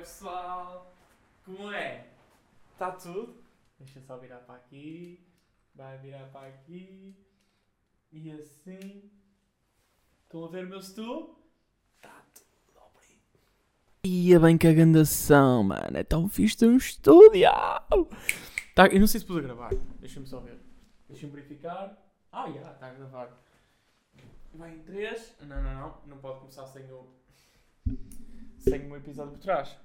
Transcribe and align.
pessoal? 0.00 0.92
Como 1.44 1.72
é? 1.72 2.06
Está 2.72 2.92
tudo? 2.92 3.36
Deixa 3.78 4.00
só 4.00 4.16
virar 4.16 4.38
para 4.38 4.56
aqui. 4.56 5.20
Vai 5.74 5.98
virar 5.98 6.26
para 6.28 6.48
aqui. 6.48 7.14
E 8.12 8.30
assim. 8.32 9.10
Estão 10.24 10.44
a 10.44 10.48
ver 10.48 10.66
o 10.66 10.68
meu 10.68 10.82
stool? 10.82 11.38
Está 11.96 12.24
tudo 12.34 12.80
obrigado. 12.86 13.40
Ia 14.04 14.40
bem 14.40 14.58
que 14.58 14.66
a 14.66 14.72
gandação, 14.72 15.64
mano. 15.64 15.96
É 15.96 16.02
tão 16.02 16.28
ter 16.28 16.66
um 16.66 16.76
estúdio. 16.76 17.50
Tá, 18.74 18.86
eu 18.86 19.00
não 19.00 19.06
sei 19.06 19.20
se 19.20 19.26
pus 19.26 19.36
a 19.36 19.40
gravar. 19.40 19.70
Deixa-me 19.98 20.26
só 20.26 20.40
ver. 20.40 20.58
Deixa-me 21.08 21.32
verificar. 21.32 21.96
Ah, 22.32 22.50
já, 22.50 22.72
está 22.72 22.86
a 22.86 22.94
gravar. 22.94 23.30
Vai 24.54 24.74
em 24.74 24.82
3. 24.82 25.36
Não, 25.42 25.62
não, 25.62 25.74
não. 25.74 25.96
Não 26.06 26.18
pode 26.18 26.40
começar 26.40 26.66
sem 26.66 26.90
o. 26.90 27.06
Sem 28.58 28.90
um 28.90 28.96
episódio 28.96 29.32
por 29.32 29.40
trás. 29.40 29.76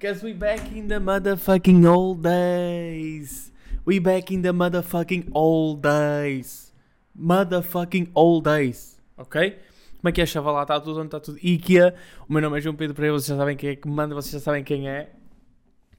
Cause 0.00 0.24
we 0.24 0.32
back 0.32 0.74
in 0.74 0.88
the 0.88 0.98
motherfucking 0.98 1.86
old 1.86 2.22
days. 2.22 3.52
We 3.84 4.00
back 4.00 4.32
in 4.32 4.40
the 4.40 4.52
motherfucking 4.52 5.30
old 5.34 5.82
days. 5.82 6.72
Motherfucking 7.14 8.10
old 8.14 8.44
days. 8.44 8.98
Ok? 9.18 9.58
Como 10.00 10.08
é 10.08 10.12
que 10.12 10.22
é, 10.22 10.26
chaval? 10.26 10.62
Está 10.62 10.80
tudo 10.80 11.00
onde 11.00 11.08
está 11.08 11.20
tudo? 11.20 11.38
IKEA. 11.42 11.94
O 12.26 12.32
meu 12.32 12.40
nome 12.40 12.56
é 12.56 12.60
João 12.62 12.74
Pedro 12.74 12.94
Pereira. 12.94 13.12
Vocês 13.12 13.28
já 13.28 13.36
sabem 13.36 13.54
quem 13.56 13.70
é 13.70 13.76
que 13.76 13.86
manda. 13.86 14.14
Vocês 14.14 14.32
já 14.32 14.40
sabem 14.40 14.64
quem 14.64 14.88
é. 14.88 15.12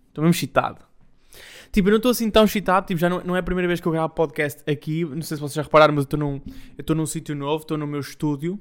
Estou 0.08 0.24
mesmo 0.24 0.32
excitado. 0.32 0.84
Tipo, 1.72 1.90
eu 1.90 1.92
não 1.92 1.98
estou 1.98 2.10
assim 2.10 2.30
tão 2.32 2.46
excitado. 2.46 2.88
Tipo, 2.88 3.00
já 3.00 3.08
não, 3.08 3.22
não 3.24 3.36
é 3.36 3.40
a 3.40 3.44
primeira 3.44 3.68
vez 3.68 3.80
que 3.80 3.88
eu 3.88 3.92
gravo 3.92 4.16
podcast 4.16 4.64
aqui. 4.68 5.06
Não 5.06 5.22
sei 5.22 5.38
se 5.38 5.42
vocês 5.42 5.54
já 5.54 5.62
repararam, 5.62 5.94
mas 5.94 6.06
eu 6.06 6.06
estou 6.06 6.20
num, 6.20 6.42
estou 6.76 6.96
num 6.96 7.06
sítio 7.06 7.36
novo. 7.36 7.62
Estou 7.62 7.78
no 7.78 7.86
meu 7.86 8.00
estúdio. 8.00 8.60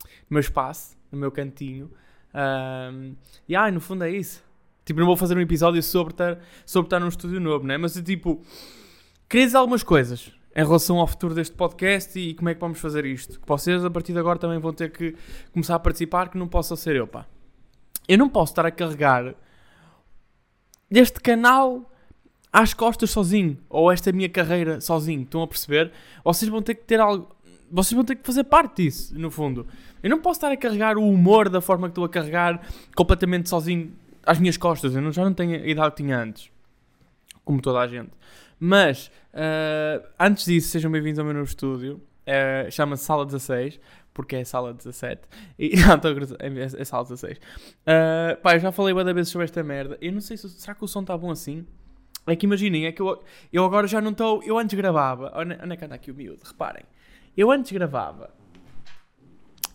No 0.00 0.34
meu 0.34 0.40
espaço. 0.40 0.96
No 1.10 1.18
meu 1.18 1.32
cantinho. 1.32 1.90
Um, 2.32 3.16
e 3.48 3.56
ai, 3.56 3.72
no 3.72 3.80
fundo 3.80 4.04
é 4.04 4.10
isso. 4.10 4.47
Tipo, 4.88 5.00
não 5.00 5.06
vou 5.06 5.18
fazer 5.18 5.36
um 5.36 5.40
episódio 5.42 5.82
sobre 5.82 6.14
estar, 6.14 6.38
sobre 6.64 6.86
estar 6.86 6.98
num 6.98 7.08
estúdio 7.08 7.38
novo, 7.38 7.66
né? 7.66 7.76
Mas 7.76 7.92
tipo, 8.02 8.40
dizer 9.30 9.54
algumas 9.54 9.82
coisas 9.82 10.32
em 10.56 10.64
relação 10.64 10.98
ao 10.98 11.06
futuro 11.06 11.34
deste 11.34 11.54
podcast 11.54 12.18
e, 12.18 12.32
como 12.32 12.48
é 12.48 12.54
que 12.54 12.60
vamos 12.62 12.78
fazer 12.78 13.04
isto. 13.04 13.38
Que 13.38 13.46
vocês 13.46 13.84
a 13.84 13.90
partir 13.90 14.14
de 14.14 14.18
agora 14.18 14.38
também 14.38 14.58
vão 14.58 14.72
ter 14.72 14.90
que 14.90 15.14
começar 15.52 15.74
a 15.74 15.78
participar, 15.78 16.30
que 16.30 16.38
não 16.38 16.48
possa 16.48 16.74
ser 16.74 16.96
eu, 16.96 17.06
pá. 17.06 17.26
Eu 18.08 18.16
não 18.16 18.30
posso 18.30 18.52
estar 18.52 18.64
a 18.64 18.70
carregar 18.70 19.34
este 20.90 21.20
canal 21.20 21.92
às 22.50 22.72
costas 22.72 23.10
sozinho, 23.10 23.58
ou 23.68 23.92
esta 23.92 24.10
minha 24.10 24.30
carreira 24.30 24.80
sozinho, 24.80 25.20
estão 25.20 25.42
a 25.42 25.46
perceber? 25.46 25.92
Vocês 26.24 26.50
vão 26.50 26.62
ter 26.62 26.76
que 26.76 26.84
ter 26.84 26.98
algo, 26.98 27.28
vocês 27.70 27.92
vão 27.92 28.06
ter 28.06 28.16
que 28.16 28.24
fazer 28.24 28.44
parte 28.44 28.84
disso, 28.84 29.14
no 29.18 29.30
fundo. 29.30 29.66
Eu 30.02 30.08
não 30.08 30.22
posso 30.22 30.38
estar 30.38 30.50
a 30.50 30.56
carregar 30.56 30.96
o 30.96 31.06
humor 31.06 31.50
da 31.50 31.60
forma 31.60 31.88
que 31.88 31.90
estou 31.90 32.06
a 32.06 32.08
carregar 32.08 32.66
completamente 32.96 33.50
sozinho 33.50 33.92
às 34.28 34.38
minhas 34.38 34.58
costas. 34.58 34.94
Eu 34.94 35.00
não, 35.00 35.10
já 35.10 35.24
não 35.24 35.32
tenho 35.32 35.54
a 35.54 35.66
idade 35.66 35.90
que 35.94 36.02
tinha 36.02 36.18
antes. 36.18 36.50
Como 37.44 37.62
toda 37.62 37.80
a 37.80 37.86
gente. 37.86 38.10
Mas, 38.60 39.10
uh, 39.32 40.06
antes 40.20 40.44
disso, 40.44 40.68
sejam 40.68 40.90
bem-vindos 40.90 41.18
ao 41.18 41.24
meu 41.24 41.32
novo 41.32 41.46
estúdio. 41.46 42.02
Uh, 42.26 42.70
Chama-se 42.70 43.04
Sala 43.04 43.24
16, 43.24 43.80
porque 44.12 44.36
é 44.36 44.44
Sala 44.44 44.74
17. 44.74 45.22
E, 45.58 45.76
não, 45.80 45.94
estou 45.94 46.10
a 46.10 46.44
é, 46.44 46.82
é 46.82 46.84
Sala 46.84 47.04
16. 47.04 47.38
Uh, 47.38 48.40
pá, 48.42 48.54
eu 48.54 48.60
já 48.60 48.70
falei 48.70 48.92
várias 48.92 49.14
vezes 49.14 49.32
sobre 49.32 49.46
esta 49.46 49.62
merda. 49.62 49.96
Eu 50.00 50.12
não 50.12 50.20
sei 50.20 50.36
se. 50.36 50.46
Será 50.50 50.74
que 50.74 50.84
o 50.84 50.88
som 50.88 51.00
está 51.00 51.16
bom 51.16 51.30
assim? 51.30 51.66
É 52.26 52.36
que 52.36 52.44
imaginem, 52.44 52.84
é 52.84 52.92
que 52.92 53.00
eu, 53.00 53.24
eu 53.50 53.64
agora 53.64 53.86
já 53.86 54.02
não 54.02 54.10
estou. 54.10 54.42
Eu 54.42 54.58
antes 54.58 54.76
gravava. 54.76 55.32
Onde 55.34 55.72
é 55.72 55.76
que 55.76 55.84
anda 55.86 55.94
aqui 55.94 56.10
o 56.10 56.14
miúdo? 56.14 56.42
Reparem. 56.44 56.84
Eu 57.34 57.50
antes 57.50 57.72
gravava 57.72 58.30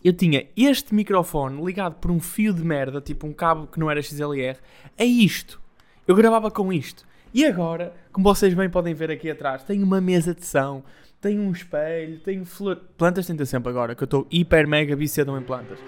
eu 0.04 0.12
tinha 0.12 0.46
este 0.54 0.94
microfone 0.94 1.64
ligado 1.64 1.94
por 1.94 2.10
um 2.10 2.20
fio 2.20 2.52
de 2.52 2.62
merda, 2.62 3.00
tipo 3.00 3.26
um 3.26 3.32
cabo 3.32 3.66
que 3.66 3.80
não 3.80 3.90
era 3.90 4.02
XLR, 4.02 4.58
a 4.98 5.04
isto. 5.04 5.58
Eu 6.06 6.14
gravava 6.14 6.50
com 6.50 6.70
isto. 6.70 7.06
E 7.32 7.44
agora, 7.46 7.94
como 8.12 8.22
vocês 8.22 8.52
bem 8.52 8.68
podem 8.68 8.92
ver 8.92 9.10
aqui 9.10 9.30
atrás, 9.30 9.62
tenho 9.62 9.82
uma 9.82 10.02
mesa 10.02 10.34
de 10.34 10.44
som, 10.44 10.84
tenho 11.22 11.40
um 11.40 11.50
espelho, 11.50 12.20
tenho 12.20 12.44
flor... 12.44 12.76
Plantas 12.98 13.26
tenta 13.26 13.46
sempre 13.46 13.70
agora, 13.70 13.94
que 13.94 14.02
eu 14.02 14.04
estou 14.04 14.26
hiper 14.30 14.68
mega 14.68 14.94
viciado 14.94 15.36
em 15.38 15.42
plantas. 15.42 15.78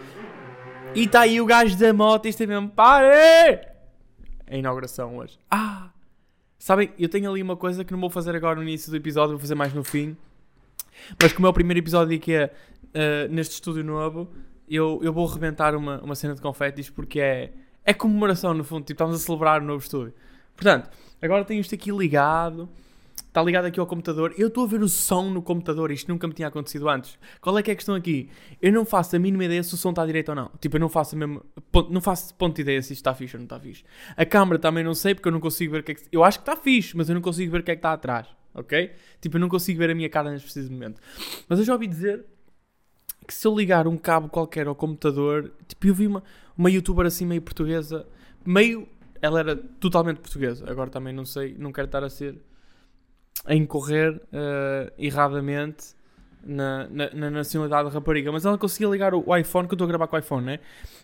E 0.94 1.05
está 1.05 1.21
aí 1.21 1.38
o 1.38 1.44
gajo 1.44 1.76
da 1.76 1.93
moto, 1.93 2.26
isto 2.26 2.43
é 2.43 2.47
mesmo, 2.47 2.71
pare! 2.71 3.60
A 4.47 4.56
inauguração 4.56 5.19
hoje. 5.19 5.38
Ah! 5.50 5.91
Sabem, 6.59 6.91
eu 6.99 7.09
tenho 7.10 7.31
ali 7.31 7.43
uma 7.43 7.56
coisa 7.56 7.84
que 7.84 7.93
não 7.93 8.00
vou 8.00 8.09
fazer 8.09 8.34
agora 8.34 8.56
no 8.56 8.62
início 8.62 8.91
do 8.91 8.97
episódio, 8.97 9.32
vou 9.32 9.41
fazer 9.41 9.55
mais 9.55 9.75
no 9.75 9.84
fim. 9.84 10.16
Mas 11.21 11.32
como 11.32 11.47
é 11.47 11.50
o 11.50 11.53
primeiro 11.53 11.78
episódio 11.78 12.19
que 12.19 12.32
é 12.32 12.53
uh, 12.96 13.32
neste 13.32 13.54
estúdio 13.54 13.84
novo, 13.84 14.28
eu, 14.68 14.98
eu 15.02 15.12
vou 15.12 15.26
rebentar 15.26 15.74
uma, 15.74 16.00
uma 16.00 16.14
cena 16.14 16.34
de 16.34 16.40
confetes 16.40 16.90
porque 16.90 17.20
é, 17.20 17.52
é 17.84 17.94
comemoração 17.94 18.54
no 18.54 18.64
fundo, 18.64 18.80
tipo, 18.80 18.92
estamos 18.92 19.16
a 19.16 19.18
celebrar 19.18 19.62
o 19.62 19.64
novo 19.64 19.82
estúdio. 19.82 20.14
Portanto, 20.56 20.90
agora 21.20 21.44
tenho 21.44 21.60
isto 21.60 21.74
aqui 21.74 21.90
ligado, 21.90 22.68
está 23.36 23.42
ligado 23.42 23.66
aqui 23.66 23.78
ao 23.78 23.86
computador. 23.86 24.34
Eu 24.38 24.48
estou 24.48 24.64
a 24.64 24.66
ver 24.66 24.82
o 24.82 24.88
som 24.88 25.30
no 25.30 25.42
computador, 25.42 25.90
isto 25.90 26.08
nunca 26.08 26.26
me 26.26 26.32
tinha 26.32 26.48
acontecido 26.48 26.88
antes. 26.88 27.18
Qual 27.40 27.56
é 27.58 27.62
que 27.62 27.70
é 27.70 27.74
a 27.74 27.76
questão 27.76 27.94
aqui? 27.94 28.30
Eu 28.60 28.72
não 28.72 28.86
faço 28.86 29.14
a 29.14 29.18
mínima 29.18 29.44
ideia 29.44 29.62
se 29.62 29.74
o 29.74 29.76
som 29.76 29.90
está 29.90 30.04
direito 30.06 30.30
ou 30.30 30.34
não. 30.34 30.50
Tipo, 30.58 30.76
eu 30.76 30.80
não 30.80 30.88
faço 30.88 31.14
mesmo, 31.16 31.44
não 31.90 32.00
faço 32.00 32.34
ponto 32.34 32.56
de 32.56 32.62
ideia 32.62 32.80
se 32.82 32.94
isto 32.94 33.02
está 33.02 33.14
fixe 33.14 33.36
ou 33.36 33.40
não 33.40 33.44
está 33.44 33.60
fixe. 33.60 33.84
A 34.16 34.24
câmera 34.24 34.58
também 34.58 34.82
não 34.82 34.94
sei 34.94 35.14
porque 35.14 35.28
eu 35.28 35.32
não 35.32 35.40
consigo 35.40 35.72
ver 35.72 35.80
o 35.80 35.82
que 35.82 35.92
é 35.92 35.94
que. 35.94 36.02
Eu 36.10 36.24
acho 36.24 36.38
que 36.38 36.48
está 36.48 36.56
fixe, 36.56 36.96
mas 36.96 37.08
eu 37.10 37.14
não 37.14 37.22
consigo 37.22 37.52
ver 37.52 37.60
o 37.60 37.62
que 37.62 37.70
é 37.70 37.74
que 37.74 37.80
está 37.80 37.92
atrás. 37.92 38.26
Ok? 38.54 38.90
Tipo, 39.20 39.36
eu 39.36 39.40
não 39.40 39.50
consigo 39.50 39.78
ver 39.78 39.90
a 39.90 39.94
minha 39.94 40.08
cara 40.08 40.30
neste 40.30 40.44
preciso 40.44 40.72
momento. 40.72 40.98
Mas 41.46 41.58
eu 41.58 41.64
já 41.66 41.74
ouvi 41.74 41.86
dizer 41.86 42.24
que 43.26 43.34
se 43.34 43.47
eu 43.47 43.54
ligar 43.54 43.87
um 43.88 43.97
cabo 43.97 44.28
qualquer 44.28 44.66
ao 44.66 44.75
computador, 44.75 45.53
tipo, 45.66 45.87
eu 45.87 45.94
vi 45.94 46.06
uma, 46.06 46.22
uma 46.56 46.70
youtuber 46.70 47.06
assim 47.06 47.26
meio 47.26 47.42
portuguesa, 47.42 48.06
meio, 48.44 48.88
ela 49.20 49.41
era 49.41 49.56
totalmente 49.56 50.19
portuguesa, 50.19 50.64
agora 50.70 50.88
também 50.88 51.12
não 51.12 51.25
sei, 51.25 51.56
não 51.59 51.72
quero 51.72 51.87
estar 51.87 52.04
a 52.04 52.09
ser, 52.09 52.38
a 53.44 53.54
incorrer 53.54 54.14
uh, 54.14 54.92
erradamente 54.97 55.94
na, 56.44 56.88
na, 56.88 57.10
na, 57.10 57.31
nacionalidade 57.31 57.88
da 57.88 57.94
rapariga, 57.94 58.31
mas 58.31 58.44
ela 58.44 58.56
conseguia 58.56 58.88
ligar 58.88 59.12
o, 59.14 59.37
iPhone, 59.37 59.66
que 59.66 59.75
eu 59.75 59.76
estou 59.76 59.87
a 59.87 59.88
gravar 59.88 60.06
com 60.06 60.16
o 60.16 60.19
iPhone, 60.19 60.47
né? 60.47 60.60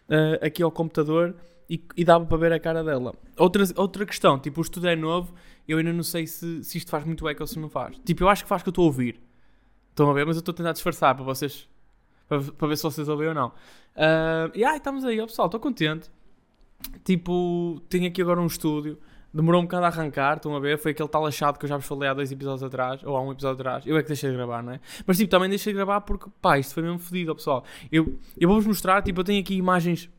Uh, 0.09 0.47
aqui 0.47 0.63
ao 0.63 0.71
computador 0.71 1.35
e, 1.69 1.83
e, 1.97 2.05
dava 2.05 2.25
para 2.25 2.37
ver 2.37 2.53
a 2.53 2.61
cara 2.61 2.85
dela. 2.85 3.15
Outra, 3.37 3.65
outra 3.77 4.07
questão, 4.07 4.39
tipo, 4.39 4.61
o 4.61 4.63
estudo 4.63 4.87
é 4.87 4.95
novo, 4.95 5.35
eu 5.67 5.79
ainda 5.79 5.93
não 5.93 6.03
sei 6.03 6.27
se, 6.27 6.63
se 6.63 6.79
isto 6.79 6.91
faz 6.91 7.05
muito 7.05 7.29
eco 7.29 7.43
ou 7.43 7.47
se 7.47 7.59
não 7.59 7.69
faz. 7.69 7.99
Tipo, 8.05 8.25
eu 8.25 8.29
acho 8.29 8.45
que 8.45 8.49
faz 8.49 8.63
que 8.63 8.69
eu 8.69 8.73
estou 8.73 8.85
a 8.85 8.87
ouvir. 8.87 9.21
Estão 9.91 10.09
a 10.11 10.13
ver? 10.13 10.25
Mas 10.25 10.37
eu 10.37 10.41
estou 10.41 10.53
a 10.53 10.57
tentar 10.57 10.73
disfarçar 10.73 11.15
para 11.15 11.25
vocês 11.25 11.69
para, 12.29 12.41
para 12.41 12.69
ver 12.69 12.77
se 12.77 12.83
vocês 12.83 13.09
ouvem 13.09 13.29
ou 13.29 13.35
não. 13.35 13.49
Uh, 13.49 14.51
e 14.55 14.65
ai, 14.65 14.77
estamos 14.77 15.05
aí, 15.05 15.21
ó, 15.21 15.27
pessoal, 15.27 15.47
estou 15.47 15.61
contente. 15.61 16.11
Tipo, 17.05 17.81
tenho 17.89 18.07
aqui 18.09 18.23
agora 18.23 18.41
um 18.41 18.47
estúdio. 18.47 18.99
Demorou 19.35 19.63
um 19.63 19.65
bocado 19.65 19.87
a 19.87 19.89
arrancar, 19.89 20.37
estão 20.37 20.55
a 20.55 20.61
ver? 20.61 20.79
Foi 20.79 20.91
aquele 20.91 21.09
tal 21.09 21.25
achado 21.25 21.59
que 21.59 21.65
eu 21.65 21.69
já 21.69 21.77
vos 21.77 21.87
falei 21.87 22.09
há 22.09 22.13
dois 22.13 22.31
episódios 22.31 22.63
atrás, 22.63 23.03
ou 23.03 23.17
há 23.17 23.23
um 23.23 23.33
episódio 23.33 23.61
atrás. 23.61 23.87
Eu 23.87 23.97
é 23.97 24.03
que 24.03 24.09
deixei 24.09 24.31
de 24.31 24.37
gravar, 24.37 24.63
não 24.63 24.73
é? 24.73 24.81
Mas 25.07 25.17
tipo, 25.17 25.31
também 25.31 25.49
deixei 25.49 25.73
de 25.73 25.77
gravar 25.79 26.03
porque, 26.03 26.27
pá, 26.41 26.59
isto 26.59 26.75
foi 26.75 26.83
mesmo 26.83 26.99
fodido, 26.99 27.35
pessoal. 27.35 27.65
Eu, 27.91 28.19
eu 28.39 28.47
vou-vos 28.47 28.67
mostrar, 28.67 29.01
tipo, 29.03 29.21
eu 29.21 29.25
tenho 29.25 29.41
aqui 29.41 29.55
imagens 29.55 30.11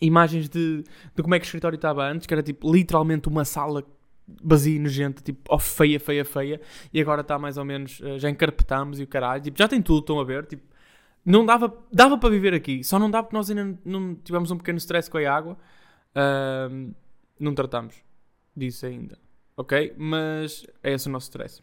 imagens 0.00 0.48
de, 0.48 0.84
de 1.14 1.22
como 1.22 1.34
é 1.34 1.38
que 1.38 1.44
o 1.44 1.46
escritório 1.48 1.76
estava 1.76 2.04
antes, 2.04 2.26
que 2.26 2.32
era 2.32 2.42
tipo 2.42 2.72
literalmente 2.72 3.28
uma 3.28 3.44
sala 3.44 3.84
vazia 4.42 4.78
nojenta, 4.78 5.22
tipo, 5.22 5.40
oh, 5.48 5.58
feia, 5.58 5.98
feia, 5.98 6.24
feia, 6.24 6.60
e 6.92 7.00
agora 7.00 7.22
está 7.22 7.38
mais 7.38 7.56
ou 7.56 7.64
menos, 7.64 7.98
uh, 8.00 8.18
já 8.18 8.28
encarpetamos 8.28 9.00
e 9.00 9.04
o 9.04 9.06
caralho, 9.06 9.42
tipo, 9.42 9.58
já 9.58 9.66
tem 9.66 9.80
tudo, 9.80 10.00
estão 10.00 10.20
a 10.20 10.24
ver, 10.24 10.44
tipo, 10.46 10.62
não 11.28 11.44
dava, 11.44 11.76
dava 11.92 12.16
para 12.16 12.30
viver 12.30 12.54
aqui, 12.54 12.82
só 12.82 12.98
não 12.98 13.10
dá 13.10 13.22
porque 13.22 13.36
nós 13.36 13.50
ainda 13.50 13.78
não 13.84 14.14
tivemos 14.14 14.50
um 14.50 14.56
pequeno 14.56 14.78
stress 14.78 15.10
com 15.10 15.18
a 15.18 15.30
água. 15.30 15.58
Uh, 16.10 16.94
não 17.38 17.54
tratamos 17.54 17.96
disso 18.56 18.86
ainda, 18.86 19.18
ok? 19.56 19.94
Mas 19.96 20.66
é 20.82 20.94
esse 20.94 21.06
o 21.06 21.12
nosso 21.12 21.24
stress. 21.24 21.62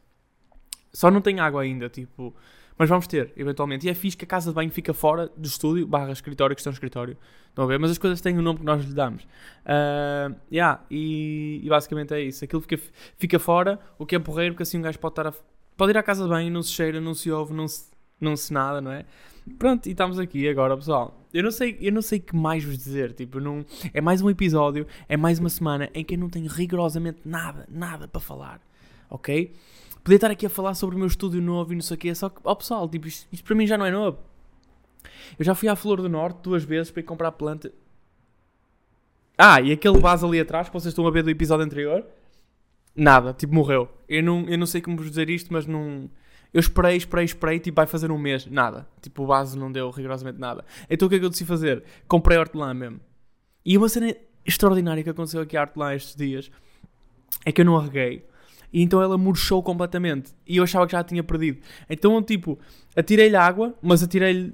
Só 0.94 1.10
não 1.10 1.20
tem 1.20 1.40
água 1.40 1.64
ainda, 1.64 1.90
tipo. 1.90 2.34
Mas 2.78 2.90
vamos 2.90 3.08
ter, 3.08 3.34
eventualmente. 3.38 3.88
E 3.88 3.90
é 3.90 3.94
fixe 3.94 4.16
que 4.18 4.26
a 4.26 4.28
casa 4.28 4.52
de 4.52 4.56
banho 4.56 4.70
fica 4.70 4.94
fora 4.94 5.32
do 5.36 5.48
estúdio, 5.48 5.88
barra 5.88 6.12
escritório, 6.12 6.56
que 6.56 6.60
está 6.60 6.70
no 6.70 6.74
escritório. 6.74 7.18
Estão 7.48 7.64
a 7.64 7.68
ver? 7.68 7.80
Mas 7.80 7.92
as 7.92 7.98
coisas 7.98 8.20
têm 8.20 8.38
o 8.38 8.42
nome 8.42 8.60
que 8.60 8.66
nós 8.66 8.84
lhe 8.84 8.94
damos. 8.94 9.24
Uh, 9.24 10.36
yeah, 10.52 10.84
e, 10.92 11.62
e, 11.64 11.70
basicamente 11.70 12.14
é 12.14 12.22
isso. 12.22 12.44
Aquilo 12.44 12.62
fica, 12.62 12.78
fica 13.18 13.40
fora, 13.40 13.80
o 13.98 14.06
que 14.06 14.16
é 14.16 14.20
porreiro, 14.20 14.54
porque 14.54 14.64
assim 14.64 14.78
um 14.78 14.82
gajo 14.82 15.00
pode 15.00 15.14
estar 15.14 15.28
a, 15.28 15.34
Pode 15.78 15.92
ir 15.92 15.98
à 15.98 16.04
casa 16.04 16.24
de 16.24 16.30
banho, 16.30 16.50
não 16.52 16.64
se 16.64 16.72
cheira, 16.72 17.02
não 17.02 17.14
se 17.14 17.30
ouve, 17.30 17.54
não 17.54 17.68
se, 17.68 17.90
não 18.20 18.36
se 18.36 18.54
nada, 18.54 18.82
não 18.82 18.92
é? 18.92 19.06
Pronto, 19.60 19.88
e 19.88 19.92
estamos 19.92 20.18
aqui 20.18 20.48
agora, 20.48 20.76
pessoal. 20.76 21.22
Eu 21.34 21.44
não 21.44 21.52
sei, 21.52 21.78
eu 21.80 21.92
não 21.92 22.02
sei 22.02 22.20
que 22.20 22.36
mais 22.36 22.64
vos 22.64 22.78
dizer, 22.78 23.14
tipo, 23.14 23.40
não 23.40 23.66
é 23.94 24.02
mais 24.02 24.22
um 24.22 24.30
episódio, 24.30 24.88
é 25.08 25.16
mais 25.16 25.38
uma 25.38 25.50
semana 25.50 25.90
em 25.94 26.04
que 26.04 26.16
eu 26.16 26.20
não 26.20 26.30
tenho 26.30 26.48
rigorosamente 26.48 27.20
nada, 27.26 27.68
nada 27.70 28.08
para 28.08 28.22
falar. 28.22 28.62
OK? 29.10 29.54
Podia 30.04 30.16
estar 30.16 30.32
aqui 30.32 30.46
a 30.46 30.50
falar 30.50 30.74
sobre 30.76 30.96
o 30.96 31.00
meu 31.00 31.08
estúdio 31.08 31.42
novo 31.42 31.74
e 31.74 31.76
não 31.76 31.82
sei 31.82 31.96
o 31.96 32.00
quê, 32.00 32.16
só 32.16 32.30
que, 32.30 32.40
ó 32.44 32.56
pessoal, 32.56 32.88
tipo, 32.88 33.08
isto, 33.08 33.28
isto 33.32 33.44
para 33.44 33.56
mim 33.56 33.68
já 33.68 33.78
não 33.78 33.86
é 33.86 33.92
novo. 33.92 34.18
Eu 35.38 35.46
já 35.46 35.54
fui 35.54 35.68
à 35.68 35.76
Flor 35.76 36.02
do 36.02 36.10
Norte 36.10 36.40
duas 36.42 36.64
vezes 36.64 36.92
para 36.92 37.02
ir 37.02 37.04
comprar 37.04 37.32
planta. 37.32 37.72
Ah, 39.38 39.60
e 39.62 39.72
aquele 39.72 40.00
vaso 40.00 40.26
ali 40.26 40.40
atrás 40.40 40.70
que 40.70 40.74
vocês 40.74 40.92
estão 40.92 41.06
a 41.06 41.12
ver 41.12 41.24
do 41.24 41.30
episódio 41.30 41.66
anterior? 41.66 42.06
Nada, 42.96 43.34
tipo, 43.34 43.54
morreu. 43.54 43.90
Eu 44.08 44.24
não, 44.24 44.48
eu 44.48 44.58
não 44.58 44.66
sei 44.66 44.82
como 44.82 44.98
vos 44.98 45.10
dizer 45.10 45.30
isto, 45.30 45.52
mas 45.52 45.66
não 45.66 46.10
eu 46.56 46.60
esperei, 46.62 46.96
esperei, 46.96 47.26
esperei, 47.26 47.60
tipo, 47.60 47.76
vai 47.76 47.86
fazer 47.86 48.10
um 48.10 48.18
mês. 48.18 48.46
Nada. 48.46 48.88
Tipo, 49.02 49.24
o 49.24 49.28
base 49.28 49.60
não 49.60 49.70
deu 49.70 49.90
rigorosamente 49.90 50.40
nada. 50.40 50.64
Então 50.90 51.06
o 51.06 51.10
que 51.10 51.18
é 51.18 51.20
que 51.20 51.26
eu 51.26 51.30
decidi 51.30 51.46
fazer? 51.46 51.84
Comprei 52.08 52.38
hortelã 52.38 52.74
mesmo. 52.74 53.02
E 53.66 53.78
uma 53.78 53.90
cena 53.90 54.16
extraordinária 54.46 55.04
que 55.04 55.10
aconteceu 55.10 55.42
aqui 55.42 55.58
à 55.58 55.62
arte 55.62 55.76
lá 55.76 55.94
estes 55.94 56.16
dias 56.16 56.50
é 57.46 57.52
que 57.52 57.60
eu 57.60 57.66
não 57.66 57.76
arreguei. 57.76 58.26
E 58.72 58.82
então 58.82 59.02
ela 59.02 59.18
murchou 59.18 59.62
completamente. 59.62 60.32
E 60.48 60.56
eu 60.56 60.64
achava 60.64 60.86
que 60.86 60.94
já 60.94 61.02
a 61.02 61.04
tinha 61.04 61.22
perdido. 61.22 61.60
Então, 61.90 62.24
tipo, 62.24 62.58
atirei-lhe 62.96 63.36
água, 63.36 63.76
mas 63.82 64.02
atirei-lhe 64.02 64.54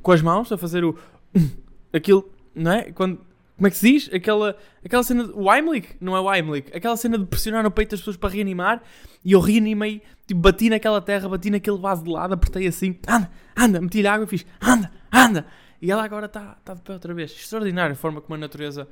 com 0.00 0.12
as 0.12 0.22
mãos 0.22 0.50
a 0.50 0.56
fazer 0.56 0.82
o. 0.82 0.96
Aquilo, 1.92 2.26
não 2.54 2.72
é? 2.72 2.90
Quando, 2.90 3.20
como 3.56 3.66
é 3.66 3.70
que 3.70 3.76
se 3.76 3.92
diz? 3.92 4.10
Aquela, 4.12 4.56
aquela 4.84 5.02
cena. 5.02 5.24
De, 5.24 5.32
o 5.32 5.52
Heimlich? 5.52 5.96
Não 6.00 6.16
é 6.16 6.20
o 6.20 6.32
Heimlich. 6.32 6.74
Aquela 6.74 6.96
cena 6.96 7.18
de 7.18 7.26
pressionar 7.26 7.62
no 7.62 7.70
peito 7.70 7.90
das 7.90 8.00
pessoas 8.00 8.16
para 8.16 8.30
reanimar. 8.30 8.82
E 9.24 9.32
eu 9.32 9.40
reanimei, 9.40 10.02
tipo, 10.26 10.40
bati 10.40 10.70
naquela 10.70 11.00
terra, 11.00 11.28
bati 11.28 11.50
naquele 11.50 11.78
vaso 11.78 12.02
de 12.02 12.10
lado, 12.10 12.34
apertei 12.34 12.66
assim. 12.66 12.98
Anda, 13.06 13.30
anda, 13.56 13.80
meti-lhe 13.80 14.08
água 14.08 14.24
e 14.24 14.28
fiz. 14.28 14.46
Anda, 14.60 14.90
anda. 15.12 15.46
E 15.80 15.90
ela 15.90 16.04
agora 16.04 16.26
está 16.26 16.56
tá 16.64 16.74
de 16.74 16.80
pé 16.80 16.92
outra 16.92 17.12
vez. 17.12 17.32
Extraordinária 17.32 17.92
a 17.92 17.96
forma 17.96 18.20
como 18.20 18.34
a 18.34 18.38
natureza 18.38 18.88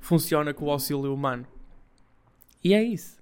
funciona 0.00 0.52
com 0.52 0.66
o 0.66 0.70
auxílio 0.70 1.12
humano. 1.12 1.46
E 2.62 2.74
é 2.74 2.82
isso. 2.82 3.21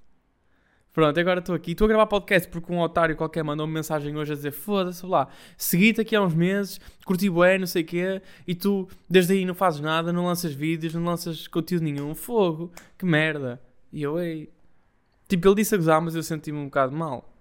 Pronto, 0.92 1.20
agora 1.20 1.38
estou 1.38 1.54
aqui. 1.54 1.72
Estou 1.72 1.84
a 1.84 1.88
gravar 1.88 2.06
podcast 2.06 2.48
porque 2.48 2.72
um 2.72 2.80
otário 2.80 3.14
qualquer 3.14 3.44
mandou 3.44 3.66
-me 3.66 3.74
mensagem 3.74 4.16
hoje 4.16 4.32
a 4.32 4.34
dizer: 4.34 4.50
Foda-se, 4.50 5.06
lá, 5.06 5.28
segui-te 5.56 6.00
aqui 6.00 6.16
há 6.16 6.22
uns 6.22 6.34
meses, 6.34 6.80
curti 7.04 7.30
bué, 7.30 7.58
não 7.58 7.66
sei 7.66 7.82
o 7.82 7.86
quê, 7.86 8.22
e 8.46 8.54
tu 8.54 8.88
desde 9.08 9.34
aí 9.34 9.44
não 9.44 9.54
fazes 9.54 9.80
nada, 9.80 10.12
não 10.12 10.26
lanças 10.26 10.52
vídeos, 10.52 10.94
não 10.94 11.04
lanças 11.04 11.46
conteúdo 11.46 11.84
nenhum. 11.84 12.14
Fogo, 12.14 12.72
que 12.98 13.04
merda. 13.04 13.60
E 13.92 14.02
eu, 14.02 14.18
ei. 14.18 14.50
Tipo, 15.28 15.48
ele 15.48 15.56
disse 15.56 15.74
a 15.74 15.78
gozar, 15.78 16.00
mas 16.00 16.16
eu 16.16 16.22
senti-me 16.24 16.58
um 16.58 16.64
bocado 16.64 16.94
mal. 16.94 17.32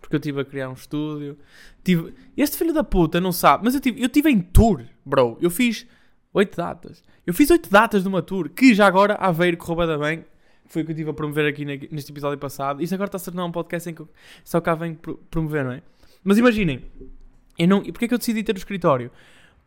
Porque 0.00 0.14
eu 0.14 0.18
estive 0.18 0.40
a 0.40 0.44
criar 0.44 0.70
um 0.70 0.74
estúdio. 0.74 1.36
Tive... 1.82 2.14
Este 2.36 2.56
filho 2.56 2.72
da 2.72 2.84
puta 2.84 3.20
não 3.20 3.32
sabe, 3.32 3.64
mas 3.64 3.74
eu 3.74 3.80
tive, 3.80 4.00
eu 4.00 4.08
tive 4.08 4.30
em 4.30 4.40
tour, 4.40 4.84
bro. 5.04 5.36
Eu 5.40 5.50
fiz 5.50 5.86
oito 6.32 6.56
datas. 6.56 7.02
Eu 7.26 7.34
fiz 7.34 7.50
oito 7.50 7.68
datas 7.68 8.02
de 8.02 8.08
uma 8.08 8.22
tour 8.22 8.48
que 8.48 8.74
já 8.74 8.86
agora 8.86 9.14
Aveiro 9.14 9.56
correu 9.56 9.98
bem 9.98 10.24
foi 10.68 10.82
o 10.82 10.84
que 10.84 10.92
eu 10.92 10.94
estive 10.94 11.10
a 11.10 11.14
promover 11.14 11.46
aqui 11.46 11.64
neste 11.64 12.12
episódio 12.12 12.38
passado. 12.38 12.82
Isto 12.82 12.94
agora 12.94 13.08
está 13.08 13.16
a 13.16 13.18
ser 13.18 13.38
um 13.38 13.50
podcast 13.50 13.88
em 13.90 13.94
que 13.94 14.04
só 14.44 14.60
cá 14.60 14.74
vem 14.74 14.96
promover, 15.30 15.64
não 15.64 15.72
é? 15.72 15.82
Mas 16.22 16.38
imaginem, 16.38 16.84
eu 17.58 17.66
não, 17.66 17.82
porque 17.82 18.04
é 18.04 18.08
que 18.08 18.14
eu 18.14 18.18
decidi 18.18 18.42
ter 18.42 18.54
o 18.54 18.58
escritório? 18.58 19.10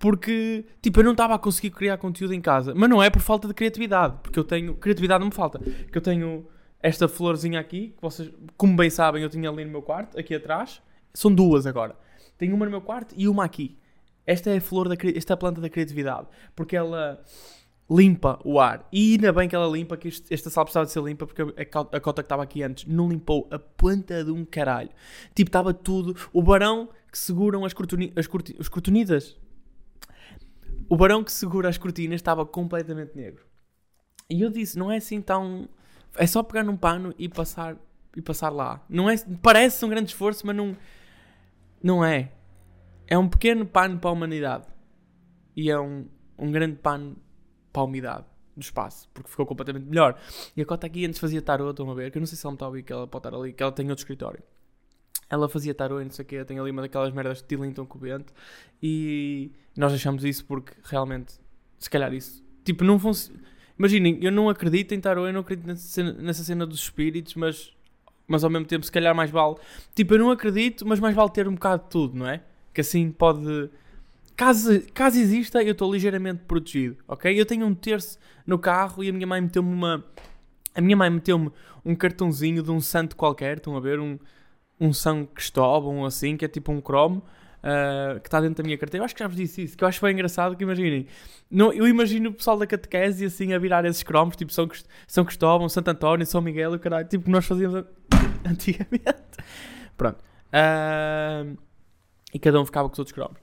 Porque, 0.02 0.66
tipo, 0.82 1.00
eu 1.00 1.04
não 1.04 1.12
estava 1.12 1.36
a 1.36 1.40
conseguir 1.40 1.70
criar 1.70 1.98
conteúdo 1.98 2.34
em 2.34 2.42
casa. 2.42 2.74
Mas 2.76 2.90
não 2.90 3.04
é 3.04 3.10
por 3.10 3.22
falta 3.22 3.48
de 3.48 3.54
criatividade. 3.54 4.18
Porque 4.24 4.40
eu 4.40 4.44
tenho. 4.44 4.74
Criatividade 4.74 5.20
não 5.20 5.28
me 5.28 5.34
falta. 5.34 5.60
Que 5.60 5.96
eu 5.96 6.02
tenho 6.02 6.48
esta 6.82 7.08
florzinha 7.08 7.60
aqui, 7.60 7.90
que 7.96 8.02
vocês, 8.02 8.32
como 8.58 8.76
bem 8.76 8.90
sabem, 8.90 9.22
eu 9.22 9.30
tinha 9.30 9.48
ali 9.48 9.64
no 9.64 9.70
meu 9.70 9.84
quarto, 9.84 10.20
aqui 10.20 10.34
atrás. 10.34 10.82
São 11.14 11.32
duas 11.32 11.68
agora. 11.68 11.96
Tenho 12.36 12.56
uma 12.56 12.66
no 12.66 12.72
meu 12.72 12.82
quarto 12.82 13.14
e 13.16 13.28
uma 13.28 13.46
aqui. 13.46 13.78
Esta 14.26 14.50
é 14.50 14.58
a 14.58 14.62
flor 14.62 14.90
da 14.90 14.96
esta 15.16 15.34
é 15.34 15.36
a 15.36 15.38
planta 15.38 15.62
da 15.62 15.70
criatividade. 15.70 16.28
Porque 16.56 16.76
ela 16.76 17.24
limpa 17.92 18.40
o 18.46 18.60
ar. 18.60 18.88
E 18.92 19.14
ainda 19.14 19.34
bem 19.34 19.50
que 19.50 19.56
ela 19.56 19.68
limpa, 19.68 19.98
que 19.98 20.08
este, 20.08 20.34
esta 20.34 20.50
sala 20.50 20.64
precisava 20.64 20.86
de 20.86 20.94
ser 20.94 21.04
limpa, 21.04 21.28
porque 21.28 21.42
a, 21.42 22.00
cota 22.00 22.24
que 22.24 22.26
estava 22.26 22.44
aqui 22.44 22.64
antes 22.64 22.86
não 22.86 23.10
limpou 23.10 23.48
a 23.52 23.60
planta 23.60 24.24
de 24.24 24.32
um 24.32 24.46
caralho. 24.46 24.90
Tipo, 25.36 25.50
estava 25.50 25.74
tudo. 25.74 26.16
O 26.32 26.42
barão 26.42 26.88
que 27.12 27.18
seguram 27.18 27.66
as, 27.66 27.74
cortuni, 27.74 28.14
as, 28.16 28.28
corti, 28.28 28.56
as 28.58 28.70
cortunidas. 28.70 29.38
O 30.88 30.96
barão 30.96 31.24
que 31.24 31.32
segura 31.32 31.68
as 31.68 31.78
cortinas 31.78 32.16
estava 32.16 32.46
completamente 32.46 33.16
negro. 33.16 33.44
E 34.30 34.42
eu 34.42 34.50
disse, 34.50 34.80
não 34.80 34.90
é 34.90 34.98
assim 34.98 35.22
tão. 35.22 35.68
É 36.16 36.26
só 36.26 36.42
pegar 36.42 36.64
num 36.64 36.78
pano 36.78 37.14
e 37.20 37.28
passar, 37.28 37.76
e 38.16 38.22
passar 38.22 38.50
lá. 38.50 38.82
Não 38.88 39.10
é, 39.10 39.16
parece 39.42 39.84
um 39.84 39.90
grande 39.90 40.12
esforço, 40.12 40.48
mas 40.48 40.56
não. 40.56 40.78
Não 41.84 42.06
é. 42.06 42.32
É 43.06 43.18
um 43.18 43.28
pequeno 43.28 43.66
pano 43.66 44.00
para 44.00 44.10
a 44.10 44.14
humanidade. 44.14 44.66
E 45.56 45.70
é 45.70 45.78
um, 45.78 46.06
um 46.38 46.50
grande 46.50 46.78
pano 46.78 47.18
para 47.72 47.82
a 47.82 47.86
umidade 47.86 48.26
do 48.56 48.62
espaço, 48.62 49.10
porque 49.14 49.30
ficou 49.30 49.46
completamente 49.46 49.86
melhor. 49.86 50.20
E 50.56 50.62
a 50.62 50.66
Cota 50.66 50.88
aqui 50.88 51.06
antes 51.06 51.20
fazia 51.20 51.42
tarô, 51.42 51.70
estão 51.72 51.90
a 51.90 51.94
ver, 51.94 52.12
que 52.12 52.18
eu 52.18 52.20
não 52.20 52.28
sei 52.28 52.38
se 52.38 52.46
ela 52.46 52.52
me 52.52 52.56
está 52.56 52.66
a 52.66 52.68
ouvir, 52.68 52.84
que 52.84 52.94
ela 52.94 53.08
pode 53.08 53.28
estar 53.28 53.38
ali, 53.38 53.54
que 53.54 53.64
ela 53.64 53.72
tem 53.72 53.90
outro 53.90 54.02
escritório. 54.02 54.44
Ela 55.30 55.48
fazia 55.48 55.74
tarô 55.74 56.02
e 56.02 56.04
não 56.04 56.12
sei 56.12 56.24
o 56.24 56.28
quê, 56.28 56.44
tem 56.44 56.60
ali 56.60 56.72
uma 56.72 56.82
daquelas 56.82 57.14
merdas 57.14 57.38
de 57.38 57.46
Tillington 57.46 57.88
vento, 57.96 58.34
e 58.84 59.52
nós 59.78 59.94
achamos 59.94 60.26
isso 60.26 60.44
porque 60.46 60.74
realmente, 60.84 61.34
se 61.80 61.90
calhar 61.90 62.14
isso, 62.14 62.44
tipo, 62.66 62.84
não 62.84 63.00
funciona. 63.00 63.40
Imaginem, 63.80 64.20
eu 64.22 64.32
não 64.32 64.50
acredito 64.50 64.94
em 64.94 65.00
tarô, 65.00 65.26
eu 65.26 65.34
não 65.34 65.40
acredito 65.42 65.66
nessa 65.66 65.88
cena, 65.88 66.14
nessa 66.14 66.44
cena 66.44 66.66
dos 66.66 66.80
espíritos, 66.80 67.34
mas, 67.36 67.74
mas 68.28 68.44
ao 68.44 68.50
mesmo 68.50 68.68
tempo, 68.68 68.86
se 68.86 68.92
calhar 68.92 69.16
mais 69.16 69.32
vale. 69.32 69.56
Tipo, 69.96 70.14
eu 70.16 70.20
não 70.20 70.30
acredito, 70.30 70.86
mas 70.86 71.00
mais 71.00 71.16
vale 71.16 71.32
ter 71.32 71.48
um 71.48 71.54
bocado 71.54 71.84
de 71.84 71.90
tudo, 71.90 72.16
não 72.16 72.28
é? 72.28 72.44
Que 72.74 72.82
assim 72.82 73.10
pode 73.12 73.70
Caso, 74.36 74.82
caso 74.94 75.20
exista, 75.20 75.62
eu 75.62 75.74
estou 75.74 75.92
ligeiramente 75.92 76.44
protegido, 76.48 76.98
ok? 77.08 77.40
Eu 77.40 77.46
tenho 77.46 77.66
um 77.66 77.76
terço 77.76 78.18
no 78.46 78.58
carro 78.58 79.04
e 79.04 79.10
a 79.10 79.14
minha 79.14 79.28
mãe 79.28 79.42
meteu-me 79.42 79.72
uma. 79.72 80.04
A 80.74 80.82
minha 80.82 80.96
mãe 80.96 81.10
meteu-me 81.10 81.52
um 81.86 81.96
cartãozinho 81.96 82.64
de 82.64 82.72
um 82.72 82.80
santo 82.80 83.16
qualquer, 83.16 83.58
estão 83.58 83.76
a 83.76 83.80
ver? 83.80 84.00
Um, 84.00 84.18
um 84.80 84.94
São 84.94 85.26
Cristóvão 85.26 86.06
assim, 86.06 86.38
que 86.38 86.46
é 86.46 86.48
tipo 86.48 86.72
um 86.72 86.82
cromo, 86.82 87.24
uh, 87.62 88.20
que 88.20 88.28
está 88.28 88.40
dentro 88.40 88.64
da 88.64 88.64
minha 88.64 88.78
carteira. 88.78 89.02
Eu 89.02 89.06
acho 89.06 89.16
que 89.16 89.20
já 89.20 89.28
vos 89.28 89.36
disse 89.36 89.64
isso, 89.64 89.78
que 89.78 89.84
eu 89.84 89.88
acho 89.88 90.02
bem 90.02 90.14
engraçado, 90.14 90.56
que 90.56 90.64
imaginem. 90.64 91.08
Não, 91.50 91.74
eu 91.74 91.88
imagino 91.88 92.30
o 92.30 92.34
pessoal 92.34 92.58
da 92.58 92.66
catequese 92.66 93.26
assim 93.26 93.54
a 93.54 93.60
virar 93.60 93.86
esses 93.86 94.04
cromos, 94.04 94.36
tipo 94.36 94.52
São, 94.52 94.70
São 95.08 95.26
Cristóvão, 95.26 95.68
Santo 95.70 95.90
António, 95.90 96.26
São 96.26 96.42
Miguel, 96.42 96.74
o 96.74 96.80
caralho, 96.80 97.08
tipo 97.08 97.30
nós 97.30 97.46
fazíamos 97.46 97.84
antigamente. 98.46 99.22
Pronto. 99.98 100.20
Uh, 100.48 101.58
e 102.34 102.40
cada 102.40 102.60
um 102.60 102.66
ficava 102.66 102.88
com 102.88 102.94
os 102.94 103.00
outros 103.00 103.14
cromos. 103.14 103.38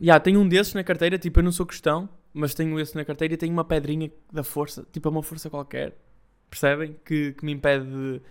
Yeah, 0.00 0.22
tenho 0.22 0.40
um 0.40 0.48
desses 0.48 0.74
na 0.74 0.84
carteira, 0.84 1.18
tipo, 1.18 1.40
eu 1.40 1.44
não 1.44 1.52
sou 1.52 1.66
cristão, 1.66 2.08
mas 2.32 2.54
tenho 2.54 2.78
esse 2.78 2.94
na 2.94 3.04
carteira 3.04 3.34
e 3.34 3.36
tenho 3.36 3.52
uma 3.52 3.64
pedrinha 3.64 4.10
da 4.32 4.44
força, 4.44 4.86
tipo, 4.92 5.08
é 5.08 5.10
uma 5.10 5.22
força 5.22 5.50
qualquer, 5.50 5.96
percebem? 6.48 6.96
Que, 7.04 7.32
que 7.32 7.44
me 7.44 7.52
impede 7.52 7.84
de, 7.86 8.22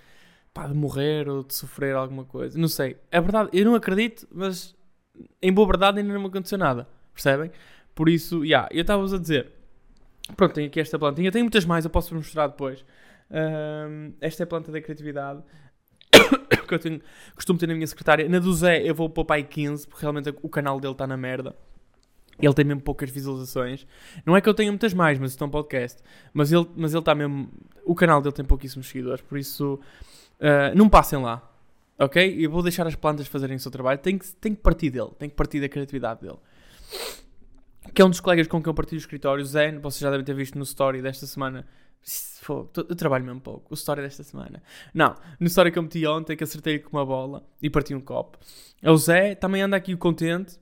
pá, 0.54 0.68
de 0.68 0.74
morrer 0.74 1.28
ou 1.28 1.44
de 1.44 1.54
sofrer 1.54 1.96
alguma 1.96 2.24
coisa. 2.24 2.58
Não 2.58 2.70
sei. 2.70 2.98
É 3.12 3.20
verdade, 3.20 3.50
eu 3.52 3.66
não 3.66 3.76
acredito, 3.76 4.28
mas 4.32 4.76
em 5.42 5.52
boa 5.52 5.68
verdade 5.68 6.00
ainda 6.00 6.14
não 6.14 6.22
me 6.22 6.28
aconteceu 6.28 6.58
nada, 6.58 6.88
percebem? 7.14 7.52
Por 7.94 8.08
isso, 8.08 8.46
yeah, 8.46 8.70
eu 8.72 8.82
estava-vos 8.82 9.14
a 9.14 9.18
dizer, 9.18 9.52
pronto, 10.36 10.54
tenho 10.54 10.68
aqui 10.68 10.80
esta 10.80 10.98
plantinha, 10.98 11.32
tenho 11.32 11.44
muitas 11.46 11.66
mais, 11.66 11.84
eu 11.84 11.92
posso 11.92 12.10
vos 12.10 12.26
mostrar 12.26 12.48
depois. 12.48 12.86
Um, 13.30 14.14
esta 14.22 14.44
é 14.44 14.46
a 14.46 14.48
planta 14.48 14.72
da 14.72 14.80
criatividade 14.80 15.44
que 16.68 16.74
eu 16.74 16.80
tenho, 16.80 17.02
costumo 17.34 17.58
ter 17.58 17.68
na 17.68 17.74
minha 17.74 17.88
secretária. 17.88 18.28
Na 18.30 18.40
do 18.40 18.54
Zé 18.54 18.82
eu 18.84 18.94
vou 18.94 19.10
para 19.10 19.22
o 19.22 19.26
pai 19.26 19.44
15, 19.44 19.88
porque 19.88 20.02
realmente 20.02 20.34
o 20.42 20.50
canal 20.50 20.80
dele 20.80 20.94
está 20.94 21.08
na 21.08 21.18
merda. 21.18 21.56
Ele 22.40 22.54
tem 22.54 22.66
mesmo 22.66 22.82
poucas 22.82 23.10
visualizações. 23.10 23.88
Não 24.26 24.38
é 24.38 24.42
que 24.42 24.48
eu 24.48 24.54
tenha 24.54 24.72
muitas 24.72 24.94
mais, 24.94 25.18
mas 25.18 25.32
estão 25.32 25.48
é 25.48 25.52
podcast. 25.52 26.04
Mas 26.34 26.52
ele 26.52 26.68
mas 26.76 26.94
ele 26.94 27.00
está 27.00 27.16
mesmo. 27.16 27.50
O 27.84 27.96
canal 27.96 28.22
dele 28.22 28.36
tem 28.36 28.46
pouquíssimos 28.46 28.88
seguidores, 28.88 29.22
por 29.22 29.40
isso 29.40 29.80
uh, 30.40 30.76
não 30.76 30.88
passem 30.88 31.20
lá. 31.20 31.42
Ok? 31.98 32.38
Eu 32.38 32.52
vou 32.52 32.62
deixar 32.62 32.86
as 32.86 32.94
plantas 32.94 33.26
fazerem 33.28 33.58
o 33.58 33.60
seu 33.60 33.72
trabalho. 33.72 33.98
Tem 33.98 34.20
que, 34.20 34.28
tem 34.36 34.54
que 34.54 34.62
partir 34.62 34.92
dele, 34.92 35.10
tem 35.18 35.28
que 35.28 35.36
partir 35.36 35.60
da 35.60 35.68
criatividade 35.68 36.22
dele. 36.22 36.38
Que 37.92 38.04
é 38.04 38.06
um 38.06 38.10
dos 38.10 38.20
colegas 38.20 38.48
com 38.48 38.62
quem 38.62 38.70
eu 38.70 38.74
partilho 38.76 39.00
o 39.00 39.02
escritório, 39.02 39.44
Zen, 39.44 39.80
vocês 39.80 40.02
já 40.02 40.12
devem 40.12 40.24
ter 40.24 40.36
visto 40.36 40.56
no 40.58 40.64
story 40.64 41.02
desta 41.02 41.26
semana 41.26 41.66
eu 42.50 42.96
trabalho 42.96 43.26
mesmo 43.26 43.42
pouco. 43.42 43.68
O 43.72 43.74
story 43.74 44.02
desta 44.02 44.24
semana. 44.24 44.62
Não, 44.94 45.16
no 45.40 45.48
story 45.48 45.72
que 45.72 45.80
eu 45.80 45.84
meti 45.84 46.06
ontem, 46.06 46.36
que 46.36 46.44
acertei 46.44 46.80
com 46.80 46.96
uma 46.96 47.06
bola 47.06 47.46
e 47.62 47.70
parti 47.70 47.94
um 47.94 48.00
copo. 48.00 48.38
É 48.82 48.90
o 48.90 48.98
Zé, 48.98 49.36
também 49.36 49.62
anda 49.62 49.76
aqui 49.76 49.96
contente. 49.96 50.58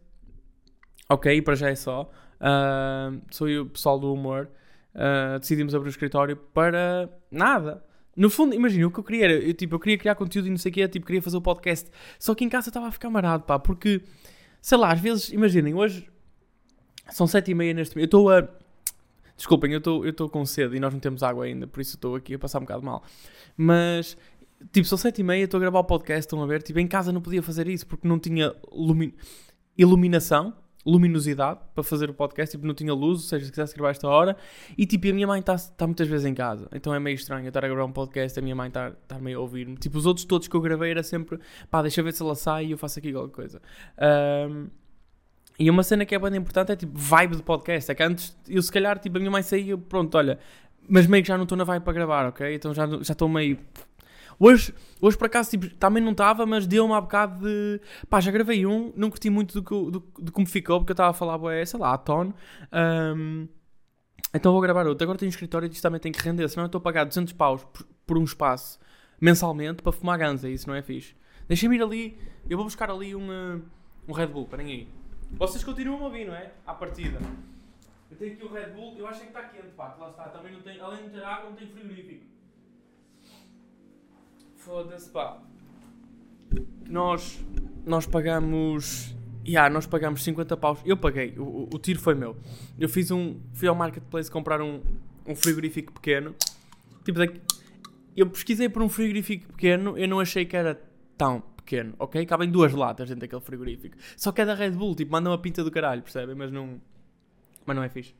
Ok, 1.10 1.42
para 1.42 1.56
já 1.56 1.70
é 1.70 1.75
só. 1.75 2.10
Uh, 2.36 3.22
sou 3.30 3.48
eu, 3.48 3.65
pessoal 3.68 4.00
do 4.00 4.12
humor. 4.12 4.50
Uh, 4.94 5.39
decidimos 5.39 5.75
abrir 5.75 5.89
o 5.89 5.92
escritório 5.92 6.36
para 6.36 7.10
nada. 7.30 7.84
No 8.15 8.30
fundo, 8.30 8.56
imagina, 8.56 8.88
o 8.88 8.92
que 8.92 9.00
eu 9.00 9.04
queria 9.04 9.25
era, 9.25 9.34
eu, 9.34 9.54
tipo, 9.54 9.75
eu 9.75 9.80
queria 9.80 9.98
criar 9.98 10.15
conteúdo 10.15 10.48
e 10.48 10.50
não 10.50 10.58
sei 10.58 10.72
o 10.72 10.74
quê, 10.74 10.88
tipo, 10.88 11.06
queria 11.06 11.22
fazer 11.22 11.36
o 11.36 11.42
podcast. 11.42 11.92
Só 12.18 12.34
que 12.34 12.46
em 12.46 12.50
casa 12.50 12.70
estava 12.70 12.88
a 12.88 12.92
ficar 12.92 13.10
marado, 13.10 13.44
pá, 13.44 13.60
porque, 13.60 14.01
sei 14.62 14.77
lá, 14.77 14.94
às 14.94 15.00
vezes, 15.01 15.30
imaginem, 15.34 15.74
hoje 15.74 16.10
são 17.10 17.27
sete 17.27 17.51
e 17.51 17.54
meia 17.54 17.74
neste. 17.74 17.98
Eu 18.00 18.06
estou 18.06 18.32
a 18.32 18.48
Desculpem, 19.36 19.74
eu 19.74 19.80
estou 20.10 20.30
com 20.30 20.46
sede 20.46 20.77
e 20.77 20.80
nós 20.80 20.94
não 20.94 21.00
temos 21.00 21.22
água 21.22 21.46
ainda, 21.46 21.68
por 21.68 21.82
isso 21.82 21.96
estou 21.96 22.15
aqui 22.15 22.36
a 22.36 22.39
passar 22.39 22.60
um 22.60 22.62
bocado 22.62 22.84
mal. 22.84 23.04
Mas, 23.58 24.15
tipo, 24.72 24.88
são 24.88 24.98
sete 24.98 25.20
e 25.20 25.24
meia, 25.24 25.44
estou 25.44 25.58
a 25.58 25.62
gravar 25.62 25.80
o 25.80 25.84
podcast, 25.84 26.22
estão 26.22 26.42
a 26.42 26.46
ver? 26.46 26.62
Tipo, 26.62 26.80
em 26.80 26.88
casa 26.88 27.12
não 27.12 27.22
podia 27.22 27.44
fazer 27.44 27.68
isso 27.68 27.86
porque 27.86 28.08
não 28.08 28.18
tinha 28.18 28.54
lumi 28.72 29.13
iluminação, 29.77 30.54
luminosidade 30.86 31.60
para 31.74 31.84
fazer 31.84 32.10
o 32.10 32.13
podcast, 32.13 32.56
tipo, 32.56 32.65
não 32.65 32.74
tinha 32.74 32.94
luz, 32.94 33.20
ou 33.20 33.25
seja, 33.27 33.46
se 33.46 33.51
quisesse 33.51 33.75
gravar 33.75 33.89
esta 33.89 34.08
hora. 34.08 34.38
E, 34.77 34.86
tipo, 34.86 35.10
a 35.10 35.13
minha 35.13 35.27
mãe 35.27 35.42
está 35.42 35.58
tá 35.58 35.86
muitas 35.86 36.08
vezes 36.08 36.25
em 36.25 36.34
casa, 36.34 36.70
então 36.72 36.94
é 36.94 37.00
meio 37.00 37.15
estranho 37.15 37.44
eu 37.44 37.48
estar 37.50 37.65
a 37.65 37.68
gravar 37.68 37.84
um 37.86 37.92
podcast, 37.92 38.39
a 38.39 38.42
minha 38.42 38.56
mãe 38.56 38.70
estar 38.70 38.92
tá, 38.92 39.15
tá 39.15 39.20
meio 39.20 39.39
a 39.39 39.42
ouvir-me. 39.42 39.75
Tipo, 39.75 39.98
os 39.98 40.06
outros 40.06 40.25
todos 40.25 40.48
que 40.48 40.56
eu 40.56 40.62
gravei 40.62 40.92
era 40.92 41.04
sempre, 41.04 41.39
pá, 41.70 41.82
deixa 41.82 42.01
ver 42.01 42.13
se 42.13 42.22
ela 42.22 42.36
sai 42.36 42.68
e 42.68 42.72
eu 42.72 42.77
faço 42.77 43.00
aqui 43.00 43.12
qualquer 43.12 43.34
coisa. 43.34 43.62
Um, 44.50 44.68
e 45.57 45.69
uma 45.69 45.83
cena 45.83 46.05
que 46.05 46.13
é 46.13 46.19
bem 46.19 46.35
importante 46.35 46.71
é 46.71 46.75
tipo 46.75 46.97
vibe 46.97 47.38
de 47.38 47.43
podcast. 47.43 47.91
É 47.91 47.95
que 47.95 48.03
antes 48.03 48.38
eu 48.47 48.62
se 48.62 48.71
calhar, 48.71 49.00
tipo, 49.00 49.17
a 49.17 49.19
minha 49.19 49.31
mãe 49.31 49.41
saía, 49.41 49.77
pronto, 49.77 50.15
olha, 50.17 50.38
mas 50.88 51.07
meio 51.07 51.24
que 51.24 51.27
já 51.29 51.38
não 51.38 51.43
estou 51.43 51.57
na 51.57 51.63
vibe 51.63 51.83
para 51.83 51.93
gravar, 51.93 52.27
ok? 52.27 52.53
Então 52.55 52.74
já 52.74 52.85
estou 53.01 53.29
meio. 53.29 53.57
Hoje, 54.38 54.74
hoje 55.00 55.17
por 55.17 55.27
acaso, 55.27 55.50
tipo, 55.51 55.69
também 55.75 56.03
não 56.03 56.12
estava, 56.12 56.45
mas 56.45 56.67
deu-me 56.67 56.93
há 56.93 57.00
bocado 57.00 57.45
de. 57.45 57.79
Pá, 58.09 58.19
já 58.19 58.31
gravei 58.31 58.65
um, 58.65 58.91
não 58.95 59.09
curti 59.09 59.29
muito 59.29 59.62
do, 59.62 59.63
que, 59.63 59.91
do, 59.91 60.03
de 60.21 60.31
como 60.31 60.45
ficou, 60.45 60.79
porque 60.79 60.91
eu 60.91 60.95
estava 60.95 61.12
a 61.12 61.13
falar, 61.13 61.38
ué, 61.38 61.65
sei 61.65 61.79
lá, 61.79 61.93
a 61.93 61.97
tone. 61.97 62.33
Um, 63.15 63.47
Então 64.33 64.51
vou 64.51 64.62
gravar 64.62 64.85
outro. 64.88 65.03
Agora 65.05 65.17
tenho 65.17 65.29
um 65.29 65.31
escritório 65.31 65.67
e 65.67 65.71
isto 65.71 65.81
também 65.81 66.00
tem 66.00 66.12
que 66.12 66.21
render, 66.21 66.50
senão 66.50 66.65
eu 66.65 66.67
estou 66.67 66.79
a 66.79 66.81
pagar 66.81 67.05
200 67.05 67.31
paus 67.33 67.63
por, 67.63 67.88
por 68.05 68.17
um 68.17 68.24
espaço 68.25 68.77
mensalmente 69.21 69.81
para 69.81 69.93
fumar 69.93 70.17
ganza. 70.19 70.50
Isso 70.50 70.67
não 70.67 70.75
é 70.75 70.81
fixe. 70.81 71.15
Deixem-me 71.47 71.77
ir 71.77 71.81
ali. 71.81 72.17
Eu 72.50 72.57
vou 72.57 72.65
buscar 72.65 72.91
ali 72.91 73.15
um, 73.15 73.29
uh, 73.29 73.62
um 74.07 74.12
Red 74.12 74.27
Bull. 74.27 74.45
Parem 74.45 74.67
aí. 74.67 75.04
Vocês 75.32 75.63
continuam 75.63 76.01
a 76.01 76.05
ouvir, 76.05 76.25
não 76.25 76.36
é? 76.36 76.51
À 76.65 76.74
partida. 76.74 77.20
Eu 78.10 78.17
tenho 78.17 78.34
aqui 78.34 78.44
o 78.44 78.53
Red 78.53 78.70
Bull. 78.72 78.98
Eu 78.98 79.08
acho 79.08 79.22
que 79.22 79.27
está 79.27 79.44
quente, 79.44 79.74
pá. 79.75 79.91
Que 79.91 80.00
lá 80.00 80.10
está. 80.10 80.24
Também 80.29 80.53
não 80.53 80.62
tem, 80.62 80.79
além 80.79 81.03
de 81.03 81.10
ter 81.10 81.24
água, 81.24 81.50
não 81.50 81.58
tem 81.58 81.67
frigorífico. 81.67 82.25
Foda-se, 84.55 85.10
pá. 85.10 85.41
Nós, 86.88 87.44
nós 87.86 88.05
pagamos 88.05 89.15
Yeah, 89.48 89.72
nós 89.72 89.86
pagámos 89.86 90.24
50 90.24 90.58
paus. 90.58 90.79
Eu 90.84 90.98
paguei, 90.98 91.36
o, 91.38 91.70
o, 91.72 91.77
tiro 91.77 92.00
foi 92.00 92.15
meu. 92.15 92.36
Eu 92.79 92.89
fiz 92.89 93.12
um. 93.12 93.39
Fui 93.53 93.67
ao 93.67 93.75
marketplace 93.75 94.29
comprar 94.29 94.60
um, 94.60 94.82
um 95.27 95.36
frigorífico 95.36 95.94
pequeno. 95.94 96.34
Tipo, 97.03 97.20
daqui, 97.20 97.39
eu 98.17 98.27
pesquisei 98.27 98.67
por 98.67 98.82
um 98.82 98.89
frigorífico 98.89 99.48
pequeno, 99.53 99.96
eu 99.98 100.08
não 100.08 100.20
achei 100.20 100.46
que 100.46 100.58
era 100.58 100.82
tão 101.15 101.44
pequeno, 101.65 101.95
ok? 102.00 102.25
Cabem 102.25 102.50
duas 102.50 102.72
latas 102.74 103.10
dentro 103.10 103.22
daquele 103.22 103.41
frigorífico. 103.41 103.98
Só 104.15 104.31
que 104.31 104.41
é 104.41 104.45
da 104.45 104.53
Red 104.53 104.72
Bull, 104.72 104.95
tipo, 104.95 105.12
manda 105.12 105.29
uma 105.29 105.38
pinta 105.38 105.63
do 105.63 105.72
caralho, 105.72 106.01
percebem? 106.01 106.36
Mas 106.36 106.51
não. 106.51 106.79
Mas 107.65 107.75
não 107.75 107.84
é 107.84 107.89
fixe. 107.89 108.13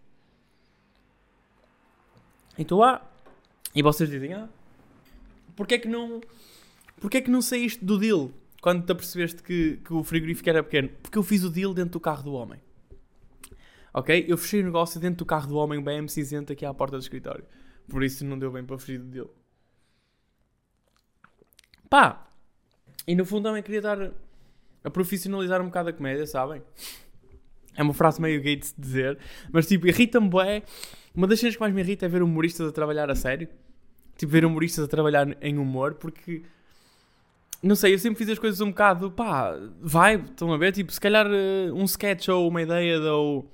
Então 2.57 2.79
lá. 2.79 3.09
E 3.73 3.81
vocês 3.81 4.09
dizem, 4.09 4.33
ah. 4.33 4.49
Porquê 5.55 5.75
é 5.75 5.79
que 5.79 5.87
não. 5.87 6.19
Porquê 6.99 7.17
é 7.17 7.21
que 7.21 7.29
não 7.29 7.41
saíste 7.41 7.83
do 7.85 7.97
deal? 7.97 8.31
quando 8.65 8.83
te 8.83 8.91
apercebeste 8.91 9.43
que, 9.43 9.77
que 9.85 9.93
o 9.93 10.03
frigorífico 10.03 10.49
era 10.49 10.63
pequeno? 10.63 10.89
Porque 11.03 11.19
eu 11.19 11.21
fiz 11.21 11.43
o 11.43 11.51
deal 11.51 11.71
dentro 11.71 11.91
do 11.91 11.99
carro 11.99 12.23
do 12.23 12.33
homem. 12.33 12.59
Ok? 13.93 14.25
Eu 14.27 14.35
fechei 14.39 14.59
o 14.61 14.65
negócio 14.65 14.99
dentro 14.99 15.17
do 15.17 15.25
carro 15.27 15.47
do 15.47 15.55
homem 15.55 15.79
bem 15.83 16.07
cinzento 16.07 16.51
aqui 16.51 16.65
à 16.65 16.73
porta 16.73 16.97
do 16.97 16.99
escritório. 16.99 17.45
Por 17.87 18.03
isso 18.03 18.25
não 18.25 18.39
deu 18.39 18.51
bem 18.51 18.65
para 18.65 18.75
fugir 18.79 18.97
do 18.97 19.05
deal. 19.05 19.29
Pá! 21.87 22.25
E 23.07 23.15
no 23.15 23.25
fundo 23.25 23.43
também 23.43 23.62
queria 23.62 23.81
dar 23.81 24.12
a 24.83 24.89
profissionalizar 24.89 25.62
um 25.62 25.65
bocado 25.65 25.89
a 25.89 25.93
comédia, 25.93 26.25
sabem? 26.27 26.62
É 27.75 27.83
uma 27.83 27.93
frase 27.93 28.21
meio 28.21 28.41
gay 28.41 28.55
de 28.55 28.67
se 28.67 28.74
dizer, 28.77 29.17
mas 29.51 29.67
tipo, 29.67 29.88
irrita-me 29.88 30.29
bem. 30.29 30.63
Uma 31.13 31.27
das 31.27 31.39
coisas 31.39 31.55
que 31.55 31.62
mais 31.62 31.74
me 31.74 31.81
irrita 31.81 32.05
é 32.05 32.09
ver 32.09 32.21
humoristas 32.21 32.67
a 32.69 32.71
trabalhar 32.71 33.09
a 33.09 33.15
sério. 33.15 33.50
Tipo, 34.17 34.31
ver 34.31 34.45
humoristas 34.45 34.85
a 34.85 34.88
trabalhar 34.88 35.35
em 35.41 35.57
humor, 35.57 35.95
porque 35.95 36.43
não 37.62 37.75
sei, 37.75 37.93
eu 37.93 38.00
sempre 38.00 38.19
fiz 38.19 38.29
as 38.29 38.39
coisas 38.39 38.62
um 38.62 38.69
bocado, 38.69 39.12
pá, 39.12 39.57
vibe, 39.81 40.29
estão 40.29 40.53
a 40.53 40.57
ver? 40.57 40.71
Tipo, 40.71 40.91
se 40.91 41.01
calhar 41.01 41.25
uh, 41.27 41.74
um 41.74 41.83
sketch 41.85 42.29
ou 42.29 42.47
uma 42.47 42.62
ideia 42.62 43.00
ou 43.12 43.51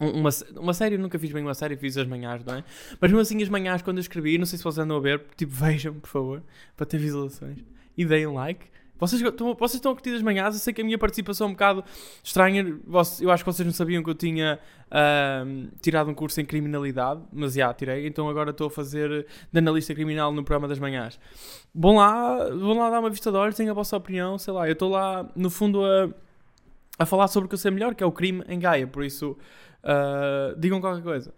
uma, 0.00 0.30
uma 0.56 0.74
série, 0.74 0.96
eu 0.96 0.98
nunca 0.98 1.18
fiz 1.18 1.30
bem 1.30 1.42
uma 1.42 1.54
série, 1.54 1.76
fiz 1.76 1.96
as 1.96 2.06
manhãs, 2.06 2.44
não 2.44 2.54
é? 2.54 2.64
Mas 3.00 3.10
mesmo 3.10 3.20
assim, 3.20 3.42
as 3.42 3.48
manhãs, 3.48 3.82
quando 3.82 3.98
eu 3.98 4.00
escrevi, 4.00 4.38
não 4.38 4.46
sei 4.46 4.56
se 4.56 4.64
vocês 4.64 4.78
andam 4.78 4.96
a 4.96 5.00
ver, 5.00 5.22
tipo, 5.36 5.52
vejam, 5.52 5.94
por 5.94 6.08
favor, 6.08 6.42
para 6.76 6.86
ter 6.86 6.98
visualizações 6.98 7.58
e 7.96 8.04
deem 8.04 8.26
like. 8.26 8.66
Vocês, 8.98 9.20
vocês 9.20 9.74
estão 9.74 9.92
a 9.92 9.94
curtir 9.94 10.14
as 10.14 10.22
manhãs, 10.22 10.54
eu 10.54 10.60
sei 10.60 10.72
que 10.72 10.80
a 10.80 10.84
minha 10.84 10.96
participação 10.96 11.48
é 11.48 11.50
um 11.50 11.52
bocado 11.52 11.84
estranha. 12.24 12.64
Eu 13.20 13.30
acho 13.30 13.44
que 13.44 13.52
vocês 13.52 13.66
não 13.66 13.72
sabiam 13.72 14.02
que 14.02 14.08
eu 14.08 14.14
tinha 14.14 14.58
uh, 14.86 15.68
tirado 15.82 16.10
um 16.10 16.14
curso 16.14 16.40
em 16.40 16.46
criminalidade, 16.46 17.20
mas 17.30 17.52
já 17.52 17.72
tirei, 17.74 18.06
então 18.06 18.26
agora 18.26 18.50
estou 18.50 18.68
a 18.68 18.70
fazer 18.70 19.26
de 19.52 19.58
analista 19.58 19.94
criminal 19.94 20.32
no 20.32 20.42
programa 20.42 20.66
das 20.66 20.78
manhãs. 20.78 21.20
Vão 21.74 21.96
lá, 21.96 22.48
vão 22.48 22.78
lá 22.78 22.88
dar 22.88 23.00
uma 23.00 23.10
vista 23.10 23.30
de 23.30 23.36
olhos, 23.36 23.54
tenham 23.54 23.72
a 23.72 23.74
vossa 23.74 23.96
opinião, 23.96 24.38
sei 24.38 24.54
lá. 24.54 24.66
Eu 24.66 24.72
estou 24.72 24.90
lá, 24.90 25.28
no 25.36 25.50
fundo, 25.50 25.84
a, 25.84 26.08
a 26.98 27.04
falar 27.04 27.28
sobre 27.28 27.46
o 27.46 27.48
que 27.50 27.54
eu 27.54 27.58
sei 27.58 27.70
melhor, 27.70 27.94
que 27.94 28.02
é 28.02 28.06
o 28.06 28.12
crime 28.12 28.42
em 28.48 28.58
Gaia, 28.58 28.86
por 28.86 29.04
isso 29.04 29.36
uh, 29.84 30.58
digam 30.58 30.80
qualquer 30.80 31.02
coisa. 31.02 31.34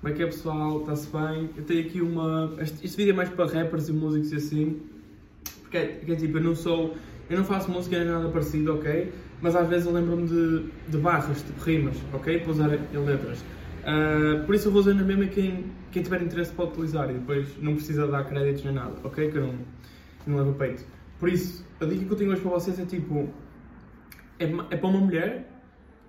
Como 0.00 0.12
é 0.12 0.16
que 0.16 0.22
é 0.22 0.26
pessoal? 0.26 0.80
Está-se 0.80 1.08
bem? 1.10 1.50
Eu 1.56 1.62
tenho 1.62 1.86
aqui 1.86 2.00
uma. 2.00 2.54
Este, 2.58 2.86
este 2.86 2.96
vídeo 2.96 3.12
é 3.12 3.14
mais 3.14 3.28
para 3.28 3.46
rappers 3.46 3.88
e 3.88 3.92
músicos 3.92 4.32
e 4.32 4.36
assim. 4.36 4.99
Porque 5.70 6.12
é, 6.12 6.16
tipo, 6.16 6.38
eu 6.38 6.42
não 6.42 6.56
sou. 6.56 6.96
Eu 7.28 7.38
não 7.38 7.44
faço 7.44 7.70
música 7.70 7.96
nem 7.96 8.08
nada 8.08 8.28
parecido, 8.28 8.74
ok? 8.74 9.12
Mas 9.40 9.54
às 9.54 9.68
vezes 9.68 9.86
eu 9.86 9.92
lembro-me 9.92 10.26
de, 10.26 10.64
de 10.88 10.98
barras, 10.98 11.40
tipo 11.42 11.62
rimas, 11.62 11.96
ok? 12.12 12.40
Para 12.40 12.50
usar 12.50 12.74
em 12.74 12.98
letras. 12.98 13.40
Uh, 13.40 14.44
por 14.44 14.54
isso 14.54 14.66
eu 14.68 14.72
vou 14.72 14.80
usar 14.80 14.94
na 14.94 15.04
mesma 15.04 15.26
quem, 15.26 15.66
quem 15.92 16.02
tiver 16.02 16.20
interesse 16.22 16.52
pode 16.52 16.72
utilizar 16.72 17.08
e 17.08 17.14
depois 17.14 17.48
não 17.62 17.74
precisa 17.74 18.06
dar 18.06 18.24
créditos 18.24 18.64
nem 18.64 18.74
nada, 18.74 18.94
ok? 19.04 19.30
Que 19.30 19.38
eu 19.38 19.46
não, 19.46 19.54
não 20.26 20.36
levo 20.38 20.54
peito. 20.54 20.84
Por 21.20 21.28
isso, 21.28 21.64
a 21.80 21.84
dica 21.84 22.04
que 22.04 22.12
eu 22.12 22.16
tenho 22.16 22.32
hoje 22.32 22.40
para 22.40 22.50
vocês 22.50 22.78
é 22.78 22.84
tipo. 22.84 23.28
É, 24.38 24.44
é 24.44 24.76
para 24.76 24.88
uma 24.88 25.00
mulher 25.00 25.48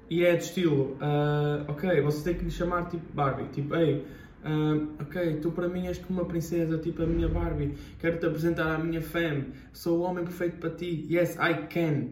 e 0.10 0.25
é 0.25 0.36
de 0.36 0.44
estilo, 0.44 0.98
uh, 1.00 1.70
ok, 1.70 2.01
vocês 2.01 2.24
têm 2.24 2.34
que 2.34 2.46
lhe 2.46 2.51
chamar 2.51 2.89
tipo 2.89 3.03
Barbie, 3.13 3.46
tipo, 3.53 3.75
ei, 3.75 4.06
Uh, 4.44 4.90
ok, 5.00 5.40
tu 5.40 5.52
para 5.52 5.70
mim 5.70 5.86
és 5.86 6.00
como 6.00 6.20
uma 6.20 6.28
princesa, 6.28 6.78
tipo 6.80 7.04
a 7.04 7.06
minha 7.06 7.28
Barbie. 7.28 7.76
Quero-te 8.00 8.26
apresentar 8.26 8.76
à 8.76 8.80
minha 8.80 9.02
fam. 9.02 9.46
Sou 9.72 10.00
o 10.00 10.02
homem 10.02 10.24
perfeito 10.24 10.58
para 10.58 10.72
ti. 10.72 11.08
Yes, 11.10 11.36
I 11.36 11.68
can. 11.68 12.08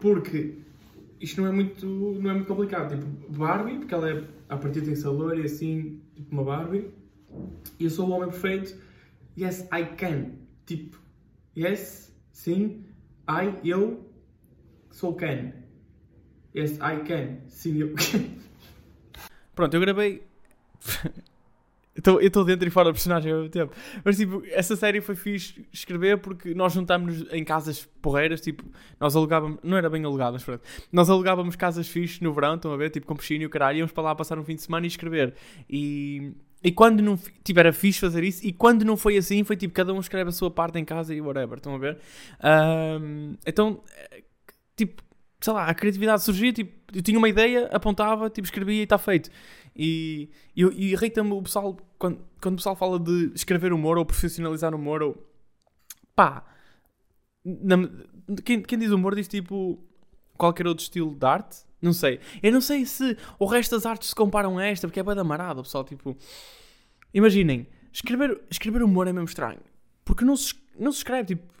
Porque 0.00 0.58
isto 1.20 1.40
não 1.42 1.48
é 1.48 1.52
muito, 1.52 1.86
não 1.86 2.30
é 2.30 2.34
muito 2.34 2.46
complicado. 2.46 2.94
Tipo, 2.94 3.32
Barbie, 3.32 3.78
porque 3.78 3.94
ela 3.94 4.10
é, 4.10 4.24
a 4.48 4.56
partir 4.56 4.80
tem 4.82 4.94
sabor 4.94 5.38
e 5.38 5.42
assim, 5.44 6.00
tipo 6.14 6.32
uma 6.32 6.44
Barbie. 6.44 6.90
E 7.78 7.84
eu 7.84 7.90
sou 7.90 8.08
o 8.08 8.12
homem 8.12 8.30
perfeito. 8.30 8.74
Yes, 9.36 9.68
I 9.72 9.84
can. 9.96 10.32
Tipo, 10.64 10.98
yes, 11.56 12.14
sim, 12.32 12.84
I, 13.28 13.68
eu 13.68 14.08
sou 14.90 15.14
can. 15.14 15.52
Yes, 16.56 16.78
I 16.78 17.02
can. 17.06 17.40
Sim, 17.48 17.78
eu 17.78 17.92
can. 17.96 18.24
Pronto, 19.54 19.74
eu 19.74 19.80
gravei 19.80 20.22
eu 22.04 22.20
estou 22.20 22.44
dentro 22.44 22.66
e 22.66 22.70
fora 22.70 22.90
do 22.90 22.94
personagem 22.94 23.30
ao 23.30 23.38
mesmo 23.38 23.50
tempo. 23.50 23.74
Mas 24.04 24.16
tipo, 24.16 24.42
essa 24.50 24.74
série 24.74 25.00
foi 25.00 25.14
fixe 25.14 25.64
escrever 25.72 26.18
porque 26.18 26.54
nós 26.54 26.72
juntámos-nos 26.72 27.32
em 27.32 27.44
casas 27.44 27.88
porreiras, 28.02 28.40
tipo, 28.40 28.64
nós 28.98 29.14
alugávamos, 29.14 29.58
não 29.62 29.76
era 29.76 29.88
bem 29.88 30.04
alugado, 30.04 30.32
mas 30.32 30.42
pronto, 30.42 30.62
nós 30.92 31.08
alugávamos 31.08 31.54
casas 31.54 31.88
fixes 31.88 32.20
no 32.20 32.32
verão, 32.32 32.56
estão 32.56 32.72
a 32.72 32.76
ver, 32.76 32.90
tipo 32.90 33.06
com 33.06 33.14
piscina 33.14 33.44
e 33.44 33.46
o 33.46 33.50
caralho, 33.50 33.78
íamos 33.78 33.92
para 33.92 34.02
lá 34.02 34.14
passar 34.14 34.38
um 34.38 34.44
fim 34.44 34.56
de 34.56 34.62
semana 34.62 34.86
e 34.86 34.88
escrever. 34.88 35.34
E, 35.70 36.32
e 36.62 36.72
quando 36.72 37.00
não, 37.00 37.16
tipo, 37.44 37.60
era 37.60 37.72
fixe 37.72 38.00
fazer 38.00 38.24
isso, 38.24 38.44
e 38.44 38.52
quando 38.52 38.84
não 38.84 38.96
foi 38.96 39.16
assim, 39.16 39.44
foi 39.44 39.56
tipo, 39.56 39.72
cada 39.72 39.92
um 39.92 40.00
escreve 40.00 40.30
a 40.30 40.32
sua 40.32 40.50
parte 40.50 40.78
em 40.78 40.84
casa 40.84 41.14
e 41.14 41.20
whatever, 41.20 41.58
estão 41.58 41.74
a 41.76 41.78
ver? 41.78 41.98
Um, 43.00 43.36
então, 43.46 43.80
tipo, 44.76 45.00
sei 45.40 45.52
lá, 45.52 45.66
a 45.66 45.74
criatividade 45.74 46.22
surgia, 46.22 46.52
tipo, 46.52 46.72
eu 46.94 47.02
tinha 47.02 47.18
uma 47.18 47.28
ideia, 47.28 47.68
apontava, 47.70 48.30
tipo, 48.30 48.46
escrevia 48.46 48.80
e 48.80 48.84
está 48.84 48.96
feito. 48.96 49.30
E, 49.76 50.30
e, 50.54 50.62
e 50.62 50.92
irrita-me 50.92 51.32
o 51.32 51.42
pessoal, 51.42 51.76
quando, 51.98 52.20
quando 52.40 52.54
o 52.54 52.56
pessoal 52.58 52.76
fala 52.76 52.98
de 52.98 53.32
escrever 53.34 53.72
humor 53.72 53.98
ou 53.98 54.04
profissionalizar 54.04 54.74
humor, 54.74 55.02
ou 55.02 55.16
pá, 56.14 56.44
na, 57.44 57.76
quem, 58.44 58.62
quem 58.62 58.78
diz 58.78 58.90
humor 58.90 59.14
diz 59.14 59.28
tipo 59.28 59.82
qualquer 60.38 60.66
outro 60.66 60.82
estilo 60.82 61.14
de 61.14 61.26
arte, 61.26 61.58
não 61.82 61.92
sei. 61.92 62.20
Eu 62.42 62.52
não 62.52 62.60
sei 62.60 62.86
se 62.86 63.16
o 63.38 63.46
resto 63.46 63.74
das 63.74 63.84
artes 63.84 64.08
se 64.10 64.14
comparam 64.14 64.58
a 64.58 64.64
esta, 64.64 64.86
porque 64.86 65.00
é 65.00 65.02
bem 65.02 65.14
da 65.14 65.24
marada, 65.24 65.62
pessoal, 65.62 65.84
tipo, 65.84 66.16
imaginem, 67.12 67.66
escrever, 67.92 68.40
escrever 68.50 68.82
humor 68.82 69.06
é 69.06 69.12
mesmo 69.12 69.28
estranho, 69.28 69.60
porque 70.04 70.24
não 70.24 70.36
se, 70.36 70.54
não 70.78 70.90
se 70.90 70.98
escreve, 70.98 71.34
tipo, 71.34 71.52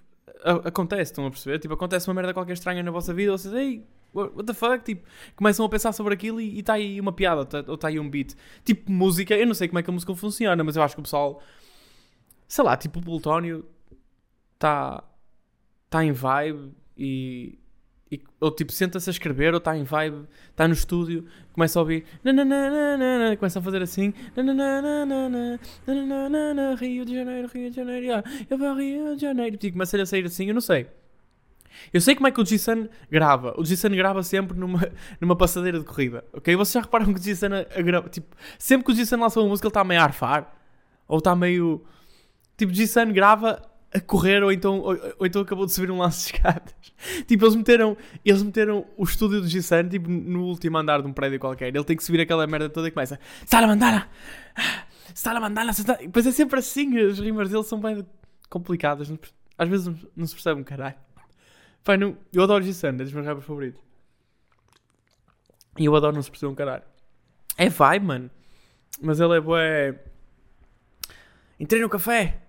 acontece, 0.64 1.12
estão 1.12 1.26
a 1.26 1.30
perceber? 1.30 1.58
Tipo, 1.58 1.74
acontece 1.74 2.08
uma 2.08 2.14
merda 2.14 2.34
qualquer 2.34 2.52
estranha 2.52 2.82
na 2.82 2.90
vossa 2.90 3.12
vida, 3.12 3.32
vocês, 3.32 3.52
ei, 3.54 3.86
what 4.14 4.44
the 4.44 4.54
fuck? 4.54 4.84
Tipo, 4.84 5.06
começam 5.36 5.64
a 5.64 5.68
pensar 5.68 5.92
sobre 5.92 6.14
aquilo 6.14 6.40
e 6.40 6.60
está 6.60 6.74
aí 6.74 7.00
uma 7.00 7.12
piada 7.12 7.46
ou 7.66 7.74
está 7.74 7.88
aí 7.88 7.98
um 7.98 8.08
beat. 8.08 8.34
Tipo, 8.64 8.90
música, 8.90 9.34
eu 9.34 9.46
não 9.46 9.54
sei 9.54 9.68
como 9.68 9.78
é 9.78 9.82
que 9.82 9.90
a 9.90 9.92
música 9.92 10.14
funciona, 10.14 10.62
mas 10.62 10.76
eu 10.76 10.82
acho 10.82 10.94
que 10.94 11.00
o 11.00 11.04
pessoal, 11.04 11.42
sei 12.46 12.64
lá, 12.64 12.76
tipo, 12.76 12.98
o 13.00 13.02
Plutónio 13.02 13.64
está 14.54 15.02
tá 15.90 16.04
em 16.04 16.12
vibe 16.12 16.72
e, 16.96 17.58
e 18.10 18.22
ou 18.40 18.50
tipo, 18.50 18.72
senta-se 18.72 19.08
a 19.10 19.12
escrever 19.12 19.52
ou 19.52 19.58
está 19.58 19.76
em 19.76 19.84
vibe, 19.84 20.26
está 20.50 20.66
no 20.66 20.74
estúdio, 20.74 21.26
começa 21.52 21.78
a 21.78 21.82
ouvir, 21.82 22.04
começa 23.38 23.58
a 23.58 23.62
fazer 23.62 23.82
assim, 23.82 24.14
Rio 26.76 27.04
de 27.04 27.14
Janeiro, 27.14 27.48
Rio 27.52 27.70
de 27.70 27.76
Janeiro, 27.76 28.22
eu 28.48 28.58
vou 28.58 28.68
ao 28.68 28.76
Rio 28.76 29.16
de 29.16 29.22
Janeiro, 29.22 29.56
tipo, 29.56 29.74
começa 29.74 30.00
a 30.00 30.06
sair 30.06 30.24
assim, 30.24 30.46
eu 30.48 30.54
não 30.54 30.60
sei. 30.60 30.86
Eu 31.92 32.00
sei 32.00 32.14
como 32.14 32.26
é 32.26 32.30
que 32.30 32.40
o 32.40 32.44
G-Sun 32.44 32.88
grava. 33.10 33.54
O 33.56 33.64
G-Sun 33.64 33.90
grava 33.90 34.22
sempre 34.22 34.58
numa, 34.58 34.80
numa 35.20 35.36
passadeira 35.36 35.78
de 35.78 35.84
corrida, 35.84 36.24
ok? 36.32 36.54
Vocês 36.56 36.74
já 36.74 36.80
reparam 36.80 37.12
que 37.12 37.20
o 37.20 37.22
G-Sun 37.22 37.48
grava, 37.84 38.08
tipo, 38.08 38.36
sempre 38.58 38.84
que 38.84 38.92
o 38.92 38.94
G-Sun 38.94 39.20
lança 39.20 39.40
uma 39.40 39.48
música 39.48 39.66
ele 39.66 39.70
está 39.70 39.84
meio 39.84 40.00
a 40.00 40.04
arfar, 40.04 40.52
ou 41.06 41.18
está 41.18 41.34
meio, 41.34 41.84
tipo, 42.56 42.72
o 42.72 42.74
G-Sun 42.74 43.12
grava 43.12 43.62
a 43.94 44.00
correr 44.00 44.42
ou 44.42 44.50
então, 44.50 44.80
ou, 44.80 44.98
ou, 45.18 45.26
então 45.26 45.42
acabou 45.42 45.64
de 45.64 45.72
subir 45.72 45.90
um 45.90 45.98
lance 45.98 46.32
de 46.32 46.36
escadas. 46.36 46.74
tipo, 47.26 47.44
eles 47.44 47.54
meteram, 47.54 47.96
eles 48.24 48.42
meteram 48.42 48.84
o 48.96 49.04
estúdio 49.04 49.40
do 49.40 49.46
G-Sun, 49.46 49.88
tipo, 49.88 50.10
no 50.10 50.44
último 50.46 50.76
andar 50.76 51.00
de 51.00 51.06
um 51.06 51.12
prédio 51.12 51.38
qualquer. 51.38 51.68
Ele 51.68 51.84
tem 51.84 51.96
que 51.96 52.02
subir 52.02 52.20
aquela 52.20 52.46
merda 52.46 52.68
toda 52.68 52.88
e 52.88 52.90
começa, 52.90 53.20
Sala 53.46 53.68
Mandala! 53.68 54.08
Sala 55.14 55.38
Mandala! 55.38 55.70
Depois 56.00 56.26
é 56.26 56.32
sempre 56.32 56.58
assim, 56.58 56.98
as 56.98 57.20
rimas 57.20 57.50
dele 57.50 57.62
são 57.62 57.80
bem 57.80 58.04
complicadas. 58.50 59.12
Às 59.56 59.68
vezes 59.68 59.94
não 60.16 60.26
se 60.26 60.34
percebe 60.34 60.60
um 60.60 60.64
caralho. 60.64 60.96
Pai, 61.84 61.98
não, 61.98 62.16
eu 62.32 62.42
adoro 62.42 62.64
G-Sun, 62.64 62.88
é 62.88 62.92
dos 62.92 63.12
meus 63.12 63.26
rappers 63.26 63.46
favoritos. 63.46 63.80
E 65.78 65.84
eu 65.84 65.94
adoro 65.94 66.14
não 66.14 66.22
se 66.22 66.30
perceber 66.30 66.50
um 66.50 66.54
caralho. 66.54 66.84
É 67.58 67.68
vai, 67.68 67.98
mano. 67.98 68.30
Mas 69.02 69.20
ele 69.20 69.36
é 69.36 69.40
bué. 69.40 70.02
Entrei 71.60 71.82
no 71.82 71.90
café. 71.90 72.40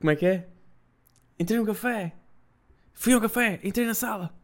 Como 0.00 0.10
é 0.10 0.16
que 0.16 0.24
é? 0.24 0.48
Entrei 1.38 1.58
no 1.58 1.66
café. 1.66 2.14
Fui 2.94 3.12
ao 3.12 3.20
café. 3.20 3.60
Entrei 3.62 3.86
na 3.86 3.94
sala. 3.94 4.34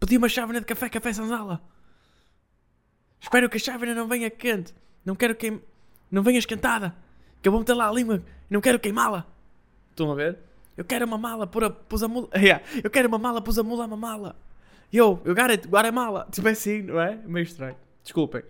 Pedi 0.00 0.16
uma 0.16 0.28
chávena 0.28 0.60
de 0.60 0.66
café, 0.66 0.88
café 0.88 1.12
sala. 1.12 1.60
Espero 3.20 3.50
que 3.50 3.56
a 3.58 3.60
chávena 3.60 3.94
não 3.94 4.08
venha 4.08 4.30
quente. 4.30 4.74
Não 5.04 5.14
quero 5.14 5.34
que 5.34 5.60
não 6.10 6.22
venha 6.22 6.38
esquentada. 6.38 6.94
Que 7.42 7.48
eu 7.48 7.52
vou 7.52 7.60
meter 7.60 7.74
lá 7.74 7.88
a 7.88 7.92
língua. 7.92 8.22
Não 8.48 8.60
quero 8.60 8.80
queimá-la. 8.80 9.26
Estão 9.90 10.10
a 10.10 10.14
ver? 10.14 10.38
Eu 10.76 10.84
quero 10.84 11.06
uma 11.06 11.18
mala, 11.18 11.46
pôr 11.46 11.64
a, 11.64 11.70
pus 11.70 12.02
a 12.02 12.08
mula. 12.08 12.28
Yeah. 12.34 12.64
Eu 12.82 12.90
quero 12.90 13.08
uma 13.08 13.18
mala, 13.18 13.40
pus 13.40 13.58
a 13.58 13.62
mula 13.62 13.86
uma 13.86 13.96
mala. 13.96 14.36
Eu, 14.92 15.20
eu 15.24 15.34
got 15.34 15.50
it, 15.50 15.66
agora 15.66 15.88
é 15.88 15.90
mala. 15.90 16.26
Tipo 16.32 16.48
assim, 16.48 16.82
não 16.82 17.00
é? 17.00 17.16
Meio 17.26 17.44
estranho. 17.44 17.76
Desculpem. 18.02 18.42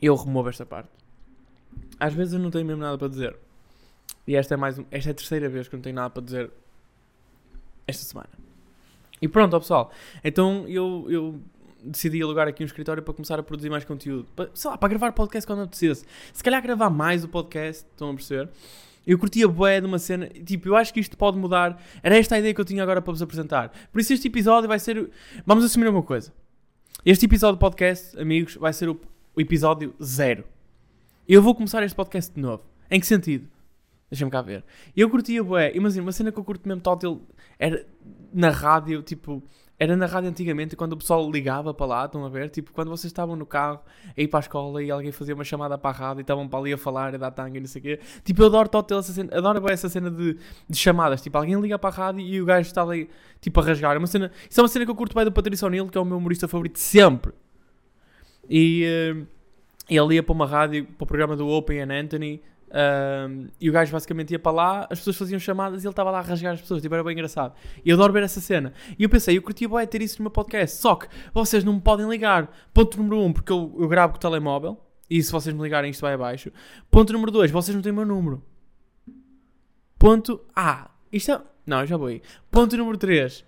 Eu 0.00 0.14
removo 0.14 0.48
esta 0.48 0.64
parte. 0.64 0.90
Às 1.98 2.12
vezes 2.12 2.34
eu 2.34 2.40
não 2.40 2.50
tenho 2.50 2.64
mesmo 2.64 2.82
nada 2.82 2.96
para 2.98 3.08
dizer. 3.08 3.36
E 4.26 4.34
esta 4.34 4.54
é 4.54 4.56
mais 4.56 4.78
um, 4.78 4.84
esta 4.90 5.10
é 5.10 5.12
a 5.12 5.14
terceira 5.14 5.48
vez 5.48 5.68
que 5.68 5.74
eu 5.74 5.78
não 5.78 5.82
tenho 5.82 5.96
nada 5.96 6.10
para 6.10 6.22
dizer 6.22 6.50
esta 7.86 8.04
semana. 8.04 8.30
E 9.20 9.28
pronto, 9.28 9.54
ó 9.56 9.60
pessoal. 9.60 9.90
Então 10.22 10.66
eu, 10.68 11.06
eu 11.08 11.40
decidi 11.82 12.22
alugar 12.22 12.48
aqui 12.48 12.62
um 12.62 12.66
escritório 12.66 13.02
para 13.02 13.14
começar 13.14 13.38
a 13.38 13.42
produzir 13.42 13.70
mais 13.70 13.84
conteúdo. 13.84 14.26
Para, 14.34 14.50
sei 14.54 14.70
lá, 14.70 14.76
para 14.76 14.88
gravar 14.88 15.12
podcast 15.12 15.46
quando 15.46 15.68
preciso. 15.68 16.04
Se 16.32 16.42
calhar 16.42 16.62
gravar 16.62 16.90
mais 16.90 17.24
o 17.24 17.28
podcast, 17.28 17.86
estão 17.90 18.10
a 18.10 18.14
perceber? 18.14 18.50
Eu 19.06 19.18
curtia 19.18 19.46
bué 19.46 19.80
de 19.80 19.86
uma 19.86 19.98
cena, 19.98 20.26
tipo, 20.26 20.68
eu 20.68 20.74
acho 20.74 20.92
que 20.92 20.98
isto 20.98 21.16
pode 21.16 21.38
mudar. 21.38 21.80
Era 22.02 22.16
esta 22.16 22.34
a 22.34 22.38
ideia 22.38 22.52
que 22.52 22.60
eu 22.60 22.64
tinha 22.64 22.82
agora 22.82 23.00
para 23.00 23.12
vos 23.12 23.22
apresentar. 23.22 23.70
Por 23.92 24.00
isso 24.00 24.12
este 24.12 24.26
episódio 24.26 24.68
vai 24.68 24.80
ser... 24.80 25.10
Vamos 25.46 25.64
assumir 25.64 25.86
uma 25.86 26.02
coisa. 26.02 26.32
Este 27.04 27.24
episódio 27.26 27.54
de 27.54 27.60
podcast, 27.60 28.18
amigos, 28.18 28.56
vai 28.56 28.72
ser 28.72 28.88
o, 28.88 29.00
o 29.36 29.40
episódio 29.40 29.94
zero. 30.02 30.44
Eu 31.28 31.40
vou 31.40 31.54
começar 31.54 31.82
este 31.84 31.94
podcast 31.94 32.34
de 32.34 32.40
novo. 32.40 32.64
Em 32.90 32.98
que 32.98 33.06
sentido? 33.06 33.48
Deixa-me 34.10 34.30
cá 34.30 34.42
ver. 34.42 34.64
Eu 34.96 35.08
curtia 35.08 35.42
bué. 35.42 35.72
Imagina, 35.74 36.02
uma 36.02 36.12
cena 36.12 36.32
que 36.32 36.38
eu 36.38 36.44
curto 36.44 36.66
mesmo 36.66 36.80
total 36.80 37.20
era 37.58 37.86
na 38.32 38.50
rádio, 38.50 39.02
tipo... 39.02 39.40
Era 39.78 39.94
na 39.94 40.06
rádio 40.06 40.30
antigamente, 40.30 40.74
quando 40.74 40.94
o 40.94 40.96
pessoal 40.96 41.30
ligava 41.30 41.74
para 41.74 41.86
lá, 41.86 42.04
estão 42.06 42.24
a 42.24 42.30
ver? 42.30 42.48
Tipo, 42.48 42.72
quando 42.72 42.88
vocês 42.88 43.10
estavam 43.10 43.36
no 43.36 43.44
carro 43.44 43.80
a 44.16 44.20
ir 44.20 44.26
para 44.26 44.38
a 44.38 44.40
escola 44.40 44.82
e 44.82 44.90
alguém 44.90 45.12
fazia 45.12 45.34
uma 45.34 45.44
chamada 45.44 45.76
para 45.76 45.90
a 45.90 45.92
rádio 45.92 46.20
e 46.20 46.22
estavam 46.22 46.48
para 46.48 46.58
ali 46.58 46.72
a 46.72 46.78
falar 46.78 47.12
e 47.12 47.18
dar 47.18 47.30
tanga 47.30 47.58
e 47.58 47.60
não 47.60 47.66
sei 47.66 47.80
o 47.80 47.82
quê. 47.82 48.00
Tipo, 48.24 48.42
eu 48.42 48.46
adoro 48.46 48.70
total 48.70 49.00
essa 49.00 49.12
cena, 49.12 49.36
adoro 49.36 49.68
essa 49.68 49.88
cena 49.90 50.10
de, 50.10 50.38
de, 50.66 50.78
chamadas. 50.78 51.20
Tipo, 51.20 51.36
alguém 51.36 51.60
liga 51.60 51.78
para 51.78 51.90
a 51.90 51.92
rádio 51.92 52.20
e 52.22 52.40
o 52.40 52.46
gajo 52.46 52.66
está 52.66 52.82
ali, 52.82 53.10
tipo, 53.38 53.60
a 53.60 53.62
rasgar. 53.62 53.94
É 53.94 53.98
uma 53.98 54.06
cena, 54.06 54.32
isso 54.48 54.58
é 54.58 54.62
uma 54.62 54.68
cena 54.68 54.86
que 54.86 54.90
eu 54.90 54.96
curto 54.96 55.14
bem 55.14 55.24
do 55.26 55.32
Patrício 55.32 55.66
O'Neill, 55.66 55.88
que 55.88 55.98
é 55.98 56.00
o 56.00 56.06
meu 56.06 56.16
humorista 56.16 56.48
favorito 56.48 56.78
sempre. 56.78 57.34
E 58.48 58.86
uh, 59.14 59.26
ele 59.90 60.14
ia 60.14 60.22
para 60.22 60.32
uma 60.32 60.46
rádio, 60.46 60.86
para 60.86 61.04
o 61.04 61.06
programa 61.06 61.36
do 61.36 61.46
Open 61.48 61.82
and 61.82 61.92
Anthony, 61.92 62.42
um, 62.68 63.46
e 63.60 63.70
o 63.70 63.72
gajo 63.72 63.92
basicamente 63.92 64.32
ia 64.32 64.38
para 64.38 64.52
lá, 64.52 64.86
as 64.90 64.98
pessoas 64.98 65.16
faziam 65.16 65.38
chamadas 65.38 65.82
e 65.82 65.86
ele 65.86 65.92
estava 65.92 66.10
lá 66.10 66.18
a 66.18 66.22
rasgar 66.22 66.54
as 66.54 66.60
pessoas, 66.60 66.82
tipo, 66.82 66.94
era 66.94 67.04
bem 67.04 67.12
engraçado. 67.12 67.54
E 67.84 67.90
eu 67.90 67.94
adoro 67.94 68.12
ver 68.12 68.22
essa 68.22 68.40
cena. 68.40 68.72
E 68.98 69.02
eu 69.02 69.08
pensei, 69.08 69.36
eu 69.36 69.42
curtia 69.42 69.68
bem 69.68 69.86
ter 69.86 70.02
isso 70.02 70.18
no 70.18 70.24
meu 70.24 70.30
podcast, 70.30 70.76
só 70.76 70.96
que 70.96 71.06
vocês 71.32 71.62
não 71.62 71.74
me 71.74 71.80
podem 71.80 72.08
ligar. 72.08 72.50
Ponto 72.74 72.98
número 72.98 73.20
um, 73.20 73.32
porque 73.32 73.52
eu, 73.52 73.74
eu 73.78 73.88
gravo 73.88 74.14
com 74.14 74.18
o 74.18 74.20
telemóvel, 74.20 74.80
e 75.08 75.22
se 75.22 75.30
vocês 75.30 75.54
me 75.54 75.62
ligarem 75.62 75.90
isto 75.90 76.00
vai 76.00 76.14
abaixo. 76.14 76.50
Ponto 76.90 77.12
número 77.12 77.30
dois, 77.30 77.50
vocês 77.50 77.74
não 77.74 77.82
têm 77.82 77.92
o 77.92 77.94
meu 77.94 78.06
número. 78.06 78.42
Ponto, 79.98 80.40
ah, 80.54 80.90
isto 81.10 81.32
é, 81.32 81.40
não, 81.64 81.80
eu 81.80 81.86
já 81.86 81.96
vou 81.96 82.08
aí. 82.08 82.20
Ponto 82.50 82.76
número 82.76 82.98
três, 82.98 83.44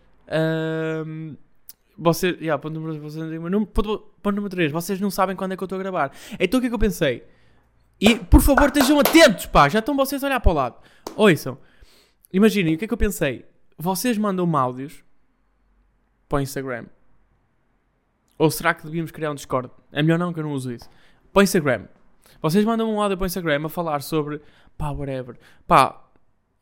um, 1.07 1.37
vocês, 1.97 2.41
yeah, 2.41 2.57
ponto 2.61 2.75
número, 2.79 3.01
vocês 3.01 3.23
não 3.23 3.29
têm 3.29 3.39
o 3.39 3.43
meu 3.43 3.51
número. 3.51 3.71
Ponto, 3.71 3.99
ponto 4.23 4.37
número 4.37 4.51
três, 4.51 4.71
vocês 4.71 5.01
não 5.01 5.11
sabem 5.11 5.35
quando 5.35 5.53
é 5.53 5.57
que 5.57 5.63
eu 5.63 5.67
estou 5.67 5.77
a 5.77 5.83
gravar. 5.83 6.13
Então 6.39 6.59
o 6.59 6.61
que 6.61 6.69
é 6.69 6.71
que 6.71 6.75
eu 6.75 6.79
pensei? 6.79 7.25
E, 8.01 8.17
por 8.17 8.41
favor, 8.41 8.69
estejam 8.69 8.99
atentos, 9.01 9.47
pá. 9.47 9.69
Já 9.69 9.81
estão 9.81 9.97
vocês 9.97 10.23
a 10.23 10.27
olhar 10.27 10.41
para 10.41 10.51
o 10.51 10.55
lado. 10.55 10.77
Ouçam. 11.17 11.59
Imaginem, 12.33 12.75
o 12.75 12.79
que 12.79 12.85
é 12.85 12.89
que 12.89 12.95
eu 12.95 12.99
pensei? 12.99 13.45
Vocês 13.77 14.17
mandam-me 14.17 14.57
áudios 14.57 15.03
para 16.29 16.39
o 16.39 16.41
Instagram. 16.41 16.87
Ou 18.39 18.51
será 18.51 18.75
que 18.75 18.85
devíamos 18.85 19.11
criar 19.11 19.33
um 19.33 19.35
Discord? 19.35 19.71
É 19.91 20.03
melhor 20.03 20.19
não, 20.19 20.33
que 20.33 20.39
eu 20.39 20.45
não 20.45 20.53
uso 20.53 20.73
isso. 20.73 20.89
Para 21.33 21.41
o 21.41 21.43
Instagram. 21.43 21.87
Vocês 22.41 22.65
mandam 22.65 22.93
um 22.93 23.01
áudio 23.01 23.17
para 23.17 23.25
o 23.25 23.27
Instagram 23.27 23.67
a 23.67 23.69
falar 23.69 24.01
sobre, 24.03 24.41
pá, 24.77 24.91
whatever. 24.91 25.37
Pá, 25.67 26.05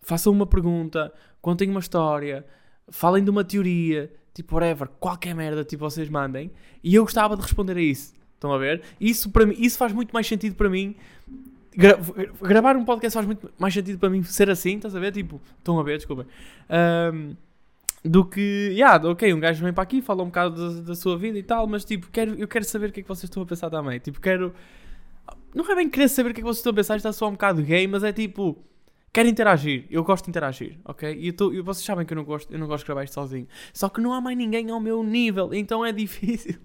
façam 0.01 0.33
uma 0.33 0.47
pergunta, 0.47 1.13
contem 1.43 1.69
uma 1.69 1.81
história, 1.81 2.47
falem 2.89 3.23
de 3.23 3.31
uma 3.31 3.45
teoria, 3.45 4.11
tipo, 4.33 4.55
whatever, 4.55 4.89
qualquer 5.01 5.35
merda, 5.35 5.65
tipo, 5.65 5.85
vocês 5.85 6.09
mandem. 6.09 6.51
E 6.83 6.95
eu 6.95 7.03
gostava 7.03 7.37
de 7.37 7.43
responder 7.43 7.77
a 7.77 7.81
isso. 7.81 8.15
Estão 8.47 8.55
a 8.55 8.59
ver? 8.59 8.83
Isso, 9.01 9.31
para 9.31 9.45
mim, 9.45 9.57
isso 9.59 9.77
faz 9.77 9.93
muito 9.93 10.13
mais 10.13 10.27
sentido 10.27 10.55
para 10.55 10.71
mim. 10.71 10.95
Gra 11.77 11.99
gravar 12.41 12.77
um 12.77 12.85
podcast 12.85 13.15
faz 13.15 13.27
muito 13.27 13.51
mais 13.59 13.75
sentido 13.75 13.99
para 13.99 14.09
mim 14.09 14.23
ser 14.23 14.49
assim, 14.49 14.77
estás 14.77 14.95
a 14.95 15.01
ver? 15.01 15.13
Tipo, 15.13 15.41
estão 15.59 15.79
a 15.79 15.83
ver, 15.83 15.97
desculpa. 15.97 16.27
Um, 17.13 17.35
do 18.05 18.25
que, 18.25 18.71
yeah, 18.73 19.05
ok, 19.09 19.35
um 19.35 19.41
gajo 19.41 19.63
vem 19.65 19.73
para 19.73 19.83
aqui, 19.83 20.01
fala 20.01 20.23
um 20.23 20.27
bocado 20.27 20.75
da, 20.75 20.81
da, 20.83 20.95
sua 20.95 21.19
vida 21.19 21.37
e 21.37 21.43
tal, 21.43 21.67
mas 21.67 21.85
tipo, 21.85 22.09
quero, 22.13 22.35
eu 22.35 22.47
quero 22.47 22.65
saber 22.65 22.91
o 22.91 22.93
que 22.93 23.01
é 23.01 23.03
que 23.03 23.09
vocês 23.09 23.25
estão 23.25 23.43
a 23.43 23.47
pensar 23.47 23.69
também. 23.69 23.99
Tipo, 23.99 24.21
quero. 24.21 24.55
Não 25.53 25.69
é 25.71 25.75
bem 25.75 25.91
querer 25.91 26.09
saber 26.09 26.31
o 26.31 26.35
que 26.35 26.41
é 26.41 26.43
que 26.43 26.47
vocês 26.47 26.59
estão 26.59 26.71
a 26.71 26.75
pensar, 26.75 26.97
está 26.97 27.13
só 27.13 27.29
um 27.29 27.33
bocado 27.33 27.63
gay, 27.63 27.87
mas 27.89 28.05
é 28.05 28.13
tipo. 28.13 28.57
Quero 29.13 29.29
interagir, 29.29 29.87
eu 29.91 30.05
gosto 30.05 30.25
de 30.25 30.31
interagir, 30.31 30.79
ok? 30.85 31.11
E, 31.19 31.33
tô, 31.33 31.51
e 31.51 31.61
vocês 31.63 31.85
sabem 31.85 32.05
que 32.05 32.13
eu 32.13 32.17
não, 32.17 32.25
gosto, 32.25 32.53
eu 32.53 32.59
não 32.59 32.67
gosto 32.67 32.85
de 32.85 32.87
gravar 32.87 33.03
isto 33.03 33.15
sozinho. 33.15 33.49
Só 33.73 33.89
que 33.89 33.99
não 33.99 34.13
há 34.13 34.21
mais 34.21 34.37
ninguém 34.37 34.71
ao 34.71 34.79
meu 34.79 35.03
nível, 35.03 35.55
então 35.55 35.85
é 35.85 35.91
difícil. 35.93 36.57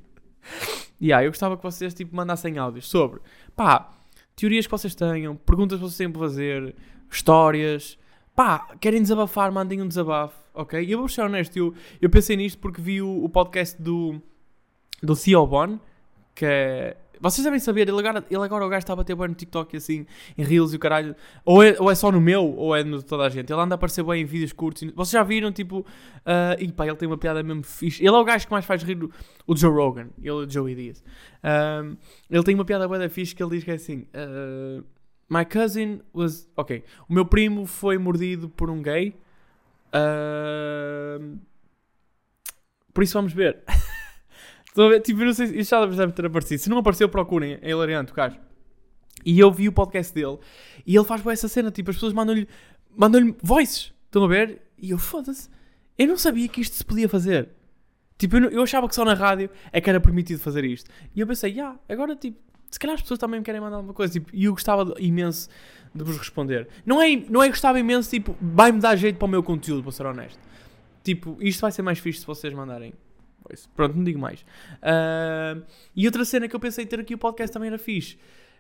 E 1.00 1.08
yeah, 1.08 1.26
eu 1.26 1.32
gostava 1.32 1.58
que 1.58 1.64
vocês 1.64 1.94
tipo, 1.94 2.16
mandassem 2.16 2.58
áudios 2.58 2.90
sobre 2.90 3.22
pá, 3.56 3.92
teorias 4.36 4.66
que 4.66 4.72
vocês 4.72 4.96
tenham, 4.96 5.36
perguntas 5.36 5.80
que 5.80 5.84
vocês 5.84 5.98
têm 5.98 6.12
para 6.12 6.22
fazer, 6.22 6.76
histórias. 7.10 7.98
Pá, 8.36 8.76
querem 8.80 9.02
desabafar, 9.02 9.52
mandem 9.52 9.82
um 9.82 9.88
desabafo, 9.88 10.36
ok? 10.54 10.82
E 10.82 10.92
eu 10.92 11.00
vou 11.00 11.10
ser 11.10 11.22
honesto, 11.22 11.58
eu, 11.58 11.74
eu 12.02 12.10
pensei 12.10 12.36
nisto 12.36 12.58
porque 12.60 12.82
vi 12.82 13.02
o, 13.02 13.24
o 13.24 13.30
podcast 13.30 13.80
do, 13.82 14.22
do 15.04 15.16
Theo 15.16 15.46
Bon, 15.46 15.80
que 16.34 16.46
é 16.46 16.98
vocês 17.22 17.44
devem 17.44 17.60
saber, 17.60 17.88
ele 17.88 18.00
agora, 18.00 18.26
ele 18.30 18.44
agora 18.44 18.66
o 18.66 18.70
gajo 18.70 18.80
está 18.80 18.94
a 18.94 18.96
bater 18.96 19.16
bem 19.16 19.28
no 19.28 19.36
TikTok 19.36 19.78
assim, 19.78 20.06
em 20.38 20.44
Reels 20.44 20.74
e 20.74 20.76
o 20.76 20.80
caralho. 20.80 21.16
Ou 21.46 21.64
é, 21.64 21.76
ou 21.80 21.92
é 21.92 21.96
só 21.96 22.12
no 22.12 22.20
meu, 22.20 22.44
ou 22.44 22.76
é 22.76 22.84
no 22.84 22.98
de 22.98 23.06
toda 23.06 23.24
a 23.24 23.30
gente. 23.30 23.52
Ele 23.52 23.62
anda 23.62 23.76
a 23.76 23.78
aparecer 23.78 24.04
bem 24.04 24.22
em 24.22 24.26
vídeos 24.26 24.52
curtos. 24.52 24.82
Vocês 24.96 25.12
já 25.12 25.24
viram, 25.24 25.52
tipo. 25.52 25.80
Uh, 25.80 26.60
e 26.60 26.72
pá, 26.72 26.88
ele 26.88 26.96
tem 26.96 27.08
uma 27.08 27.18
piada 27.18 27.44
mesmo 27.44 27.64
fixe. 27.64 28.02
Ele 28.02 28.16
é 28.16 28.18
o 28.18 28.24
gajo 28.24 28.46
que 28.46 28.52
mais 28.52 28.66
faz 28.66 28.82
rir 28.84 28.98
o, 29.46 29.56
Joe 29.56 29.72
Rogan. 29.72 30.10
Ele 30.20 30.32
o 30.32 30.50
Joey 30.50 30.76
Diaz. 30.76 31.04
Um, 31.44 31.96
ele 32.30 32.44
tem 32.44 32.56
uma 32.56 32.66
piada 32.66 32.88
bem 32.88 33.08
fixe 33.10 33.36
que 33.36 33.44
ele 33.44 33.52
diz 33.52 33.64
que 33.64 33.72
é 33.72 33.76
assim. 33.76 34.08
Uh, 34.16 34.84
My 35.30 35.46
cousin 35.46 36.02
was. 36.14 36.50
Ok. 36.58 36.84
O 37.08 37.14
meu 37.14 37.26
primo 37.26 37.66
foi 37.66 37.98
mordido 37.98 38.50
por 38.50 38.70
um 38.70 38.82
gay. 38.82 39.16
Uh, 39.94 41.40
por 42.94 43.04
isso 43.04 43.14
vamos 43.14 43.32
ver. 43.32 43.64
Estão 44.72 44.86
a 44.86 44.90
ver? 44.90 45.02
Tipo, 45.02 45.20
não 45.20 45.34
sei 45.34 45.48
se 45.48 45.60
isto 45.60 45.70
já 45.70 45.86
deve 45.86 46.14
ter 46.14 46.26
aparecido. 46.26 46.62
Se 46.62 46.70
não 46.70 46.78
apareceu, 46.78 47.10
procurem. 47.10 47.60
É 47.62 47.72
hilariante 47.72 48.14
o 48.14 48.16
gajo. 48.16 48.40
E 49.26 49.38
eu 49.38 49.52
vi 49.52 49.68
o 49.68 49.72
podcast 49.72 50.14
dele 50.14 50.40
e 50.88 50.96
ele 50.96 51.06
faz 51.06 51.22
boa 51.22 51.34
essa 51.34 51.50
cena. 51.50 51.70
Tipo, 51.70 51.90
as 51.90 51.98
pessoas 51.98 52.14
mandam-lhe 52.14 52.48
mandam 52.96 53.36
voices. 53.44 53.94
Estão 54.06 54.24
a 54.24 54.28
ver? 54.28 54.62
E 54.78 54.92
eu, 54.92 54.98
foda-se. 54.98 55.50
Eu 55.98 56.08
não 56.08 56.18
sabia 56.18 56.48
que 56.48 56.62
isto 56.62 56.76
se 56.76 56.86
podia 56.86 57.10
fazer. 57.10 57.50
Tipo, 58.18 58.38
eu, 58.38 58.50
eu, 58.50 58.64
achava 58.64 58.88
que 58.88 58.96
só 58.96 59.04
na 59.04 59.14
rádio 59.14 59.50
é 59.74 59.82
que 59.82 59.90
era 59.90 60.00
permitido 60.00 60.40
fazer 60.40 60.64
isto. 60.64 60.90
E 61.14 61.20
eu 61.20 61.28
pensei, 61.28 61.60
ah, 61.60 61.76
agora, 61.90 62.16
tipo, 62.16 62.40
se 62.70 62.80
calhar 62.80 62.96
as 62.96 63.02
pessoas 63.02 63.20
também 63.20 63.42
me 63.42 63.46
querem 63.46 63.60
mandar 63.60 63.76
alguma 63.76 63.94
coisa. 63.94 64.14
Tipo, 64.14 64.30
e 64.34 64.46
eu 64.46 64.54
gostava 64.54 64.96
imenso 65.00 65.50
de 65.94 66.02
vos 66.02 66.18
responder. 66.18 66.70
Não 66.86 67.02
é, 67.02 67.18
não 67.30 67.44
é 67.44 67.50
gostava 67.50 67.78
imenso, 67.78 68.10
tipo, 68.10 68.38
vai-me 68.42 68.80
dar 68.80 68.96
jeito 68.96 69.18
para 69.18 69.26
o 69.26 69.30
meu 69.30 69.44
conteúdo, 69.44 69.84
para 69.84 69.92
ser 69.92 70.06
honesto. 70.06 70.40
Tipo, 71.04 71.38
isto 71.42 71.60
vai 71.60 71.74
ser 71.74 71.82
mais 71.82 72.00
fixe 72.00 72.22
se 72.22 72.26
vocês 72.26 72.54
mandarem 72.54 72.94
Pois, 73.44 73.68
pronto, 73.76 73.96
não 73.96 74.04
digo 74.04 74.20
mais. 74.20 74.42
Uh, 74.42 75.64
e 75.96 76.06
outra 76.06 76.24
cena 76.24 76.48
que 76.48 76.56
eu 76.56 76.60
pensei 76.60 76.86
ter 76.86 77.00
aqui 77.00 77.16
o 77.16 77.18
podcast 77.18 77.52
também 77.52 77.68
era 77.68 77.78
fixe. 77.78 78.18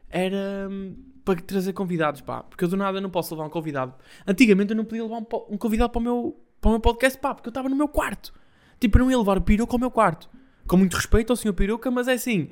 Era 0.09 0.67
um, 0.69 0.95
para 1.23 1.39
trazer 1.41 1.73
convidados, 1.73 2.21
pá. 2.21 2.43
Porque 2.43 2.63
eu 2.63 2.67
do 2.67 2.75
nada 2.75 2.99
não 2.99 3.09
posso 3.09 3.33
levar 3.33 3.45
um 3.45 3.49
convidado. 3.49 3.93
Antigamente 4.27 4.71
eu 4.71 4.77
não 4.77 4.83
podia 4.83 5.03
levar 5.03 5.17
um, 5.17 5.25
um 5.49 5.57
convidado 5.57 5.91
para 5.91 5.99
o, 5.99 6.03
meu, 6.03 6.39
para 6.59 6.69
o 6.69 6.71
meu 6.71 6.79
podcast, 6.79 7.17
pá, 7.19 7.33
porque 7.33 7.47
eu 7.47 7.51
estava 7.51 7.69
no 7.69 7.75
meu 7.75 7.87
quarto. 7.87 8.33
Tipo, 8.79 8.97
eu 8.97 9.03
não 9.03 9.11
ia 9.11 9.17
levar 9.17 9.37
o 9.37 9.41
peruca 9.41 9.73
ao 9.73 9.79
meu 9.79 9.91
quarto. 9.91 10.29
Com 10.67 10.77
muito 10.77 10.95
respeito 10.95 11.31
ao 11.31 11.37
senhor 11.37 11.53
peruca, 11.53 11.89
mas 11.91 12.07
é 12.07 12.13
assim. 12.13 12.49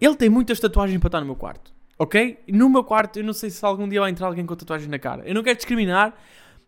Ele 0.00 0.16
tem 0.16 0.28
muitas 0.28 0.58
tatuagens 0.58 0.98
para 0.98 1.08
estar 1.08 1.20
no 1.20 1.26
meu 1.26 1.36
quarto. 1.36 1.72
Ok? 1.98 2.40
No 2.48 2.68
meu 2.68 2.82
quarto, 2.82 3.20
eu 3.20 3.24
não 3.24 3.32
sei 3.32 3.50
se 3.50 3.64
algum 3.64 3.88
dia 3.88 4.00
vai 4.00 4.10
entrar 4.10 4.26
alguém 4.26 4.44
com 4.44 4.56
tatuagens 4.56 4.90
na 4.90 4.98
cara. 4.98 5.22
Eu 5.24 5.34
não 5.34 5.42
quero 5.42 5.56
discriminar, 5.56 6.14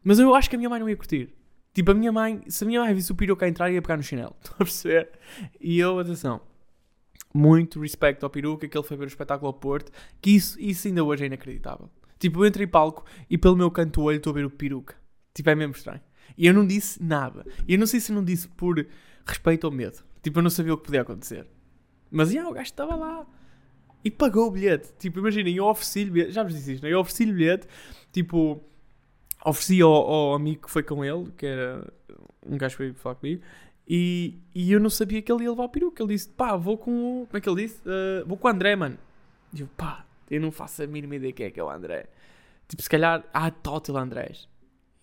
mas 0.04 0.18
eu 0.18 0.32
acho 0.35 0.48
que 0.48 0.54
a 0.54 0.59
minha 0.59 0.70
mãe 0.70 0.78
não 0.78 0.88
ia 0.88 0.96
curtir. 0.96 1.35
Tipo, 1.76 1.90
a 1.90 1.94
minha 1.94 2.10
mãe, 2.10 2.40
se 2.48 2.64
a 2.64 2.66
minha 2.66 2.80
mãe 2.80 2.94
visse 2.94 3.12
o 3.12 3.14
peruca 3.14 3.44
a 3.44 3.48
entrar, 3.50 3.70
ia 3.70 3.82
pegar 3.82 3.98
no 3.98 4.02
chinelo. 4.02 4.34
Estão 4.40 4.54
a 4.54 4.64
perceber? 4.64 5.10
E 5.60 5.78
eu, 5.78 5.98
atenção, 5.98 6.40
muito 7.34 7.78
respeito 7.78 8.24
ao 8.24 8.30
peruca, 8.30 8.66
que 8.66 8.78
ele 8.78 8.86
foi 8.86 8.96
ver 8.96 9.04
o 9.04 9.08
espetáculo 9.08 9.48
ao 9.48 9.52
Porto, 9.52 9.92
que 10.22 10.30
isso, 10.30 10.58
isso 10.58 10.88
ainda 10.88 11.04
hoje 11.04 11.24
é 11.24 11.26
inacreditável. 11.26 11.90
Tipo, 12.18 12.42
eu 12.42 12.48
entrei 12.48 12.66
palco 12.66 13.04
e 13.28 13.36
pelo 13.36 13.56
meu 13.56 13.70
canto 13.70 14.00
olho 14.00 14.16
estou 14.16 14.30
a 14.30 14.34
ver 14.34 14.46
o 14.46 14.50
peruca. 14.50 14.96
Tipo, 15.34 15.50
é 15.50 15.54
mesmo 15.54 15.74
estranho. 15.74 16.00
E 16.38 16.46
eu 16.46 16.54
não 16.54 16.66
disse 16.66 17.02
nada. 17.02 17.44
E 17.68 17.74
eu 17.74 17.78
não 17.78 17.86
sei 17.86 18.00
se 18.00 18.10
não 18.10 18.24
disse 18.24 18.48
por 18.48 18.82
respeito 19.26 19.64
ou 19.64 19.70
medo. 19.70 20.02
Tipo, 20.22 20.38
eu 20.38 20.42
não 20.44 20.48
sabia 20.48 20.72
o 20.72 20.78
que 20.78 20.84
podia 20.84 21.02
acontecer. 21.02 21.46
Mas, 22.10 22.30
yeah, 22.30 22.50
o 22.50 22.54
gajo 22.54 22.64
estava 22.64 22.96
lá. 22.96 23.26
E 24.02 24.10
pagou 24.10 24.48
o 24.48 24.50
bilhete. 24.50 24.94
Tipo, 24.98 25.18
imaginem, 25.18 25.56
eu 25.56 25.66
ofereci-lhe 25.66 26.10
bilhete. 26.10 26.32
Já 26.32 26.42
vos 26.42 26.54
disse 26.54 26.72
isto, 26.72 26.84
não? 26.84 26.88
É? 26.88 26.94
Eu 26.94 27.00
ofereci-lhe 27.00 27.34
bilhete. 27.34 27.68
Tipo, 28.10 28.64
ofereci 29.46 29.80
ao, 29.80 29.92
ao, 29.92 30.35
amigo 30.35 30.62
que 30.62 30.70
foi 30.70 30.82
com 30.82 31.04
ele, 31.04 31.30
que 31.37 31.46
era 31.46 31.87
um 32.44 32.59
gajo 32.59 32.76
que 32.76 32.82
veio 32.82 32.94
falar 32.94 33.14
comigo. 33.14 33.42
E, 33.88 34.38
e 34.54 34.72
eu 34.72 34.80
não 34.80 34.90
sabia 34.90 35.22
que 35.22 35.30
ele 35.30 35.44
ia 35.44 35.50
levar 35.50 35.64
o 35.64 35.68
peruca. 35.68 36.02
Ele 36.02 36.14
disse, 36.14 36.28
pá, 36.28 36.56
vou 36.56 36.76
com. 36.76 37.26
Como 37.26 37.38
é 37.38 37.40
que 37.40 37.48
ele 37.48 37.62
disse? 37.62 37.80
Uh, 37.82 38.26
vou 38.26 38.37
com 38.37 38.48
o 38.48 38.50
André, 38.50 38.74
mano. 38.74 38.98
E 39.54 39.61
eu, 39.61 39.68
pá, 39.76 40.04
eu 40.30 40.40
não 40.40 40.50
faço 40.50 40.82
a 40.82 40.87
mínima 40.87 41.16
ideia 41.16 41.32
quem 41.32 41.46
é 41.46 41.50
que 41.50 41.61
é 41.61 41.62
o 41.62 41.70
André. 41.70 42.09
Tipo, 42.66 42.82
se 42.82 42.88
calhar, 42.88 43.24
ah, 43.32 43.50
Tótil 43.50 43.96
Andrés. 43.96 44.48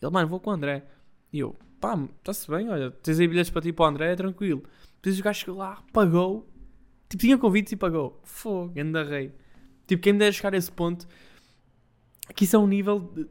Ele, 0.02 0.12
mano, 0.12 0.28
vou 0.28 0.40
com 0.40 0.50
o 0.50 0.54
André. 0.54 0.84
E 1.32 1.40
eu, 1.40 1.56
pá, 1.80 1.98
está-se 2.18 2.50
bem, 2.50 2.70
olha, 2.70 2.92
tens 2.92 3.20
aí 3.20 3.28
bilhetes 3.28 3.50
para 3.50 3.62
ti 3.62 3.72
para 3.72 3.86
o 3.86 3.88
André, 3.88 4.12
é 4.12 4.16
tranquilo. 4.16 4.64
Depois 4.96 5.20
o 5.20 5.24
gajo 5.24 5.40
chegou 5.40 5.56
lá, 5.56 5.82
pagou. 5.94 6.48
Tipo, 7.08 7.22
tinha 7.22 7.38
convites 7.38 7.72
e 7.72 7.76
pagou. 7.78 8.20
Fogo, 8.24 8.74
anda 8.80 9.04
rei. 9.04 9.34
Tipo, 9.88 10.04
quem 10.04 10.14
me 10.14 10.32
chegar 10.32 10.54
a 10.54 10.58
esse 10.58 10.72
ponto, 10.72 11.08
que 12.36 12.44
isso 12.44 12.56
é 12.56 12.60
um 12.60 12.68
nível 12.68 13.00
de. 13.00 13.28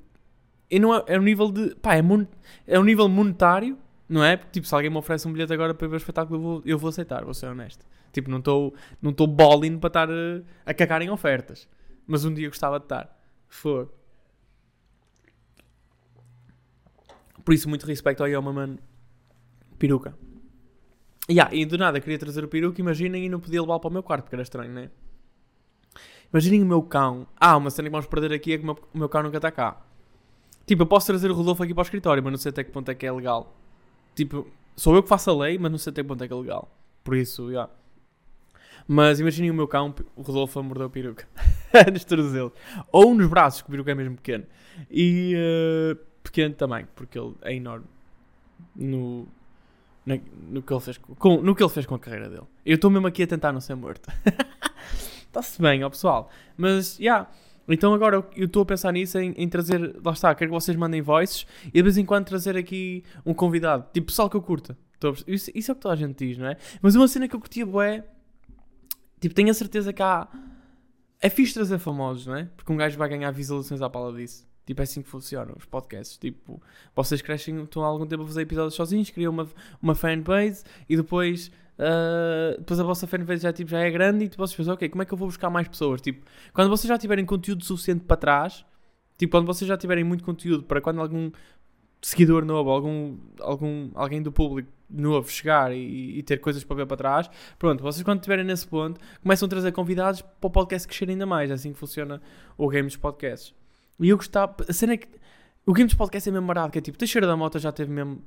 Não 0.81 0.95
é, 0.95 1.05
é 1.07 1.19
um 1.19 1.23
nível 1.23 1.51
de. 1.51 1.75
Pá, 1.77 1.95
é, 1.95 2.03
mon, 2.03 2.27
é 2.67 2.79
um 2.79 2.85
nível 2.85 3.09
monetário, 3.09 3.79
não 4.09 4.25
é? 4.25 4.37
Porque, 4.37 4.53
tipo, 4.53 4.67
se 4.67 4.75
alguém 4.75 4.91
me 4.91 4.97
oferece 4.97 5.27
um 5.29 5.33
bilhete 5.33 5.53
agora 5.53 5.75
para 5.75 5.87
ver 5.89 5.95
o 5.95 5.99
espetáculo, 5.99 6.37
eu 6.37 6.43
vou, 6.43 6.63
eu 6.65 6.79
vou 6.79 6.89
aceitar, 6.89 7.25
vou 7.25 7.35
ser 7.35 7.47
honesto. 7.47 7.85
Tipo, 8.13 8.31
não 8.31 8.39
estou 8.39 8.75
não 9.01 9.13
tô 9.13 9.27
balling 9.27 9.79
para 9.79 9.89
estar 9.89 10.11
a, 10.11 10.13
eh, 10.13 10.43
a 10.67 10.75
cagar 10.75 11.03
em 11.03 11.11
ofertas. 11.11 11.69
Mas 12.07 12.25
um 12.25 12.33
dia 12.33 12.49
gostava 12.49 12.79
de 12.79 12.85
estar. 12.85 13.19
Fogo. 13.49 13.93
Por 17.45 17.55
isso, 17.55 17.69
muito 17.69 17.87
respeito 17.87 18.23
ao 18.23 18.29
Yoma, 18.29 18.53
mano. 18.53 18.79
Peruca. 19.79 20.15
Yeah, 21.31 21.55
e 21.55 21.65
do 21.65 21.79
nada 21.79 22.01
queria 22.01 22.19
trazer 22.19 22.45
o 22.45 22.49
peruca, 22.49 22.81
imaginem, 22.81 23.25
e 23.25 23.29
não 23.29 23.41
podia 23.41 23.61
levá-lo 23.61 23.81
para 23.81 23.89
o 23.89 23.93
meu 23.93 24.03
quarto, 24.03 24.25
porque 24.25 24.35
era 24.35 24.43
estranho, 24.43 24.73
né? 24.73 24.91
Imaginem 26.33 26.63
o 26.63 26.67
meu 26.67 26.83
cão. 26.83 27.27
Ah, 27.37 27.57
uma 27.57 27.71
cena 27.71 27.89
que 27.89 27.93
vamos 27.93 28.07
perder 28.07 28.33
aqui 28.33 28.55
é 28.55 28.59
que 28.59 28.63
o 28.65 28.67
meu, 28.67 28.79
o 28.95 28.99
meu 28.99 29.09
cão 29.09 29.23
nunca 29.23 29.37
está 29.37 29.51
cá. 29.51 29.81
Tipo, 30.67 30.83
eu 30.83 30.87
posso 30.87 31.07
trazer 31.07 31.31
o 31.31 31.35
Rodolfo 31.35 31.63
aqui 31.63 31.75
para 31.75 31.83
o 31.83 31.85
escritório, 31.85 32.23
mas 32.23 32.33
não 32.33 32.39
sei 32.39 32.51
até 32.51 32.63
que 32.63 32.71
ponto 32.71 32.91
é 32.91 32.95
que 32.95 33.07
é 33.07 33.13
legal. 33.13 33.55
Tipo, 34.15 34.47
sou 34.77 34.95
eu 34.95 35.03
que 35.03 35.09
faço 35.09 35.31
a 35.31 35.37
lei, 35.37 35.59
mas 35.59 35.71
não 35.71 35.79
sei 35.79 35.91
até 35.91 36.03
que 36.03 36.09
ponto 36.09 36.23
é 36.23 36.29
que 36.29 36.33
é 36.33 36.37
legal. 36.37 36.71
Por 37.03 37.17
isso, 37.17 37.47
já. 37.47 37.53
Yeah. 37.53 37.73
Mas 38.87 39.21
imaginem 39.21 39.51
o 39.51 39.55
meu 39.55 39.69
cão, 39.69 39.95
o 40.17 40.23
Rodolfo 40.23 40.59
a 40.59 40.63
morder 40.63 40.87
o 40.87 40.91
peruca. 40.91 41.27
nos 41.93 42.05
tornozelos. 42.05 42.53
Ou 42.91 43.15
nos 43.15 43.29
braços, 43.29 43.63
que 43.63 43.69
o 43.69 43.71
peruca 43.71 43.93
é 43.93 43.95
mesmo 43.95 44.17
pequeno. 44.17 44.45
E 44.91 45.35
uh, 45.37 45.99
pequeno 46.23 46.55
também, 46.55 46.87
porque 46.95 47.19
ele 47.19 47.35
é 47.43 47.55
enorme. 47.55 47.87
No, 48.75 49.29
no, 50.07 50.21
no, 50.51 50.63
que 50.63 50.73
ele 50.73 50.81
fez 50.81 50.99
com, 50.99 51.43
no 51.43 51.55
que 51.55 51.63
ele 51.63 51.71
fez 51.71 51.87
com 51.87 51.95
a 51.95 51.99
carreira 51.99 52.29
dele. 52.29 52.47
Eu 52.65 52.77
estou 52.77 52.91
mesmo 52.91 53.07
aqui 53.07 53.23
a 53.23 53.27
tentar 53.27 53.53
não 53.53 53.61
ser 53.61 53.75
morto. 53.75 54.11
Está-se 55.27 55.61
bem, 55.61 55.83
ó 55.85 55.91
pessoal. 55.91 56.31
Mas, 56.57 56.97
já. 56.97 57.03
Yeah. 57.03 57.31
Então 57.69 57.95
agora 57.95 58.25
eu 58.37 58.47
estou 58.47 58.63
a 58.63 58.67
pensar 58.67 58.93
nisso, 58.93 59.19
em, 59.19 59.33
em, 59.37 59.49
trazer, 59.49 60.01
lá 60.05 60.13
está, 60.13 60.35
quero 60.35 60.51
que 60.51 60.55
vocês 60.55 60.77
mandem 60.77 61.01
voices 61.01 61.47
e 61.67 61.71
de 61.73 61.83
vez 61.83 61.97
em 61.97 62.05
quando 62.05 62.27
trazer 62.27 62.57
aqui 62.57 63.05
um 63.25 63.33
convidado, 63.33 63.87
tipo 63.93 64.07
pessoal 64.07 64.29
que 64.29 64.37
eu 64.37 64.43
curta. 64.43 64.77
Isso, 65.27 65.51
isso, 65.55 65.71
é 65.71 65.73
o 65.73 65.75
que 65.75 65.83
toda 65.83 65.95
a 65.95 65.97
gente 65.97 66.17
diz, 66.17 66.39
não 66.39 66.47
é? 66.47 66.57
Mas 66.81 66.95
uma 66.95 67.09
cena 67.09 67.27
que 67.27 67.35
eu 67.35 67.41
curtia 67.41 67.65
é 67.85 68.05
tipo, 69.21 69.35
tenho 69.35 69.51
a 69.51 69.55
certeza 69.55 69.93
que 69.93 70.03
há. 70.03 70.29
É 71.21 71.29
fixe 71.29 71.55
trazer 71.55 71.79
famosos, 71.79 72.27
não 72.27 72.37
é? 72.37 72.49
Porque 72.57 72.73
um 72.73 72.77
gajo 72.77 72.99
vai 72.99 73.09
ganhar 73.09 73.31
visualizações 73.31 73.81
à 73.81 73.89
pala 73.89 74.13
disso. 74.13 74.47
Tipo, 74.65 74.81
é 74.81 74.85
assim 74.85 75.03
que 75.03 75.09
funcionam 75.09 75.55
os 75.57 75.65
podcasts. 75.65 76.17
Tipo, 76.19 76.61
vocês 76.95 77.21
crescem, 77.21 77.63
estão 77.63 77.85
há 77.85 77.87
algum 77.87 78.07
tempo 78.07 78.23
a 78.23 78.27
fazer 78.27 78.43
episódios 78.43 78.75
sozinhos, 78.75 79.11
criam 79.11 79.33
uma, 79.33 79.49
uma 79.81 79.95
fanbase 79.95 80.65
e 80.89 80.97
depois, 80.97 81.51
uh, 81.79 82.59
depois 82.59 82.79
a 82.81 82.83
vossa 82.83 83.07
fanbase 83.07 83.43
já, 83.43 83.53
tipo, 83.53 83.71
já 83.71 83.81
é 83.81 83.91
grande 83.91 84.25
e 84.25 84.31
vocês 84.37 84.57
pensam, 84.57 84.75
ok, 84.75 84.89
como 84.89 85.03
é 85.03 85.07
que 85.07 85.13
eu 85.13 85.19
vou 85.19 85.29
buscar 85.29 85.51
mais 85.51 85.69
pessoas? 85.69 86.01
Tipo, 86.01 86.25
quando 86.53 86.69
vocês 86.69 86.89
já 86.89 86.99
tiverem 86.99 87.25
conteúdo 87.25 87.65
suficiente 87.65 88.05
para 88.05 88.17
trás, 88.17 88.65
tipo, 89.19 89.31
quando 89.31 89.47
vocês 89.47 89.69
já 89.69 89.77
tiverem 89.77 90.05
muito 90.05 90.25
conteúdo 90.25 90.65
para 90.65 90.81
quando 90.81 91.01
algum 91.01 91.31
seguidor 92.01 92.45
novo, 92.45 92.71
algum, 92.71 93.17
algum, 93.41 93.91
alguém 93.95 94.21
do 94.23 94.33
público 94.33 94.69
novo 94.91 95.31
chegar 95.31 95.73
e, 95.73 96.19
e, 96.19 96.23
ter 96.23 96.39
coisas 96.39 96.63
para 96.65 96.77
ver 96.77 96.87
para 96.87 96.97
trás, 96.97 97.31
pronto, 97.59 97.83
vocês 97.83 98.03
quando 98.03 98.19
estiverem 98.19 98.45
nesse 98.45 98.67
ponto, 98.67 99.01
começam 99.23 99.47
a 99.47 99.49
trazer 99.49 99.73
convidados 99.73 100.21
para 100.21 100.49
o 100.49 100.51
podcast 100.51 100.87
crescer 100.87 101.09
ainda 101.09 101.25
mais. 101.25 101.51
É 101.51 101.55
assim 101.55 101.73
que 101.73 101.79
funciona 101.79 102.21
o 102.59 102.69
game 102.69 102.87
dos 102.87 102.97
podcasts. 102.97 103.55
E 104.01 104.09
eu 104.09 104.17
gostava. 104.17 104.55
A 104.69 104.73
cena 104.73 104.95
é 104.95 104.97
que. 104.97 105.09
O 105.65 105.73
Games 105.73 105.95
Podcast 105.95 106.29
é 106.29 106.33
mesmo 106.33 106.53
que 106.73 106.79
é 106.79 106.81
tipo, 106.81 106.99
Teixeira 106.99 107.25
da 107.25 107.37
Mota 107.37 107.59
já 107.59 107.71
teve 107.71 107.91
mesmo. 107.91 108.21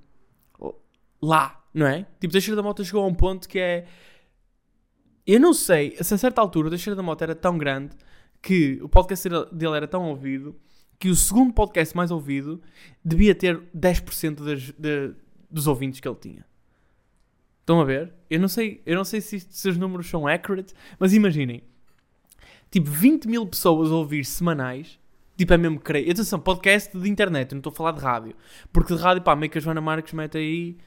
Lá, 1.25 1.63
não 1.73 1.87
é? 1.87 2.05
Tipo, 2.19 2.31
Teixeira 2.31 2.55
da 2.55 2.63
Mota 2.63 2.83
chegou 2.83 3.03
a 3.03 3.07
um 3.07 3.13
ponto 3.13 3.47
que 3.47 3.59
é. 3.59 3.85
Eu 5.25 5.39
não 5.39 5.53
sei, 5.53 5.95
se 6.01 6.13
a 6.13 6.17
certa 6.17 6.39
altura 6.39 6.67
o 6.67 6.69
Teixeira 6.69 6.95
da 6.95 7.01
Mota 7.01 7.23
era 7.23 7.35
tão 7.35 7.57
grande 7.57 7.95
que 8.41 8.79
o 8.81 8.87
podcast 8.87 9.27
dele 9.51 9.75
era 9.75 9.87
tão 9.87 10.07
ouvido 10.07 10.55
que 10.99 11.09
o 11.09 11.15
segundo 11.15 11.51
podcast 11.51 11.95
mais 11.95 12.11
ouvido 12.11 12.61
devia 13.03 13.33
ter 13.33 13.59
10% 13.75 14.43
das, 14.43 14.61
de, 14.77 15.13
dos 15.49 15.67
ouvintes 15.67 15.99
que 15.99 16.07
ele 16.07 16.17
tinha. 16.17 16.45
Estão 17.59 17.81
a 17.81 17.83
ver? 17.83 18.13
Eu 18.29 18.39
não 18.39 18.47
sei, 18.47 18.81
eu 18.85 18.95
não 18.95 19.03
sei 19.03 19.19
se, 19.19 19.39
se 19.39 19.67
os 19.67 19.77
números 19.77 20.07
são 20.07 20.27
accurate, 20.27 20.73
mas 20.99 21.13
imaginem. 21.13 21.63
Tipo, 22.69 22.89
20 22.89 23.27
mil 23.27 23.47
pessoas 23.47 23.91
a 23.91 23.95
ouvir 23.95 24.23
semanais 24.23 24.99
Tipo, 25.37 25.53
é 25.53 25.57
mesmo 25.57 25.79
creio. 25.79 26.09
Atenção, 26.09 26.39
podcast 26.39 26.97
de 26.97 27.09
internet, 27.09 27.51
não 27.51 27.59
estou 27.59 27.71
a 27.71 27.75
falar 27.75 27.91
de 27.91 27.99
rádio. 27.99 28.35
Porque 28.71 28.95
de 28.95 29.01
rádio, 29.01 29.21
pá, 29.21 29.35
meio 29.35 29.51
que 29.51 29.57
a 29.57 29.61
Joana 29.61 29.81
Marques 29.81 30.13
mete 30.13 30.37
aí. 30.37 30.77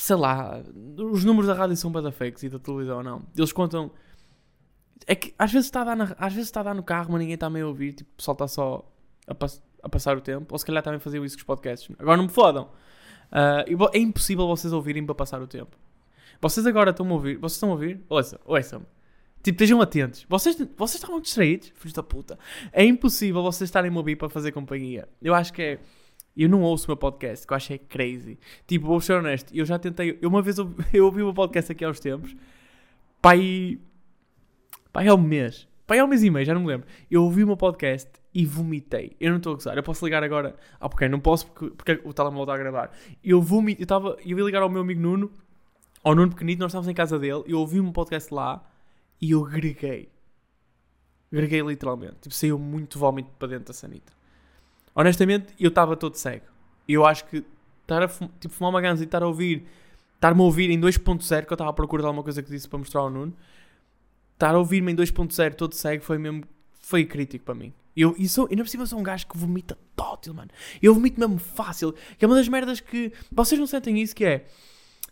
Sei 0.00 0.16
lá, 0.16 0.62
os 0.96 1.24
números 1.24 1.46
da 1.46 1.52
rádio 1.52 1.76
são 1.76 1.92
bada 1.92 2.10
fakes 2.10 2.42
e 2.42 2.48
da 2.48 2.58
televisão 2.58 3.02
não. 3.02 3.22
Eles 3.36 3.52
contam. 3.52 3.90
É 5.06 5.14
que 5.14 5.34
às 5.38 5.52
vezes 5.52 5.66
está 5.66 5.82
a 5.82 5.84
dar, 5.84 5.96
na, 5.96 6.16
às 6.18 6.32
vezes 6.32 6.48
está 6.48 6.60
a 6.60 6.62
dar 6.62 6.74
no 6.74 6.82
carro, 6.82 7.12
mas 7.12 7.20
ninguém 7.20 7.34
está 7.34 7.50
meio 7.50 7.66
a 7.66 7.68
ouvir. 7.68 7.92
Tipo, 7.92 8.10
o 8.10 8.16
pessoal 8.16 8.32
está 8.32 8.48
só 8.48 8.90
a, 9.26 9.34
pass 9.34 9.62
a, 9.82 9.90
passar 9.90 10.16
o 10.16 10.22
tempo. 10.22 10.54
Ou 10.54 10.58
se 10.58 10.64
calhar 10.64 10.82
também 10.82 10.98
faziam 10.98 11.22
isso 11.22 11.36
com 11.36 11.40
os 11.40 11.44
podcasts. 11.44 11.94
Agora 11.98 12.16
não 12.16 12.24
me 12.24 12.30
fodam. 12.30 12.70
Uh, 13.30 13.90
é 13.92 13.98
impossível 13.98 14.46
vocês 14.46 14.72
ouvirem 14.72 15.04
para 15.04 15.14
passar 15.14 15.42
o 15.42 15.46
tempo. 15.46 15.76
Vocês 16.40 16.66
agora 16.66 16.92
estão 16.92 17.06
a 17.06 17.12
ouvir. 17.12 17.36
Vocês 17.36 17.56
estão 17.56 17.68
a 17.68 17.72
ouvir? 17.72 18.00
Ouçam, 18.08 18.38
ouçam-me. 18.46 18.86
Tipo, 19.42 19.56
estejam 19.56 19.82
atentos. 19.82 20.24
Vocês, 20.30 20.56
vocês 20.56 20.94
estavam 20.94 21.20
distraídos? 21.20 21.72
Filhos 21.74 21.92
da 21.92 22.02
puta. 22.02 22.38
É 22.72 22.82
impossível 22.82 23.42
vocês 23.42 23.68
estarem 23.68 23.92
a 23.92 23.94
ouvir 23.94 24.16
para 24.16 24.30
fazer 24.30 24.50
companhia. 24.50 25.06
Eu 25.20 25.34
acho 25.34 25.52
que 25.52 25.62
é. 25.62 25.78
Eu 26.36 26.48
não 26.48 26.62
ouço 26.62 26.86
o 26.86 26.90
meu 26.90 26.96
podcast, 26.96 27.46
que 27.46 27.52
eu 27.52 27.56
acho 27.56 27.72
é 27.72 27.78
crazy. 27.78 28.38
Tipo, 28.66 28.86
vou 28.86 29.00
ser 29.00 29.14
honesto, 29.14 29.54
eu 29.54 29.64
já 29.64 29.78
tentei. 29.78 30.18
Eu 30.20 30.28
uma 30.28 30.42
vez 30.42 30.58
eu, 30.58 30.72
eu 30.92 31.04
ouvi 31.04 31.22
o 31.22 31.26
meu 31.26 31.34
podcast 31.34 31.72
aqui 31.72 31.84
há 31.84 31.90
uns 31.90 32.00
tempos. 32.00 32.34
Pai. 33.20 33.78
Pai, 34.92 35.06
é 35.06 35.14
um 35.14 35.18
mês. 35.18 35.68
Pai, 35.86 35.98
é 35.98 36.04
um 36.04 36.06
mês 36.06 36.22
e 36.22 36.30
meio, 36.30 36.46
já 36.46 36.54
não 36.54 36.60
me 36.62 36.68
lembro. 36.68 36.86
Eu 37.10 37.24
ouvi 37.24 37.42
o 37.42 37.46
meu 37.46 37.56
podcast 37.56 38.10
e 38.32 38.46
vomitei. 38.46 39.16
Eu 39.20 39.30
não 39.30 39.38
estou 39.38 39.52
a 39.52 39.56
gozar. 39.56 39.76
Eu 39.76 39.82
posso 39.82 40.04
ligar 40.04 40.22
agora. 40.22 40.56
Ah, 40.78 40.88
porque 40.88 41.08
não 41.08 41.20
posso 41.20 41.46
porque, 41.48 41.74
porque 41.74 42.00
o 42.04 42.12
telemóvel 42.12 42.42
está 42.44 42.54
a 42.54 42.58
gravar. 42.58 42.96
Eu 43.22 43.42
vomitei. 43.42 43.82
Eu, 43.82 43.84
estava, 43.84 44.16
eu 44.24 44.38
ia 44.38 44.44
ligar 44.44 44.62
ao 44.62 44.68
meu 44.68 44.82
amigo 44.82 45.00
Nuno, 45.00 45.30
ao 46.02 46.14
Nuno 46.14 46.30
Pequenito, 46.30 46.60
nós 46.60 46.70
estávamos 46.70 46.88
em 46.88 46.94
casa 46.94 47.18
dele. 47.18 47.42
Eu 47.46 47.58
ouvi 47.58 47.80
meu 47.80 47.92
podcast 47.92 48.32
lá 48.32 48.64
e 49.20 49.32
eu 49.32 49.42
greguei. 49.42 50.08
Greguei 51.30 51.60
literalmente. 51.60 52.16
Tipo, 52.22 52.34
saiu 52.34 52.58
muito 52.58 52.98
vómito 52.98 53.30
para 53.38 53.48
dentro 53.48 53.66
da 53.66 53.72
sanita. 53.72 54.19
Honestamente, 54.94 55.54
eu 55.58 55.68
estava 55.68 55.96
todo 55.96 56.14
cego. 56.16 56.46
Eu 56.88 57.06
acho 57.06 57.24
que 57.26 57.44
estar 57.82 58.02
a 58.02 58.08
tipo, 58.08 58.54
fumar 58.54 58.70
uma 58.70 58.80
ganza 58.80 59.02
e 59.02 59.06
estar 59.06 59.22
a 59.22 59.26
ouvir, 59.26 59.66
estar-me 60.14 60.40
a 60.40 60.44
ouvir 60.44 60.70
em 60.70 60.80
2.0, 60.80 61.44
que 61.44 61.52
eu 61.52 61.54
estava 61.54 61.70
a 61.70 61.72
procurar 61.72 62.06
alguma 62.06 62.22
coisa 62.22 62.42
que 62.42 62.50
disse 62.50 62.68
para 62.68 62.78
mostrar 62.78 63.00
ao 63.00 63.10
Nuno, 63.10 63.34
estar 64.34 64.54
a 64.54 64.58
ouvir-me 64.58 64.92
em 64.92 64.96
2.0 64.96 65.54
todo 65.54 65.74
cego 65.74 66.02
foi 66.02 66.18
mesmo, 66.18 66.44
foi 66.80 67.04
crítico 67.04 67.44
para 67.44 67.54
mim. 67.54 67.72
Eu, 67.96 68.14
e 68.16 68.28
sou, 68.28 68.46
ainda 68.48 68.62
por 68.62 68.68
cima 68.68 68.86
sou 68.86 68.98
um 68.98 69.02
gajo 69.02 69.26
que 69.26 69.36
vomita 69.36 69.76
tótil, 69.96 70.32
mano. 70.32 70.50
Eu 70.80 70.94
vomito 70.94 71.18
mesmo 71.18 71.38
fácil. 71.38 71.92
Que 72.16 72.24
é 72.24 72.28
uma 72.28 72.36
das 72.36 72.48
merdas 72.48 72.80
que. 72.80 73.12
Vocês 73.30 73.58
não 73.58 73.66
sentem 73.66 74.00
isso 74.00 74.14
que 74.14 74.24
é. 74.24 74.46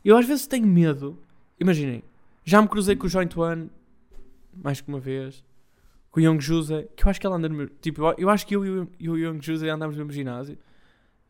Eu 0.04 0.16
às 0.16 0.24
vezes 0.24 0.46
tenho 0.46 0.66
medo. 0.66 1.18
Imaginem, 1.60 2.02
já 2.44 2.62
me 2.62 2.68
cruzei 2.68 2.94
com 2.94 3.06
o 3.06 3.08
Joint 3.08 3.36
One 3.36 3.68
mais 4.54 4.80
que 4.80 4.88
uma 4.88 5.00
vez. 5.00 5.42
Com 6.10 6.20
o 6.20 6.22
Young 6.22 6.40
Jose, 6.40 6.88
que 6.96 7.04
eu 7.04 7.10
acho 7.10 7.20
que 7.20 7.26
ele 7.26 7.34
anda 7.34 7.48
no 7.48 7.54
meu. 7.54 7.68
Tipo, 7.68 8.14
eu 8.16 8.30
acho 8.30 8.46
que 8.46 8.56
eu 8.56 8.88
e 8.98 9.08
o 9.08 9.16
Young 9.16 9.40
Jose 9.42 9.68
andamos 9.68 9.96
no 9.96 10.04
mesmo 10.04 10.12
ginásio. 10.12 10.58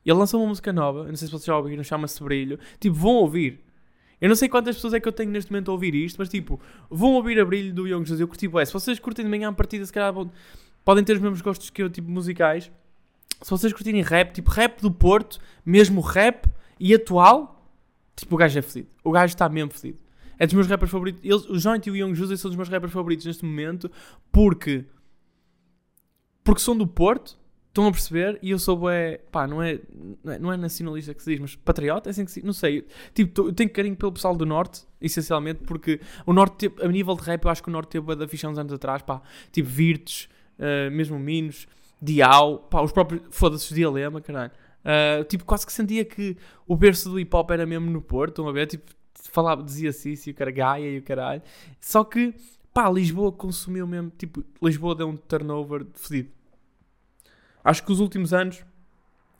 Ele 0.04 0.16
lançou 0.16 0.40
uma 0.40 0.48
música 0.48 0.72
nova, 0.72 1.06
não 1.06 1.16
sei 1.16 1.26
se 1.26 1.32
vocês 1.32 1.44
já 1.44 1.56
ouviram, 1.56 1.82
chama-se 1.82 2.22
Brilho. 2.22 2.58
Tipo, 2.80 2.94
vão 2.94 3.12
ouvir. 3.16 3.60
Eu 4.20 4.28
não 4.28 4.36
sei 4.36 4.48
quantas 4.48 4.76
pessoas 4.76 4.94
é 4.94 5.00
que 5.00 5.06
eu 5.06 5.12
tenho 5.12 5.30
neste 5.30 5.50
momento 5.52 5.70
a 5.70 5.74
ouvir 5.74 5.94
isto, 5.94 6.16
mas 6.18 6.28
tipo, 6.28 6.60
vão 6.90 7.14
ouvir 7.14 7.38
a 7.38 7.44
Brilho 7.44 7.74
do 7.74 7.86
Young 7.86 8.04
Jose. 8.04 8.22
Eu 8.22 8.28
curti, 8.28 8.48
ué, 8.48 8.64
se 8.64 8.72
vocês 8.72 8.98
curtem 8.98 9.24
de 9.24 9.30
manhã 9.30 9.48
a 9.48 9.52
partida, 9.52 9.84
se 9.84 9.92
calhar 9.92 10.14
podem 10.84 11.04
ter 11.04 11.12
os 11.12 11.20
mesmos 11.20 11.40
gostos 11.40 11.70
que 11.70 11.82
eu, 11.82 11.90
tipo, 11.90 12.10
musicais. 12.10 12.70
Se 13.42 13.50
vocês 13.50 13.72
curtirem 13.72 14.02
rap, 14.02 14.32
tipo, 14.32 14.50
rap 14.50 14.80
do 14.80 14.90
Porto, 14.90 15.38
mesmo 15.64 16.00
rap 16.00 16.48
e 16.80 16.94
atual, 16.94 17.70
tipo, 18.16 18.34
o 18.34 18.38
gajo 18.38 18.58
é 18.58 18.62
fedido. 18.62 18.88
O 19.04 19.12
gajo 19.12 19.34
está 19.34 19.48
mesmo 19.48 19.70
fedido. 19.72 19.98
É 20.38 20.46
dos 20.46 20.55
meus 20.55 20.66
rappers 20.66 20.90
favoritos. 20.90 21.20
Eles, 21.24 21.48
o 21.48 21.59
Joint 21.59 21.87
e 21.87 21.90
o 21.90 21.96
Young 21.96 22.14
Jose 22.14 22.37
são 22.38 22.51
dos 22.51 22.57
meus 22.57 22.68
rappers 22.68 22.92
favoritos 22.92 23.27
neste 23.27 23.44
momento 23.44 23.90
porque. 24.31 24.85
Porque 26.44 26.61
são 26.61 26.77
do 26.77 26.87
Porto 26.87 27.38
Estão 27.79 27.87
a 27.87 27.92
perceber? 27.92 28.40
E 28.42 28.51
eu 28.51 28.59
sou 28.59 28.77
bué, 28.77 29.18
pá, 29.31 29.46
não 29.46 29.62
é, 29.62 29.79
não 30.24 30.33
é, 30.33 30.38
não 30.40 30.53
é 30.53 30.57
nacionalista 30.57 31.14
que 31.14 31.22
se 31.22 31.31
diz, 31.31 31.38
mas 31.38 31.55
patriota, 31.55 32.09
é 32.09 32.11
assim 32.11 32.24
que 32.24 32.31
se 32.33 32.44
Não 32.44 32.53
sei. 32.53 32.85
Tipo, 33.14 33.33
tô- 33.33 33.46
eu 33.48 33.53
tenho 33.53 33.70
carinho 33.70 33.94
pelo 33.94 34.11
pessoal 34.11 34.35
do 34.35 34.44
Norte, 34.44 34.83
essencialmente, 35.01 35.62
porque 35.64 36.01
o 36.27 36.33
Norte, 36.33 36.72
a 36.83 36.88
nível 36.88 37.14
de 37.14 37.22
rap, 37.22 37.44
eu 37.44 37.51
acho 37.51 37.62
que 37.62 37.68
o 37.68 37.72
Norte 37.72 37.90
teve 37.90 38.05
bué 38.05 38.16
da 38.16 38.27
ficha 38.27 38.48
uns 38.48 38.59
anos 38.59 38.72
atrás, 38.72 39.03
pá. 39.03 39.22
Tipo, 39.53 39.68
Virtus, 39.68 40.29
eh, 40.59 40.90
mesmo 40.90 41.20
Minos, 41.20 41.68
Dial, 42.03 42.59
pá, 42.68 42.83
os 42.83 42.90
próprios, 42.90 43.22
foda-se, 43.31 43.66
os 43.68 43.77
Dialema, 43.77 44.20
caralho. 44.20 44.51
Uh, 44.85 45.22
tipo, 45.24 45.44
quase 45.44 45.64
que 45.66 45.72
sentia 45.72 46.05
que 46.05 46.37
o 46.66 46.74
berço 46.77 47.11
do 47.11 47.20
hip 47.20 47.35
hop 47.37 47.51
era 47.51 47.64
mesmo 47.66 47.90
no 47.90 48.01
Porto, 48.01 48.31
estão 48.31 48.48
a 48.48 48.53
ver? 48.53 48.66
Tipo, 48.66 48.90
falava, 49.24 49.62
dizia-se 49.62 50.12
isso 50.12 50.28
e 50.28 50.33
o 50.33 50.35
cara 50.35 50.50
Gaia 50.50 50.90
e 50.90 50.98
o 50.98 51.02
caralho. 51.02 51.42
Só 51.81 52.04
que, 52.04 52.35
pá, 52.72 52.88
Lisboa 52.90 53.33
consumiu 53.33 53.87
mesmo, 53.87 54.11
tipo, 54.16 54.44
Lisboa 54.62 54.94
deu 54.94 55.09
um 55.09 55.16
turnover 55.16 55.87
fedido. 55.94 56.31
Acho 57.64 57.85
que 57.85 57.92
os 57.92 58.00
últimos 58.00 58.33
anos, 58.33 58.64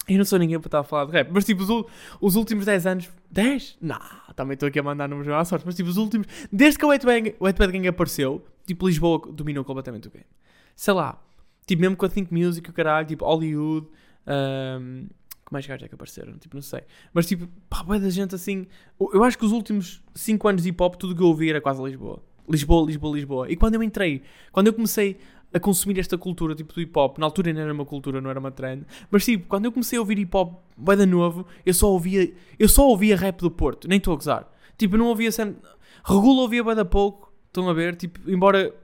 eu 0.09 0.19
não 0.19 0.25
sou 0.25 0.39
ninguém 0.39 0.59
para 0.59 0.69
estar 0.69 0.81
a 0.81 0.85
falar 0.85 1.07
de 1.07 1.13
rap, 1.13 1.31
mas 1.33 1.45
tipo, 1.45 1.63
os, 1.63 1.87
os 2.21 2.37
últimos 2.37 2.65
10 2.67 2.87
anos, 2.87 3.11
10? 3.31 3.79
Não, 3.81 3.99
também 4.35 4.55
estou 4.55 4.69
aqui 4.69 4.79
a 4.79 4.83
mandar 4.83 5.09
números 5.09 5.33
à 5.33 5.45
sorte, 5.45 5.65
mas 5.65 5.75
tipo, 5.75 5.89
os 5.89 5.97
últimos, 5.97 6.27
desde 6.53 6.79
que 6.79 6.85
o 6.85 6.89
Wetbang, 6.89 7.35
o 7.39 7.45
Wetbang 7.45 7.73
Gang 7.73 7.89
apareceu, 7.89 8.45
tipo, 8.67 8.87
Lisboa 8.87 9.33
dominou 9.33 9.65
completamente 9.65 10.09
o 10.09 10.11
game. 10.11 10.27
Sei 10.75 10.93
lá, 10.95 11.23
tipo, 11.67 11.81
mesmo 11.81 11.97
com 11.97 12.07
a 12.07 12.09
Think 12.09 12.33
Music, 12.33 12.69
o 12.69 12.73
caralho, 12.73 13.07
tipo, 13.07 13.25
Hollywood, 13.25 13.87
um, 14.27 15.07
que 15.49 15.53
mais 15.53 15.67
gajos 15.67 15.85
é 15.85 15.89
que 15.89 15.95
apareceram? 15.95 16.35
Tipo, 16.39 16.57
não 16.57 16.63
sei. 16.63 16.83
Mas 17.13 17.27
tipo, 17.27 17.49
pá, 17.69 17.83
bué 17.83 17.99
da 17.99 18.11
gente 18.11 18.35
assim. 18.35 18.67
Eu 19.01 19.25
acho 19.25 19.37
que 19.37 19.45
os 19.45 19.53
últimos 19.53 20.03
5 20.15 20.49
anos 20.49 20.63
de 20.63 20.69
hip 20.69 20.83
hop, 20.83 20.95
tudo 20.97 21.17
que 21.17 21.23
eu 21.23 21.27
ouvi 21.27 21.51
era 21.51 21.61
quase 21.61 21.83
Lisboa. 21.83 22.23
Lisboa, 22.49 22.87
Lisboa, 22.87 23.15
Lisboa. 23.17 23.51
E 23.51 23.57
quando 23.57 23.75
eu 23.75 23.83
entrei, 23.83 24.23
quando 24.53 24.69
eu 24.69 24.73
comecei 24.73 25.19
a 25.53 25.59
consumir 25.59 25.99
esta 25.99 26.19
cultura 26.19 26.55
tipo 26.55 26.73
do 26.75 26.81
hip 26.81 26.97
hop, 26.99 27.19
na 27.19 27.27
altura 27.27 27.49
ainda 27.49 27.63
era 27.63 27.73
uma 27.73 27.85
cultura, 27.85 28.21
não 28.21 28.29
era 28.29 28.39
uma 28.39 28.51
trend, 28.51 28.85
mas 29.11 29.25
tipo, 29.25 29.47
quando 29.49 29.65
eu 29.65 29.73
comecei 29.73 29.97
a 29.97 30.01
ouvir 30.01 30.19
hip 30.19 30.37
hop 30.37 30.61
bué 30.77 30.95
da 30.95 31.07
novo, 31.07 31.47
eu 31.65 31.73
só 31.73 31.91
ouvia, 31.91 32.31
eu 32.59 32.69
só 32.69 32.87
ouvia 32.87 33.17
rap 33.17 33.41
do 33.41 33.51
Porto, 33.51 33.89
nem 33.89 33.97
estou 33.97 34.13
a 34.13 34.17
gozar. 34.17 34.53
Tipo, 34.77 34.97
não 34.97 35.07
ouvia 35.07 35.33
sempre. 35.33 35.57
Regula 36.05 36.43
ouvia 36.43 36.63
bué 36.63 36.75
da 36.75 36.85
pouco, 36.85 37.33
estão 37.47 37.69
a 37.69 37.73
ver? 37.73 37.97
Tipo, 37.97 38.31
embora 38.31 38.75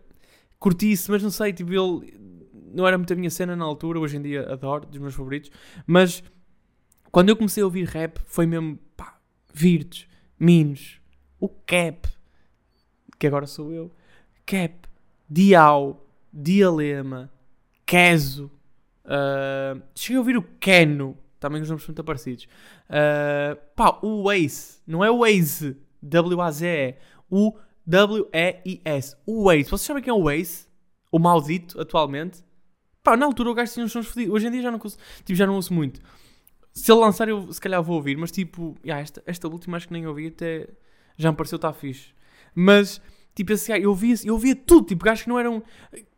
curtisse, 0.58 1.10
mas 1.10 1.22
não 1.22 1.30
sei, 1.30 1.52
tipo, 1.52 1.70
ele 1.70 2.14
não 2.74 2.86
era 2.86 2.98
muito 2.98 3.12
a 3.12 3.16
minha 3.16 3.30
cena 3.30 3.54
na 3.54 3.64
altura, 3.64 4.00
hoje 4.00 4.16
em 4.16 4.22
dia 4.22 4.52
adoro, 4.52 4.86
dos 4.86 4.98
meus 4.98 5.14
favoritos, 5.14 5.50
mas 5.86 6.22
quando 7.14 7.28
eu 7.28 7.36
comecei 7.36 7.62
a 7.62 7.66
ouvir 7.66 7.84
rap, 7.84 8.18
foi 8.26 8.44
mesmo, 8.44 8.76
pá, 8.96 9.20
Virtus, 9.52 10.08
Minos, 10.36 11.00
o 11.38 11.48
Cap, 11.48 12.08
que 13.16 13.24
agora 13.28 13.46
sou 13.46 13.72
eu, 13.72 13.92
Cap, 14.44 14.74
Dial, 15.30 16.04
Dialema, 16.32 17.30
Keso, 17.86 18.50
uh, 19.04 19.80
cheguei 19.94 20.16
a 20.16 20.18
ouvir 20.18 20.36
o 20.36 20.42
Keno, 20.42 21.16
também 21.38 21.62
os 21.62 21.68
nomes 21.68 21.84
são 21.84 21.92
muito 21.92 22.02
parecidos, 22.02 22.48
uh, 22.90 23.60
pá, 23.76 23.96
o 24.02 24.24
Waze, 24.24 24.80
não 24.84 25.04
é 25.04 25.08
o 25.08 25.20
Waze, 25.20 25.76
W-A-Z-E, 26.02 26.96
o 27.30 27.56
W-E-I-S, 27.86 29.16
o 29.24 29.44
Waze, 29.44 29.68
vocês 29.70 29.82
sabem 29.82 30.02
quem 30.02 30.10
é 30.10 30.14
o 30.14 30.24
Waze? 30.24 30.66
O 31.12 31.20
maldito, 31.20 31.80
atualmente? 31.80 32.42
Pá, 33.04 33.16
na 33.16 33.24
altura 33.24 33.50
o 33.50 33.54
gajo 33.54 33.72
tinha 33.72 33.86
uns 33.86 33.92
sons 33.92 34.08
fodidos, 34.08 34.34
hoje 34.34 34.48
em 34.48 34.50
dia 34.50 34.62
já 34.62 34.70
não, 34.72 34.80
tipo, 34.80 35.34
já 35.36 35.46
não 35.46 35.54
ouço 35.54 35.72
muito. 35.72 36.00
Se 36.74 36.90
ele 36.90 37.00
lançar, 37.00 37.28
eu 37.28 37.52
se 37.52 37.60
calhar 37.60 37.80
vou 37.80 37.96
ouvir, 37.96 38.16
mas 38.16 38.32
tipo, 38.32 38.76
yeah, 38.84 39.00
esta, 39.00 39.22
esta 39.26 39.48
última 39.48 39.76
acho 39.76 39.86
que 39.86 39.92
nem 39.92 40.06
ouvi, 40.08 40.26
até 40.26 40.68
já 41.16 41.30
me 41.30 41.36
pareceu 41.36 41.56
estar 41.56 41.72
fixe. 41.72 42.12
Mas, 42.52 43.00
tipo, 43.32 43.52
esse 43.52 43.68
gajo, 43.70 43.84
eu 43.84 43.90
ouvia, 43.90 44.14
eu 44.24 44.34
ouvia 44.34 44.56
tudo, 44.56 44.88
tipo, 44.88 45.04
gajos 45.04 45.22
que 45.22 45.28
não 45.28 45.38
eram. 45.38 45.62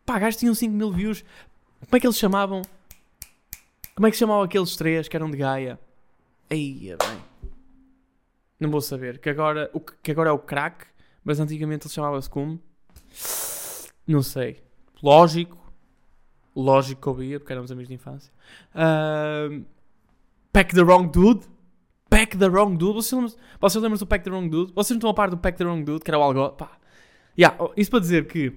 Pá, 0.03 0.17
gajos 0.17 0.39
tinham 0.39 0.55
5 0.55 0.73
mil 0.73 0.91
views. 0.91 1.23
Como 1.81 1.95
é 1.95 1.99
que 1.99 2.07
eles 2.07 2.17
chamavam? 2.17 2.63
Como 3.95 4.07
é 4.07 4.11
que 4.11 4.17
chamavam 4.17 4.43
aqueles 4.43 4.75
três 4.75 5.07
que 5.07 5.15
eram 5.15 5.29
de 5.29 5.37
Gaia? 5.37 5.79
Aí, 6.49 6.95
bem. 6.97 7.51
Não 8.59 8.71
vou 8.71 8.81
saber. 8.81 9.19
Que 9.19 9.29
agora, 9.29 9.69
o, 9.73 9.79
que 9.79 10.11
agora 10.11 10.29
é 10.29 10.33
o 10.33 10.39
crack, 10.39 10.87
mas 11.23 11.39
antigamente 11.39 11.85
ele 11.85 11.93
chamava-se 11.93 12.29
como? 12.29 12.59
Não 14.07 14.23
sei. 14.23 14.63
Lógico. 15.03 15.57
Lógico 16.55 17.01
que 17.01 17.09
ouvia, 17.09 17.39
porque 17.39 17.53
éramos 17.53 17.71
amigos 17.71 17.89
de 17.89 17.93
infância. 17.93 18.33
Ahm, 18.73 19.63
Pack 20.57 20.73
the 20.73 20.81
Wrong 20.81 21.07
Dude. 21.07 21.45
Pack 22.09 22.35
the 22.35 22.47
Wrong 22.47 22.75
Dude. 22.75 22.95
Vocês 22.95 23.11
lembram, 23.11 23.37
vocês 23.61 23.83
lembram 23.83 23.99
do 23.99 24.07
Pack 24.07 24.23
the 24.23 24.31
Wrong 24.31 24.49
Dude? 24.49 24.73
Vocês 24.73 24.89
não 24.89 24.97
estão 24.97 25.09
a 25.11 25.13
par 25.13 25.29
do 25.29 25.37
Pack 25.37 25.55
the 25.55 25.63
Wrong 25.63 25.83
Dude, 25.83 26.03
que 26.03 26.09
era 26.09 26.17
o 26.17 26.23
algo. 26.23 26.49
Pá. 26.53 26.79
Yeah, 27.37 27.63
oh, 27.63 27.71
isso 27.77 27.91
para 27.91 27.99
dizer 27.99 28.25
que 28.25 28.53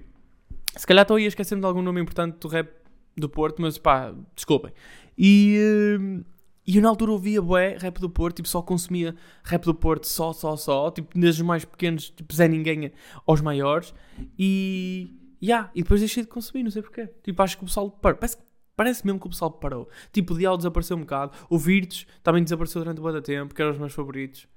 se 0.75 0.87
calhar 0.87 1.03
estou 1.03 1.17
aí 1.17 1.25
a 1.25 1.27
esquecer-me 1.27 1.61
de 1.61 1.67
algum 1.67 1.83
nome 1.83 2.01
importante 2.01 2.39
do 2.39 2.47
rap 2.47 2.71
do 3.15 3.29
Porto, 3.29 3.61
mas 3.61 3.77
pá, 3.77 4.15
desculpem. 4.35 4.73
E, 5.15 5.95
hum, 5.99 6.23
e 6.65 6.77
eu 6.77 6.81
na 6.81 6.89
altura 6.89 7.11
ouvia 7.11 7.39
bué 7.39 7.77
rap 7.77 7.99
do 7.99 8.09
Porto, 8.09 8.37
tipo 8.37 8.49
só 8.49 8.63
consumia 8.63 9.15
rap 9.43 9.63
do 9.63 9.75
Porto 9.75 10.05
só, 10.05 10.33
só, 10.33 10.57
só, 10.57 10.89
tipo 10.89 11.19
desde 11.19 11.43
os 11.43 11.47
mais 11.47 11.65
pequenos, 11.65 12.09
tipo 12.09 12.33
Zé 12.33 12.47
Ninguém 12.47 12.91
aos 13.27 13.41
maiores. 13.41 13.93
E, 14.39 15.13
yeah, 15.39 15.69
e 15.75 15.83
depois 15.83 15.99
deixei 15.99 16.23
de 16.23 16.29
consumir, 16.29 16.63
não 16.63 16.71
sei 16.71 16.81
porquê. 16.81 17.11
Tipo, 17.21 17.43
acho 17.43 17.57
que 17.59 17.63
o 17.63 17.67
pessoal. 17.67 17.91
Parece, 17.91 18.37
parece 18.75 19.05
mesmo 19.05 19.19
que 19.19 19.27
o 19.27 19.29
pessoal 19.29 19.51
parou. 19.51 19.89
Tipo, 20.11 20.33
o 20.33 20.37
Dial 20.37 20.57
desapareceu 20.57 20.97
um 20.97 21.01
bocado. 21.01 21.33
O 21.49 21.57
Virtus 21.57 22.05
também 22.23 22.43
desapareceu 22.43 22.81
durante 22.81 23.01
um 23.01 23.21
tempo, 23.21 23.53
que 23.53 23.61
eram 23.61 23.71
os 23.71 23.77
meus 23.77 23.93
favoritos. 23.93 24.47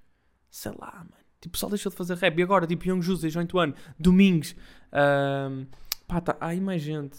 Sei 0.51 0.73
lá, 0.73 0.93
mano. 0.99 1.25
Tipo, 1.41 1.49
o 1.49 1.53
pessoal 1.53 1.71
deixou 1.71 1.91
de 1.91 1.97
fazer 1.97 2.17
rap. 2.17 2.39
E 2.39 2.43
agora, 2.43 2.67
tipo, 2.67 2.89
Young 2.89 3.03
José, 3.03 3.29
Joint 3.29 3.53
One, 3.55 3.75
Domingos. 3.99 4.57
pá, 6.09 6.21
tá, 6.21 6.37
há 6.41 6.49
aí 6.49 6.61
mais 6.61 6.81
gente. 6.81 7.19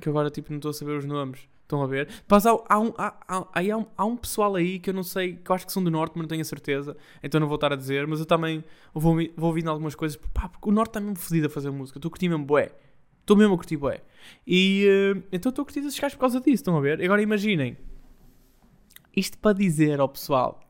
Que 0.00 0.08
agora, 0.08 0.30
tipo, 0.30 0.50
não 0.50 0.56
estou 0.56 0.70
a 0.70 0.74
saber 0.74 0.96
os 0.96 1.04
nomes. 1.04 1.48
Estão 1.62 1.82
a 1.82 1.86
ver? 1.86 2.08
Mas 2.28 2.44
há, 2.44 2.50
há, 2.68 2.80
um, 2.80 2.92
há, 2.98 3.14
há, 3.28 3.76
um, 3.76 3.86
há 3.96 4.04
um 4.04 4.16
pessoal 4.16 4.56
aí 4.56 4.80
que 4.80 4.90
eu 4.90 4.94
não 4.94 5.04
sei, 5.04 5.36
que 5.36 5.48
eu 5.48 5.54
acho 5.54 5.64
que 5.64 5.72
são 5.72 5.84
do 5.84 5.90
Norte, 5.90 6.14
mas 6.16 6.22
não 6.22 6.28
tenho 6.28 6.40
a 6.40 6.44
certeza. 6.44 6.96
Então 7.22 7.38
não 7.40 7.46
vou 7.46 7.54
estar 7.54 7.72
a 7.72 7.76
dizer. 7.76 8.08
Mas 8.08 8.18
eu 8.18 8.26
também 8.26 8.64
vou, 8.92 9.14
vou 9.36 9.48
ouvindo 9.48 9.70
algumas 9.70 9.94
coisas. 9.94 10.18
Pá, 10.34 10.48
porque 10.48 10.68
o 10.68 10.72
Norte 10.72 10.90
está 10.90 11.00
mesmo 11.00 11.16
fodido 11.16 11.46
a 11.46 11.50
fazer 11.50 11.70
música. 11.70 11.98
Estou 11.98 12.08
a 12.08 12.10
curtir 12.10 12.28
mesmo 12.28 12.44
bué. 12.44 12.72
Estou 13.20 13.36
mesmo 13.36 13.54
a 13.54 13.56
curtir 13.56 13.76
bué. 13.76 14.02
E 14.46 14.86
eh, 14.86 15.22
então 15.32 15.50
estou 15.50 15.62
a 15.62 15.66
curtir 15.66 15.80
esses 15.80 15.98
gajos 15.98 16.14
por 16.14 16.22
causa 16.22 16.40
disso. 16.40 16.54
Estão 16.54 16.76
a 16.76 16.80
ver? 16.80 17.02
Agora 17.02 17.22
imaginem. 17.22 17.76
Isto 19.16 19.38
para 19.38 19.56
dizer 19.56 20.00
ao 20.00 20.08
pessoal. 20.08 20.60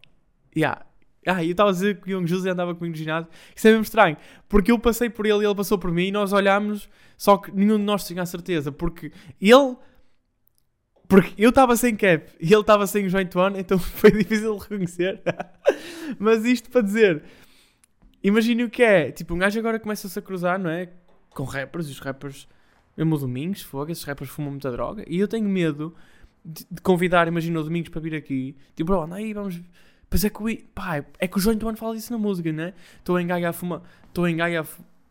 Yeah. 0.57 0.85
Ah, 1.27 1.45
eu 1.45 1.51
estava 1.51 1.71
a 1.71 1.73
dizer 1.73 2.01
que 2.01 2.13
o 2.13 2.19
Young 2.19 2.27
José 2.27 2.51
andava 2.51 2.75
comigo 2.75 2.93
no 2.93 2.99
ginásio. 2.99 3.31
Isso 3.55 3.69
é 3.69 3.71
mesmo 3.71 3.85
estranho. 3.85 4.17
Porque 4.49 4.73
eu 4.73 4.79
passei 4.79 5.11
por 5.11 5.27
ele 5.27 5.45
e 5.45 5.47
ele 5.47 5.55
passou 5.55 5.79
por 5.79 5.93
mim 5.93 6.07
e 6.07 6.13
nós 6.13 6.33
olhámos, 6.33 6.89
só 7.17 7.37
que 7.37 7.53
nenhum 7.53 7.77
de 7.77 7.85
nós 7.85 8.07
tinha 8.07 8.23
a 8.23 8.27
certeza. 8.27 8.73
Porque 8.73 9.13
ele. 9.41 9.77
Porque 11.07 11.35
eu 11.37 11.51
estava 11.51 11.77
sem 11.77 11.95
cap 11.97 12.33
e 12.41 12.53
ele 12.53 12.61
estava 12.61 12.87
sem 12.87 13.05
o 13.05 13.09
joint 13.11 13.35
one, 13.37 13.59
então 13.59 13.77
foi 13.81 14.11
difícil 14.13 14.55
de 14.57 14.63
reconhecer. 14.63 15.21
Mas 16.19 16.45
isto 16.45 16.71
para 16.71 16.83
dizer. 16.83 17.23
Imagine 18.23 18.65
o 18.65 18.71
que 18.71 18.83
é. 18.83 19.11
Tipo, 19.11 19.35
um 19.35 19.39
gajo 19.39 19.59
agora 19.59 19.79
começa-se 19.79 20.19
a 20.19 20.23
cruzar, 20.23 20.59
não 20.59 20.71
é? 20.71 20.91
Com 21.31 21.45
rappers 21.45 21.89
e 21.89 21.93
os 21.93 21.99
rappers. 22.01 22.49
Mesmo 22.97 23.15
o 23.15 23.19
Domingos, 23.19 23.63
fogo, 23.63 23.91
esses 23.91 24.05
rappers 24.05 24.31
fumam 24.31 24.51
muita 24.51 24.71
droga. 24.71 25.05
E 25.07 25.19
eu 25.19 25.29
tenho 25.29 25.49
medo 25.49 25.95
de, 26.45 26.67
de 26.71 26.81
convidar, 26.83 27.29
imagina 27.29 27.61
o 27.61 27.63
Domingos 27.65 27.89
para 27.89 28.01
vir 28.01 28.15
aqui. 28.15 28.57
Tipo, 28.75 28.93
bro, 28.93 29.03
anda 29.03 29.17
aí, 29.17 29.33
vamos. 29.33 29.61
Pois 30.09 30.25
é 30.25 30.29
que 30.31 30.43
o. 30.43 30.57
Pá, 30.75 31.05
é 31.19 31.29
que 31.29 31.37
o 31.39 31.41
Joint 31.41 31.63
One 31.63 31.77
fala 31.77 31.95
disso 31.95 32.13
na 32.13 32.19
música, 32.19 32.53
né? 32.53 32.75
Estou 32.99 33.19
em 33.19 33.27
Gaia 33.27 33.51
a 33.51 33.53
fumar. 33.53 33.83
Estou 34.09 34.27
em 34.29 34.37
Gaia 34.37 34.63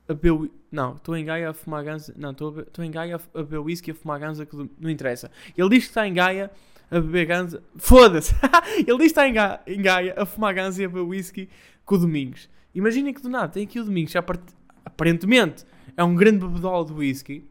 a, 0.08 0.14
beber. 0.14 0.52
Não, 0.72 0.96
estou 0.96 1.16
em 1.16 1.24
Gaia 1.24 1.50
a 1.50 1.54
fumar 1.54 1.84
ganza. 1.84 2.14
Não, 2.18 2.32
estou 2.32 2.84
em 2.84 2.92
Gaia 2.92 3.16
a 3.16 3.38
beber 3.38 3.60
whisky 3.60 3.92
a 3.92 3.96
fumar 3.96 4.20
ganza 4.20 4.46
que 4.46 4.56
não 4.80 4.90
interessa. 4.90 5.32
Ele 5.58 5.70
diz 5.70 5.86
que 5.86 5.90
está 5.90 6.06
em 6.06 6.14
Gaia 6.14 6.52
a 6.92 7.00
beber 7.00 7.26
ganza. 7.26 7.64
Foda-se! 7.78 8.36
Ele 8.78 8.86
diz 8.86 8.98
que 8.98 9.04
está 9.06 9.28
em, 9.28 9.34
Ga... 9.34 9.62
em 9.66 9.82
Gaia 9.82 10.14
a 10.18 10.26
fumar 10.26 10.54
ganza 10.54 10.82
e 10.82 10.86
a 10.86 10.90
beber 10.90 11.02
whisky 11.06 11.48
com 11.86 11.96
o 11.96 11.98
Domingos. 12.00 12.50
Imaginem 12.76 13.14
que 13.14 13.22
do 13.22 13.30
nada 13.30 13.48
tem 13.48 13.64
aqui 13.64 13.80
o 13.80 13.86
Domingos, 13.86 14.12
que 14.12 14.18
apart- 14.18 14.52
aparentemente 14.84 15.66
é 15.96 16.04
um 16.04 16.16
grande 16.16 16.40
bebedol 16.40 16.86
de 16.86 16.94
whisky. 16.94 17.46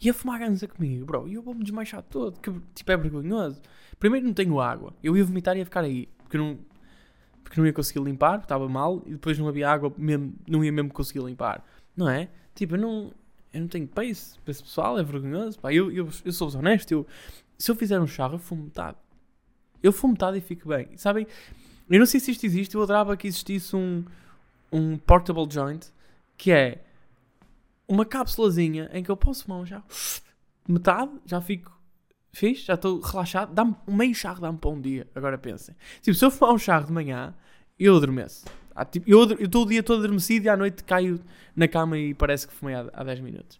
E 0.00 0.10
a 0.10 0.14
fumar 0.14 0.38
ganza 0.38 0.68
comigo, 0.68 1.06
bro. 1.06 1.26
E 1.26 1.34
eu 1.34 1.42
vou-me 1.42 1.62
desmanchar 1.62 2.02
todo. 2.02 2.38
Que, 2.40 2.52
tipo, 2.74 2.92
é 2.92 2.96
vergonhoso. 2.96 3.60
Primeiro 3.98 4.26
não 4.26 4.34
tenho 4.34 4.60
água. 4.60 4.94
Eu 5.02 5.16
ia 5.16 5.24
vomitar 5.24 5.56
e 5.56 5.60
ia 5.60 5.64
ficar 5.64 5.84
aí. 5.84 6.08
Porque 6.18 6.36
não, 6.36 6.58
porque 7.42 7.58
não 7.58 7.66
ia 7.66 7.72
conseguir 7.72 8.00
limpar, 8.00 8.40
estava 8.40 8.68
mal. 8.68 9.02
E 9.06 9.12
depois 9.12 9.38
não 9.38 9.48
havia 9.48 9.70
água, 9.70 9.92
mesmo, 9.96 10.34
não 10.46 10.62
ia 10.64 10.70
mesmo 10.70 10.92
conseguir 10.92 11.24
limpar. 11.24 11.64
Não 11.96 12.08
é? 12.08 12.28
Tipo, 12.54 12.74
eu 12.74 12.80
não, 12.80 13.12
eu 13.52 13.60
não 13.60 13.68
tenho 13.68 13.88
pace 13.88 14.38
para 14.40 14.50
esse 14.50 14.62
pessoal. 14.62 14.98
É 14.98 15.02
vergonhoso. 15.02 15.58
Pá, 15.58 15.72
eu, 15.72 15.90
eu, 15.90 16.08
eu 16.24 16.32
sou 16.32 16.54
honesto. 16.54 16.92
Eu, 16.92 17.06
se 17.56 17.70
eu 17.70 17.74
fizer 17.74 17.98
um 17.98 18.06
charro, 18.06 18.34
eu 18.34 18.38
fumo 18.38 18.64
metade. 18.64 18.98
Eu 19.82 19.92
fumo 19.92 20.12
metade 20.12 20.36
e 20.36 20.40
fico 20.42 20.68
bem. 20.68 20.88
Sabem? 20.96 21.26
Eu 21.88 21.98
não 21.98 22.06
sei 22.06 22.20
se 22.20 22.30
isto 22.32 22.44
existe. 22.44 22.74
Eu 22.74 22.82
adorava 22.82 23.16
que 23.16 23.26
existisse 23.26 23.74
um, 23.74 24.04
um 24.70 24.98
portable 24.98 25.46
joint. 25.50 25.86
Que 26.36 26.52
é 26.52 26.85
uma 27.88 28.04
cápsulazinha 28.04 28.90
em 28.92 29.02
que 29.02 29.10
eu 29.10 29.16
posso 29.16 29.44
fumar 29.44 29.60
um 29.60 29.66
charro. 29.66 29.84
Metade, 30.68 31.12
já 31.24 31.40
fico 31.40 31.76
fixe, 32.32 32.66
já 32.66 32.74
estou 32.74 33.00
relaxado. 33.00 33.54
Dá-me 33.54 33.74
um 33.86 33.94
meio 33.94 34.14
charro, 34.14 34.40
dá-me 34.40 34.58
para 34.58 34.70
um 34.70 34.80
dia. 34.80 35.08
Agora 35.14 35.38
pensem. 35.38 35.74
Tipo, 36.02 36.16
se 36.16 36.24
eu 36.24 36.30
fumar 36.30 36.54
um 36.54 36.58
charro 36.58 36.86
de 36.86 36.92
manhã, 36.92 37.34
eu 37.78 37.96
adormeço. 37.96 38.44
Ah, 38.74 38.84
tipo, 38.84 39.08
eu 39.08 39.24
estou 39.24 39.62
o 39.62 39.66
dia 39.66 39.82
todo 39.82 40.00
adormecido 40.00 40.46
e 40.46 40.48
à 40.48 40.56
noite 40.56 40.84
caio 40.84 41.18
na 41.54 41.66
cama 41.66 41.96
e 41.96 42.12
parece 42.12 42.46
que 42.46 42.52
fumei 42.52 42.74
há, 42.74 42.90
há 42.92 43.02
10 43.04 43.20
minutos. 43.20 43.58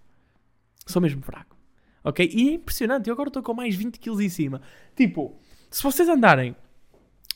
Sou 0.86 1.00
mesmo 1.00 1.22
fraco. 1.22 1.56
Ok? 2.04 2.28
E 2.32 2.50
é 2.50 2.52
impressionante. 2.52 3.08
Eu 3.08 3.14
agora 3.14 3.28
estou 3.28 3.42
com 3.42 3.54
mais 3.54 3.74
20 3.74 3.98
quilos 3.98 4.20
em 4.20 4.28
cima. 4.28 4.60
Tipo, 4.94 5.40
se 5.70 5.82
vocês 5.82 6.08
andarem. 6.08 6.54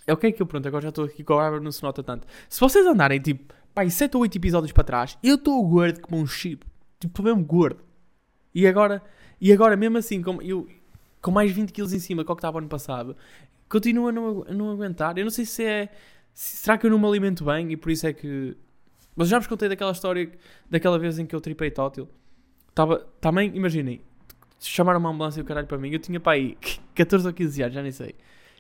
É 0.07 0.13
o 0.13 0.17
que 0.17 0.33
que 0.33 0.43
eu 0.43 0.47
pronto, 0.47 0.67
agora 0.67 0.83
já 0.83 0.89
estou 0.89 1.05
aqui 1.05 1.23
com 1.23 1.35
a 1.35 1.45
árvore, 1.45 1.63
não 1.63 1.71
se 1.71 1.83
nota 1.83 2.03
tanto. 2.03 2.27
Se 2.49 2.59
vocês 2.59 2.85
andarem 2.85 3.21
tipo, 3.21 3.55
pai, 3.73 3.89
7 3.89 4.17
ou 4.17 4.23
8 4.23 4.37
episódios 4.37 4.73
para 4.73 4.83
trás, 4.83 5.19
eu 5.23 5.37
estou 5.37 5.63
gordo 5.67 6.01
como 6.01 6.21
um 6.21 6.27
chip. 6.27 6.67
Tipo, 7.01 7.23
mesmo 7.23 7.43
gordo. 7.43 7.83
E 8.55 8.67
agora, 8.67 9.03
e 9.41 9.53
agora 9.53 9.77
mesmo 9.77 9.99
assim, 9.99 10.23
com, 10.23 10.41
eu, 10.43 10.69
com 11.23 11.31
mais 11.31 11.51
20 11.51 11.73
quilos 11.73 11.93
em 11.93 11.99
cima 11.99 12.25
que 12.25 12.31
o 12.31 12.37
que 12.37 12.41
estava 12.41 12.59
ano 12.59 12.69
passado, 12.69 13.17
continuo 13.69 14.09
a 14.09 14.13
não, 14.13 14.45
a 14.47 14.53
não 14.53 14.71
aguentar. 14.71 15.17
Eu 15.17 15.25
não 15.25 15.31
sei 15.31 15.47
se 15.47 15.65
é. 15.65 15.89
Se, 16.35 16.59
será 16.59 16.77
que 16.77 16.87
eu 16.87 16.91
não 16.91 16.99
me 16.99 17.07
alimento 17.07 17.45
bem 17.45 17.73
e 17.73 17.77
por 17.77 17.91
isso 17.91 18.07
é 18.07 18.13
que. 18.13 18.57
Mas 19.17 19.29
já 19.29 19.39
vos 19.39 19.47
contei 19.47 19.69
daquela 19.69 19.93
história, 19.93 20.31
daquela 20.69 20.99
vez 20.99 21.19
em 21.19 21.27
que 21.27 21.35
eu 21.35 21.41
tripei 21.41 21.71
tótil. 21.71 22.09
Tava, 22.75 22.99
também, 23.21 23.55
imaginem, 23.57 24.01
chamaram 24.59 25.01
uma 25.01 25.11
ambulância 25.11 25.41
e 25.41 25.43
o 25.43 25.47
caralho 25.47 25.67
para 25.67 25.79
mim. 25.79 25.91
Eu 25.91 25.99
tinha 25.99 26.21
para 26.21 26.33
aí 26.33 26.57
14 26.95 27.27
ou 27.27 27.33
15 27.33 27.63
anos, 27.63 27.75
já 27.75 27.83
nem 27.83 27.93
sei. 27.93 28.15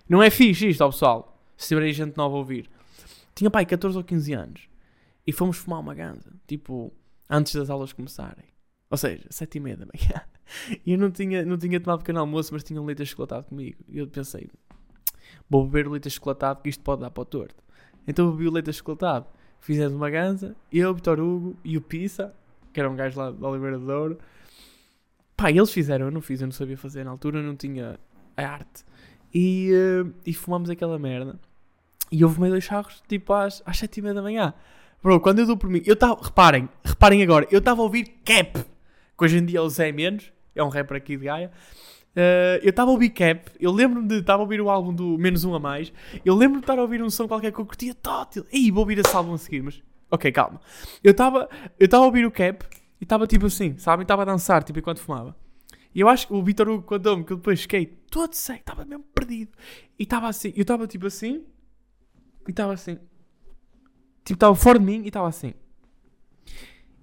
Não 0.09 0.23
é 0.23 0.31
fixe 0.31 0.69
isto, 0.69 0.83
ó 0.83 0.91
pessoal. 0.91 1.39
Se 1.57 1.69
tiver 1.69 1.83
aí 1.83 1.93
gente 1.93 2.17
nova 2.17 2.35
a 2.35 2.39
ouvir. 2.39 2.69
Tinha 3.35 3.51
pai 3.51 3.65
14 3.67 3.97
ou 3.97 4.03
15 4.03 4.33
anos. 4.33 4.69
E 5.27 5.33
fomos 5.33 5.59
fumar 5.59 5.79
uma 5.79 5.95
ganza. 5.95 6.33
Tipo, 6.47 6.93
antes 7.31 7.55
das 7.55 7.71
aulas 7.71 7.93
começarem. 7.93 8.45
Ou 8.91 8.97
seja, 8.97 9.25
7 9.31 9.57
e 9.57 9.61
meia 9.61 9.77
da 9.77 9.87
manhã. 9.87 10.23
E 10.85 10.91
eu 10.91 10.99
não 10.99 11.13
tinha, 11.13 11.45
não 11.45 11.57
tinha 11.57 11.79
tomado 11.79 12.01
pequeno 12.01 12.19
almoço, 12.19 12.53
mas 12.53 12.65
tinha 12.65 12.83
um 12.83 12.85
leite 12.85 13.03
achocolatado 13.03 13.45
comigo. 13.45 13.79
E 13.89 13.99
eu 13.99 14.09
pensei, 14.09 14.51
vou 15.49 15.65
beber 15.65 15.87
o 15.87 15.93
leite 15.93 16.09
achocolatado 16.09 16.61
que 16.61 16.69
isto 16.69 16.83
pode 16.83 17.03
dar 17.03 17.11
para 17.13 17.21
o 17.21 17.25
torto. 17.25 17.63
Então 18.05 18.27
eu 18.27 18.33
bebi 18.33 18.49
o 18.49 18.51
leite 18.51 18.69
achocolatado. 18.69 19.27
Fizemos 19.61 19.95
uma 19.95 20.11
ganza, 20.11 20.57
eu, 20.73 20.93
Vitor 20.93 21.21
Hugo 21.21 21.57
e 21.63 21.77
o 21.77 21.81
Pissa, 21.81 22.35
que 22.73 22.81
era 22.81 22.91
um 22.91 22.97
gajo 22.97 23.17
lá 23.17 23.31
da 23.31 23.49
Oliveira 23.49 23.79
de 23.79 23.87
Douro. 23.87 24.19
Pá, 25.37 25.53
eles 25.53 25.71
fizeram, 25.71 26.07
eu 26.07 26.11
não 26.11 26.21
fiz, 26.21 26.41
eu 26.41 26.49
não 26.49 26.53
sabia 26.53 26.77
fazer 26.77 27.05
na 27.05 27.13
altura, 27.13 27.41
não 27.41 27.55
tinha 27.55 27.97
a 28.37 28.43
arte. 28.43 28.85
E, 29.33 29.71
uh, 29.73 30.13
e 30.27 30.35
fumamos 30.35 30.69
aquela 30.69 30.99
merda. 30.99 31.39
E 32.11 32.23
eu 32.23 32.29
fumei 32.29 32.51
dois 32.51 32.65
charros, 32.65 33.01
tipo, 33.07 33.33
às, 33.33 33.63
às 33.65 33.79
sete 33.79 33.99
e 33.99 34.03
meia 34.03 34.15
da 34.15 34.23
manhã. 34.23 34.53
Bro, 35.03 35.19
quando 35.21 35.39
eu 35.39 35.47
dou 35.47 35.57
por 35.57 35.71
mim, 35.71 35.81
eu 35.87 35.95
estava, 35.95 36.21
reparem, 36.23 36.69
reparem 36.85 37.23
agora, 37.23 37.47
eu 37.51 37.59
estava 37.59 37.81
a 37.81 37.85
ouvir 37.85 38.05
Cap, 38.23 38.53
que 38.53 39.25
hoje 39.25 39.39
em 39.39 39.47
dia 39.47 39.59
é 39.59 39.63
o 39.63 39.69
Zé 39.69 39.91
Menos, 39.93 40.31
é 40.55 40.63
um 40.63 40.69
rapper 40.69 40.99
aqui 40.99 41.17
de 41.17 41.25
Gaia. 41.25 41.51
Uh, 42.11 42.61
eu 42.63 42.69
estava 42.69 42.91
a 42.91 42.93
ouvir 42.93 43.09
Cap, 43.09 43.51
eu 43.59 43.73
lembro-me 43.73 44.07
de 44.07 44.17
estar 44.17 44.35
a 44.35 44.39
ouvir 44.39 44.61
o 44.61 44.69
álbum 44.69 44.93
do 44.93 45.17
Menos 45.17 45.43
Um 45.43 45.55
a 45.55 45.59
Mais, 45.59 45.91
eu 46.23 46.35
lembro-me 46.35 46.61
de 46.61 46.65
estar 46.65 46.79
a 46.79 46.83
ouvir 46.83 47.03
um 47.03 47.09
som 47.09 47.27
qualquer 47.27 47.51
que 47.51 47.59
eu 47.59 47.65
curtia 47.65 47.95
tótil. 47.95 48.45
Ih, 48.53 48.71
vou 48.71 48.81
ouvir 48.81 48.99
esse 48.99 49.17
álbum 49.17 49.33
a 49.33 49.39
seguir, 49.39 49.63
mas. 49.63 49.83
Ok, 50.11 50.31
calma. 50.33 50.61
Eu 51.03 51.13
estava 51.13 51.49
eu 51.79 51.89
a 51.91 52.01
ouvir 52.01 52.27
o 52.27 52.31
Cap 52.31 52.67
e 53.01 53.05
estava 53.05 53.27
tipo 53.27 53.47
assim, 53.47 53.79
sabem? 53.79 54.03
Estava 54.03 54.21
a 54.23 54.27
dançar, 54.27 54.63
tipo, 54.63 54.79
enquanto 54.79 54.99
fumava. 54.99 55.35
E 55.95 56.01
eu 56.01 56.09
acho 56.09 56.27
que 56.27 56.35
o 56.35 56.43
Vitor 56.43 56.69
Hugo 56.69 56.83
contou-me 56.83 57.25
que 57.25 57.33
eu 57.33 57.39
depois 57.39 57.63
fiquei 57.63 57.87
todo 57.87 58.35
sem, 58.35 58.57
estava 58.57 58.85
mesmo 58.85 59.05
perdido. 59.15 59.53
E 59.99 60.03
estava 60.03 60.29
assim, 60.29 60.53
eu 60.55 60.63
estava 60.63 60.87
tipo 60.87 61.07
assim, 61.07 61.43
e 62.47 62.51
estava 62.51 62.75
assim. 62.75 62.99
Tipo, 64.25 64.37
estava 64.37 64.55
fora 64.55 64.79
de 64.79 64.85
mim 64.85 65.03
e 65.03 65.09
estava 65.09 65.29
assim. 65.29 65.55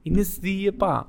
E 0.06 0.10
nesse 0.10 0.40
dia, 0.40 0.72
pá, 0.72 1.08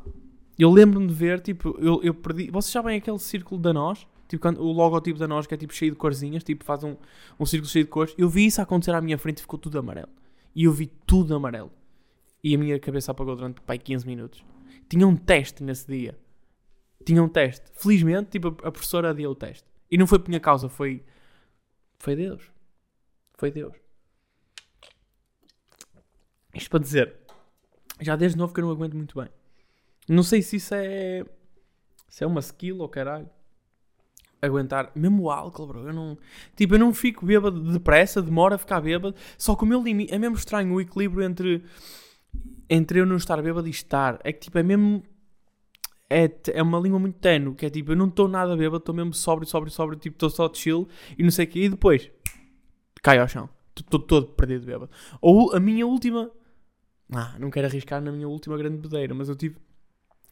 eu 0.58 0.70
lembro-me 0.70 1.06
de 1.06 1.14
ver, 1.14 1.40
tipo, 1.40 1.76
eu, 1.78 2.02
eu 2.02 2.12
perdi. 2.12 2.50
Vocês 2.50 2.72
sabem 2.72 2.96
aquele 2.96 3.18
círculo 3.18 3.60
da 3.60 3.72
nós? 3.72 4.06
Tipo, 4.28 4.42
quando, 4.42 4.60
o 4.60 4.72
logotipo 4.72 5.18
da 5.18 5.28
nós 5.28 5.46
que 5.46 5.54
é 5.54 5.56
tipo 5.56 5.72
cheio 5.72 5.92
de 5.92 5.96
corzinhas, 5.96 6.42
tipo, 6.42 6.64
faz 6.64 6.82
um, 6.84 6.96
um 7.38 7.46
círculo 7.46 7.70
cheio 7.70 7.84
de 7.84 7.90
cores. 7.90 8.14
Eu 8.18 8.28
vi 8.28 8.46
isso 8.46 8.60
acontecer 8.60 8.94
à 8.94 9.00
minha 9.00 9.16
frente 9.16 9.38
e 9.38 9.42
ficou 9.42 9.58
tudo 9.58 9.78
amarelo. 9.78 10.08
E 10.54 10.64
eu 10.64 10.72
vi 10.72 10.86
tudo 11.06 11.34
amarelo. 11.34 11.70
E 12.42 12.54
a 12.54 12.58
minha 12.58 12.78
cabeça 12.78 13.12
apagou 13.12 13.36
durante, 13.36 13.60
pá, 13.60 13.76
15 13.76 14.06
minutos. 14.06 14.44
Tinha 14.88 15.06
um 15.06 15.16
teste 15.16 15.62
nesse 15.62 15.86
dia. 15.86 16.18
Tinha 17.04 17.22
um 17.22 17.28
teste. 17.28 17.64
Felizmente, 17.74 18.30
tipo, 18.30 18.48
a 18.48 18.72
professora 18.72 19.14
deu 19.14 19.30
o 19.30 19.34
teste. 19.34 19.64
E 19.90 19.96
não 19.96 20.06
foi 20.06 20.18
por 20.18 20.28
minha 20.28 20.40
causa, 20.40 20.68
foi. 20.68 21.02
Foi 21.98 22.16
Deus. 22.16 22.50
Foi 23.34 23.50
Deus. 23.50 23.74
Isto 26.58 26.70
para 26.70 26.80
dizer, 26.80 27.14
já 28.00 28.16
desde 28.16 28.36
novo 28.36 28.52
que 28.52 28.60
eu 28.60 28.64
não 28.64 28.72
aguento 28.72 28.94
muito 28.94 29.18
bem. 29.18 29.28
Não 30.08 30.22
sei 30.22 30.42
se 30.42 30.56
isso 30.56 30.74
é. 30.74 31.24
Se 32.08 32.24
é 32.24 32.26
uma 32.26 32.40
skill 32.40 32.78
ou 32.78 32.88
caralho. 32.88 33.28
Aguentar. 34.40 34.90
Mesmo 34.94 35.24
o 35.24 35.30
álcool, 35.30 35.66
bro. 35.66 35.86
Eu 35.86 35.92
não. 35.92 36.18
Tipo, 36.56 36.74
eu 36.74 36.78
não 36.78 36.94
fico 36.94 37.26
bêbado 37.26 37.60
depressa, 37.72 38.22
demora 38.22 38.54
a 38.54 38.58
ficar 38.58 38.80
bêbado. 38.80 39.14
Só 39.36 39.54
que 39.54 39.64
o 39.64 39.66
meu 39.66 39.82
limite. 39.82 40.14
É 40.14 40.18
mesmo 40.18 40.36
estranho 40.36 40.72
o 40.72 40.80
equilíbrio 40.80 41.24
entre. 41.24 41.64
Entre 42.70 43.00
eu 43.00 43.06
não 43.06 43.16
estar 43.16 43.40
bêbado 43.42 43.66
e 43.66 43.70
estar. 43.70 44.18
É 44.24 44.32
que 44.32 44.40
tipo, 44.40 44.58
é 44.58 44.62
mesmo. 44.62 45.02
É, 46.10 46.30
é 46.54 46.62
uma 46.62 46.78
língua 46.78 46.98
muito 46.98 47.18
tenue. 47.18 47.54
Que 47.54 47.66
é 47.66 47.70
tipo, 47.70 47.92
eu 47.92 47.96
não 47.96 48.06
estou 48.06 48.28
nada 48.28 48.56
bêbado, 48.56 48.78
estou 48.78 48.94
mesmo 48.94 49.12
sóbrio, 49.12 49.46
sóbrio, 49.46 49.70
sóbrio. 49.70 49.98
Tipo, 49.98 50.16
estou 50.16 50.30
só 50.30 50.50
chill 50.52 50.88
e 51.18 51.22
não 51.22 51.30
sei 51.30 51.44
o 51.44 51.48
quê. 51.48 51.60
E 51.64 51.68
depois. 51.68 52.10
Cai 53.02 53.18
ao 53.18 53.28
chão. 53.28 53.48
Estou 53.76 54.00
todo 54.00 54.28
perdido 54.28 54.64
bêbado. 54.64 54.90
Ou 55.20 55.54
a 55.54 55.60
minha 55.60 55.86
última. 55.86 56.30
Ah, 57.12 57.34
não 57.38 57.50
quero 57.50 57.66
arriscar 57.66 58.00
na 58.02 58.12
minha 58.12 58.28
última 58.28 58.56
grande 58.56 58.76
bebedeira, 58.76 59.14
mas 59.14 59.28
eu 59.28 59.34
tive. 59.34 59.56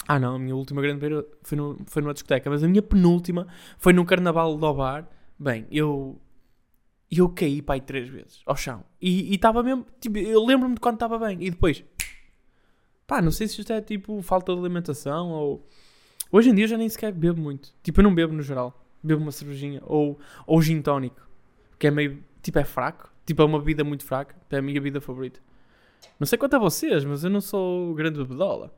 Ah, 0.06 0.18
não, 0.18 0.36
a 0.36 0.38
minha 0.38 0.54
última 0.54 0.82
grande 0.82 1.00
bebedeira 1.00 1.26
foi, 1.42 1.56
no, 1.56 1.78
foi 1.86 2.02
numa 2.02 2.12
discoteca, 2.12 2.50
mas 2.50 2.62
a 2.62 2.68
minha 2.68 2.82
penúltima 2.82 3.46
foi 3.78 3.92
no 3.92 4.04
carnaval 4.04 4.56
do 4.56 4.74
bar. 4.74 5.08
Bem, 5.38 5.66
eu. 5.70 6.20
Eu 7.10 7.28
caí, 7.28 7.62
pai, 7.62 7.80
três 7.80 8.08
vezes 8.08 8.42
ao 8.44 8.56
chão. 8.56 8.84
E 9.00 9.32
estava 9.34 9.62
mesmo. 9.62 9.86
Tipo, 10.00 10.18
eu 10.18 10.44
lembro-me 10.44 10.74
de 10.74 10.80
quando 10.80 10.94
estava 10.94 11.18
bem. 11.18 11.38
E 11.40 11.50
depois. 11.50 11.84
Pá, 13.06 13.22
não 13.22 13.30
sei 13.30 13.46
se 13.46 13.60
isto 13.60 13.72
é 13.72 13.80
tipo 13.80 14.20
falta 14.22 14.52
de 14.52 14.58
alimentação 14.58 15.30
ou. 15.30 15.66
Hoje 16.32 16.50
em 16.50 16.54
dia 16.54 16.64
eu 16.64 16.68
já 16.68 16.76
nem 16.76 16.88
sequer 16.88 17.12
bebo 17.12 17.40
muito. 17.40 17.72
Tipo, 17.82 18.00
eu 18.00 18.04
não 18.04 18.14
bebo 18.14 18.32
no 18.32 18.42
geral. 18.42 18.84
Bebo 19.02 19.22
uma 19.22 19.30
cervejinha 19.30 19.80
ou, 19.84 20.18
ou 20.46 20.60
gin 20.60 20.82
tónico. 20.82 21.26
Que 21.78 21.86
é 21.86 21.90
meio. 21.90 22.22
Tipo, 22.42 22.58
é 22.58 22.64
fraco. 22.64 23.08
Tipo, 23.24 23.42
é 23.42 23.44
uma 23.44 23.60
bebida 23.60 23.84
muito 23.84 24.04
fraca. 24.04 24.34
É 24.50 24.56
a 24.56 24.62
minha 24.62 24.80
bebida 24.80 25.00
favorita. 25.00 25.40
Não 26.18 26.26
sei 26.26 26.38
quanto 26.38 26.56
a 26.56 26.58
vocês, 26.58 27.04
mas 27.04 27.24
eu 27.24 27.30
não 27.30 27.40
sou 27.40 27.94
grande 27.94 28.18
bebedola. 28.18 28.72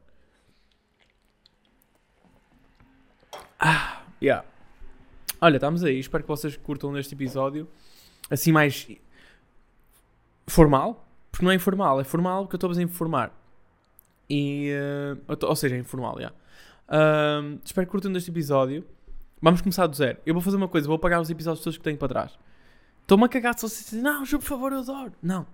Ah, 3.59 4.02
yeah. 4.22 4.44
Olha, 5.40 5.57
estamos 5.57 5.85
aí. 5.85 5.98
Espero 5.98 6.24
que 6.24 6.28
vocês 6.28 6.57
curtam 6.57 6.92
neste 6.92 7.14
episódio. 7.14 7.68
Assim, 8.31 8.52
mais 8.52 8.88
formal. 10.46 11.07
Porque 11.31 11.44
não 11.44 11.52
é 11.52 11.54
informal, 11.54 12.00
é 12.00 12.04
formal 12.04 12.44
porque 12.44 12.57
eu 12.57 12.68
estou 12.68 12.81
a 12.81 12.83
informar. 12.83 13.33
E. 14.28 14.72
Uh, 15.28 15.46
ou 15.46 15.57
seja, 15.57 15.76
é 15.76 15.78
informal, 15.78 16.14
já. 16.14 16.18
Yeah. 16.20 16.37
Uh, 16.88 17.61
espero 17.64 17.87
que 17.87 17.90
curtam 17.90 18.11
neste 18.11 18.31
episódio. 18.31 18.85
Vamos 19.40 19.61
começar 19.61 19.87
do 19.87 19.94
zero. 19.94 20.18
Eu 20.26 20.35
vou 20.35 20.42
fazer 20.42 20.57
uma 20.57 20.68
coisa, 20.68 20.87
vou 20.87 20.96
apagar 20.96 21.20
os 21.20 21.31
episódios 21.31 21.62
todos 21.62 21.78
que 21.78 21.85
tenho 21.85 21.96
para 21.96 22.09
trás. 22.09 22.38
Estou-me 23.02 23.24
a 23.24 23.28
cagar 23.28 23.54
se 23.54 23.62
vocês 23.62 23.85
dizem, 23.85 24.02
não, 24.02 24.24
Ju, 24.24 24.38
por 24.38 24.46
favor, 24.46 24.72
eu 24.72 24.81
adoro. 24.81 25.12
Não. 25.22 25.46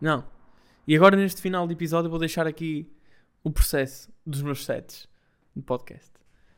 Não. 0.00 0.24
E 0.86 0.94
agora 0.94 1.16
neste 1.16 1.40
final 1.40 1.66
de 1.66 1.72
episódio 1.72 2.10
vou 2.10 2.18
deixar 2.18 2.46
aqui 2.46 2.90
o 3.42 3.50
processo 3.50 4.12
dos 4.24 4.42
meus 4.42 4.64
sets 4.64 5.08
de 5.56 5.62
podcast. 5.62 6.12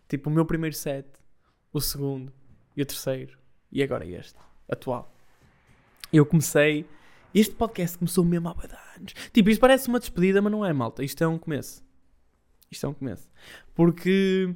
Tipo, 0.09 0.31
o 0.31 0.33
meu 0.33 0.45
primeiro 0.45 0.75
set, 0.75 1.07
o 1.73 1.81
segundo 1.81 2.33
e 2.77 2.83
o 2.83 2.87
terceiro. 2.87 3.39
E 3.71 3.83
agora 3.83 4.05
este, 4.05 4.39
atual. 4.69 5.15
Eu 6.13 6.27
comecei. 6.27 6.87
Este 7.35 7.55
podcast 7.55 7.99
começou 7.99 8.25
mesmo 8.25 8.49
há 8.49 8.53
anos. 8.97 9.13
Tipo, 9.33 9.51
isto 9.51 9.61
parece 9.61 9.89
uma 9.89 10.01
despedida, 10.01 10.41
mas 10.41 10.51
não 10.51 10.65
é, 10.65 10.73
malta. 10.73 11.05
Isto 11.05 11.23
é 11.23 11.29
um 11.29 11.39
começo. 11.39 11.85
Isto 12.71 12.87
é 12.87 12.89
um 12.89 12.95
começo. 12.95 13.29
Porque 13.75 14.55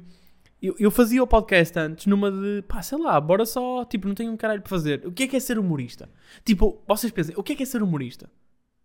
eu, 0.61 0.75
eu 0.79 0.91
fazia 0.91 1.23
o 1.23 1.27
podcast 1.27 1.77
antes 1.79 2.05
numa 2.07 2.31
de, 2.31 2.63
pá, 2.67 2.81
sei 2.81 2.97
lá, 2.97 3.19
bora 3.21 3.45
só, 3.45 3.85
tipo, 3.85 4.07
não 4.07 4.15
tenho 4.15 4.31
um 4.31 4.37
caralho 4.37 4.61
para 4.61 4.69
fazer. 4.69 5.05
O 5.07 5.11
que 5.11 5.23
é 5.23 5.27
que 5.27 5.35
é 5.37 5.39
ser 5.39 5.57
humorista? 5.59 6.09
Tipo, 6.43 6.81
vocês 6.87 7.11
pensem, 7.11 7.35
o 7.37 7.43
que 7.43 7.53
é 7.53 7.55
que 7.55 7.63
é 7.63 7.65
ser 7.65 7.81
humorista? 7.83 8.29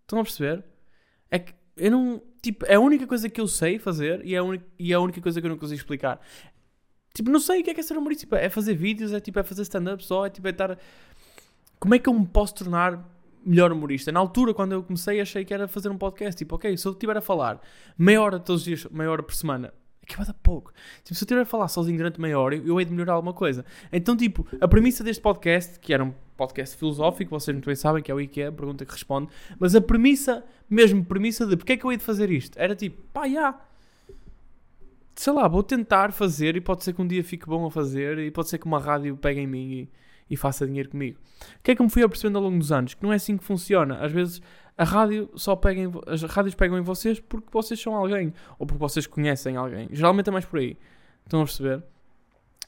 Estão 0.03 0.21
a 0.21 0.23
perceber? 0.23 0.65
É 1.31 1.39
que 1.39 1.55
eu 1.77 1.91
não. 1.91 2.23
Tipo, 2.41 2.65
é 2.67 2.75
a 2.75 2.81
única 2.81 3.07
coisa 3.07 3.29
que 3.29 3.41
eu 3.41 3.47
sei 3.47 3.79
fazer 3.79 4.25
e 4.25 4.35
é 4.35 4.39
a, 4.39 4.43
e 4.79 4.93
é 4.93 4.95
a 4.95 5.01
única 5.01 5.21
coisa 5.21 5.41
que 5.41 5.47
eu 5.47 5.51
não 5.51 5.59
consigo 5.59 5.79
explicar. 5.79 6.21
Tipo, 7.15 7.31
não 7.31 7.41
sei 7.41 7.61
o 7.61 7.65
que 7.65 7.71
é 7.71 7.75
que 7.75 7.81
é 7.81 7.83
ser 7.83 7.97
humorista. 7.97 8.21
Tipo, 8.21 8.37
é 8.37 8.49
fazer 8.49 8.75
vídeos, 8.75 9.13
é 9.13 9.21
tipo, 9.21 9.39
é 9.39 9.43
fazer 9.43 9.63
stand-up 9.63 10.05
só, 10.05 10.27
é 10.27 10.31
tipo, 10.31 10.47
é 10.47 10.51
estar. 10.51 10.79
Como 11.79 11.95
é 11.95 11.99
que 11.99 12.09
eu 12.09 12.15
me 12.15 12.27
posso 12.27 12.55
tornar 12.55 13.05
melhor 13.45 13.73
humorista? 13.73 14.13
Na 14.13 14.21
altura, 14.21 14.55
quando 14.55 14.73
eu 14.73 14.83
comecei, 14.83 15.21
achei 15.21 15.45
que 15.45 15.53
era 15.53 15.67
fazer 15.67 15.89
um 15.89 15.99
podcast. 15.99 16.39
Tipo, 16.39 16.57
ok, 16.57 16.77
se 16.77 16.87
eu 16.87 16.93
estiver 16.93 17.17
a 17.17 17.21
falar 17.21 17.61
meia 17.99 18.23
hora 18.23 18.39
todos 18.39 18.63
os 18.63 18.65
dias, 18.65 18.87
meia 18.91 19.11
hora 19.11 19.23
por 19.23 19.35
semana, 19.35 19.73
que 20.07 20.17
vai 20.17 20.27
dar 20.27 20.35
pouco. 20.35 20.73
Tipo, 21.03 21.15
se 21.15 21.25
eu 21.25 21.27
estiver 21.27 21.43
a 21.43 21.45
falar 21.45 21.69
sozinho 21.69 21.97
durante 21.99 22.21
meia 22.21 22.39
hora, 22.39 22.57
eu, 22.57 22.67
eu 22.67 22.81
hei 22.81 22.87
de 22.87 22.93
melhorar 22.93 23.15
alguma 23.15 23.33
coisa. 23.33 23.65
Então, 23.93 24.17
tipo, 24.17 24.47
a 24.61 24.69
premissa 24.69 25.03
deste 25.03 25.21
podcast, 25.21 25.79
que 25.81 25.93
era 25.93 26.05
um 26.05 26.15
podcast 26.37 26.77
filosófico, 26.77 27.31
vocês 27.31 27.55
muito 27.55 27.67
bem 27.67 27.75
sabem 27.75 28.03
que 28.03 28.11
é 28.11 28.15
o 28.15 28.21
IKEA, 28.21 28.53
pergunta 28.53 28.85
que 28.85 28.93
responde, 28.93 29.29
mas 29.59 29.75
a 29.75 29.81
premissa, 29.81 30.45
mesmo 30.71 31.05
premissa 31.05 31.47
de 31.47 31.57
porque 31.57 31.73
é 31.73 31.77
que 31.77 31.85
eu 31.85 31.91
hei 31.91 31.99
de 31.99 32.05
fazer 32.05 32.31
isto, 32.31 32.57
era 32.59 32.75
tipo, 32.75 33.03
pá, 33.13 33.29
já. 33.29 33.59
Sei 35.15 35.33
lá, 35.33 35.49
vou 35.49 35.63
tentar 35.63 36.13
fazer 36.13 36.57
e 36.57 36.61
pode 36.61 36.85
ser 36.85 36.93
que 36.93 37.01
um 37.01 37.07
dia 37.07 37.25
fique 37.25 37.47
bom 37.47 37.65
a 37.65 37.71
fazer 37.71 38.19
e 38.19 38.31
pode 38.31 38.51
ser 38.51 38.59
que 38.59 38.67
uma 38.67 38.79
rádio 38.79 39.17
pegue 39.17 39.41
em 39.41 39.47
mim 39.47 39.71
e, 39.73 39.91
e 40.35 40.37
faça 40.37 40.67
dinheiro 40.67 40.91
comigo. 40.91 41.19
O 41.59 41.63
que 41.63 41.71
é 41.71 41.75
que 41.75 41.83
me 41.83 41.89
fui 41.89 42.03
apercebendo 42.03 42.37
ao 42.37 42.45
longo 42.45 42.59
dos 42.59 42.71
anos? 42.71 42.93
Que 42.93 43.03
não 43.03 43.11
é 43.11 43.17
assim 43.17 43.39
que 43.39 43.43
funciona. 43.43 44.05
Às 44.05 44.13
vezes 44.13 44.43
a 44.77 44.85
rádio 44.85 45.31
só 45.35 45.57
pega 45.57 45.81
em, 45.81 45.93
as 46.07 46.23
rádios 46.23 46.55
pegam 46.55 46.79
em 46.79 46.83
vocês 46.83 47.19
porque 47.21 47.49
vocês 47.51 47.81
são 47.81 47.95
alguém 47.95 48.33
ou 48.59 48.67
porque 48.67 48.79
vocês 48.79 49.07
conhecem 49.07 49.57
alguém. 49.57 49.89
Geralmente 49.91 50.29
é 50.29 50.33
mais 50.33 50.45
por 50.45 50.59
aí. 50.59 50.77
Estão 51.25 51.41
a 51.41 51.45
perceber? 51.45 51.83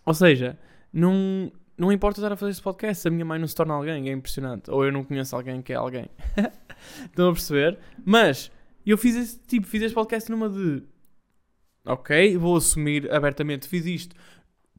Ou 0.05 0.15
seja, 0.15 0.59
não, 0.93 1.53
não 1.77 1.93
importa 1.93 2.21
estar 2.21 2.33
a 2.33 2.37
fazer 2.37 2.53
este 2.53 2.63
podcast 2.63 3.07
a 3.07 3.11
minha 3.11 3.25
mãe 3.25 3.39
não 3.39 3.47
se 3.47 3.55
torna 3.55 3.75
alguém, 3.75 4.09
é 4.09 4.13
impressionante. 4.13 4.71
Ou 4.71 4.85
eu 4.85 4.93
não 4.93 5.05
conheço 5.05 5.37
alguém 5.37 5.61
que 5.61 5.73
é 5.73 5.77
alguém. 5.77 6.09
Estão 7.05 7.29
a 7.29 7.33
perceber? 7.33 7.79
Mas 8.05 8.51
eu 8.87 8.97
fiz 8.97 9.17
esse 9.17 9.39
tipo, 9.41 9.67
fiz 9.67 9.83
este 9.83 9.95
podcast 9.95 10.31
numa 10.31 10.49
de 10.49 10.83
ok, 11.85 12.37
vou 12.37 12.57
assumir 12.57 13.11
abertamente, 13.13 13.69
fiz 13.69 13.87
isto 13.87 14.17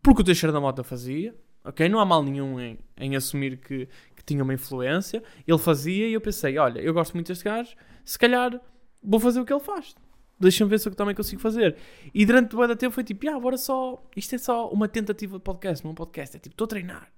porque 0.02 0.22
o 0.22 0.26
Teixeira 0.26 0.54
da 0.54 0.60
Mota 0.60 0.84
fazia, 0.84 1.36
ok? 1.64 1.88
Não 1.90 2.00
há 2.00 2.06
mal 2.06 2.24
nenhum 2.24 2.60
em, 2.60 2.80
em 2.98 3.16
assumir 3.16 3.58
que 3.58 3.88
tinha 4.30 4.44
uma 4.44 4.54
influência. 4.54 5.22
Ele 5.46 5.58
fazia 5.58 6.08
e 6.08 6.14
eu 6.14 6.22
pensei, 6.22 6.58
olha, 6.58 6.80
eu 6.80 6.94
gosto 6.94 7.14
muito 7.14 7.28
deste 7.28 7.44
gajo, 7.44 7.76
se 8.06 8.18
calhar 8.18 8.60
vou 9.04 9.20
fazer 9.20 9.40
o 9.40 9.46
que 9.46 9.54
ele 9.54 9.60
faz. 9.60 9.96
Deixa-me 10.40 10.70
ver 10.70 10.80
se 10.80 10.88
eu 10.88 10.96
também 10.96 11.14
consigo 11.14 11.42
fazer. 11.42 11.76
E 12.14 12.26
durante 12.26 12.56
o 12.56 12.76
tempo 12.76 12.96
foi 12.96 13.04
tipo, 13.04 13.30
ah, 13.30 13.36
agora 13.36 13.58
só. 13.58 14.02
Isto 14.16 14.36
é 14.36 14.38
só 14.38 14.70
uma 14.70 14.88
tentativa 14.88 15.38
de 15.38 15.44
podcast, 15.44 15.84
não 15.84 15.92
um 15.92 15.96
podcast. 15.96 16.38
É 16.38 16.40
tipo, 16.40 16.54
estou 16.54 16.64
a 16.64 16.68
treinar. 16.70 17.12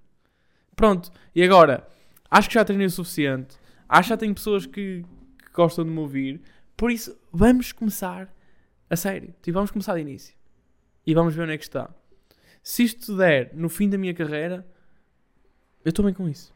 Pronto. 0.74 1.12
E 1.32 1.42
agora, 1.42 1.86
acho 2.28 2.48
que 2.48 2.54
já 2.54 2.64
treinei 2.64 2.88
o 2.88 2.90
suficiente. 2.90 3.56
Acho 3.88 4.08
que 4.08 4.10
já 4.10 4.16
tenho 4.16 4.34
pessoas 4.34 4.66
que, 4.66 5.04
que 5.38 5.52
gostam 5.54 5.84
de 5.84 5.90
me 5.90 6.00
ouvir. 6.00 6.40
Por 6.76 6.90
isso, 6.90 7.16
vamos 7.32 7.70
começar 7.70 8.34
a 8.90 8.96
sério. 8.96 9.32
Tipo, 9.40 9.54
vamos 9.54 9.70
começar 9.70 9.94
de 9.94 10.00
início. 10.00 10.34
E 11.06 11.14
vamos 11.14 11.32
ver 11.32 11.42
onde 11.42 11.52
é 11.52 11.58
que 11.58 11.64
está. 11.64 11.94
Se 12.60 12.82
isto 12.82 13.16
der 13.16 13.54
no 13.54 13.68
fim 13.68 13.88
da 13.88 13.96
minha 13.96 14.14
carreira, 14.14 14.66
eu 15.84 15.90
estou 15.90 16.04
bem 16.04 16.14
com 16.14 16.28
isso. 16.28 16.52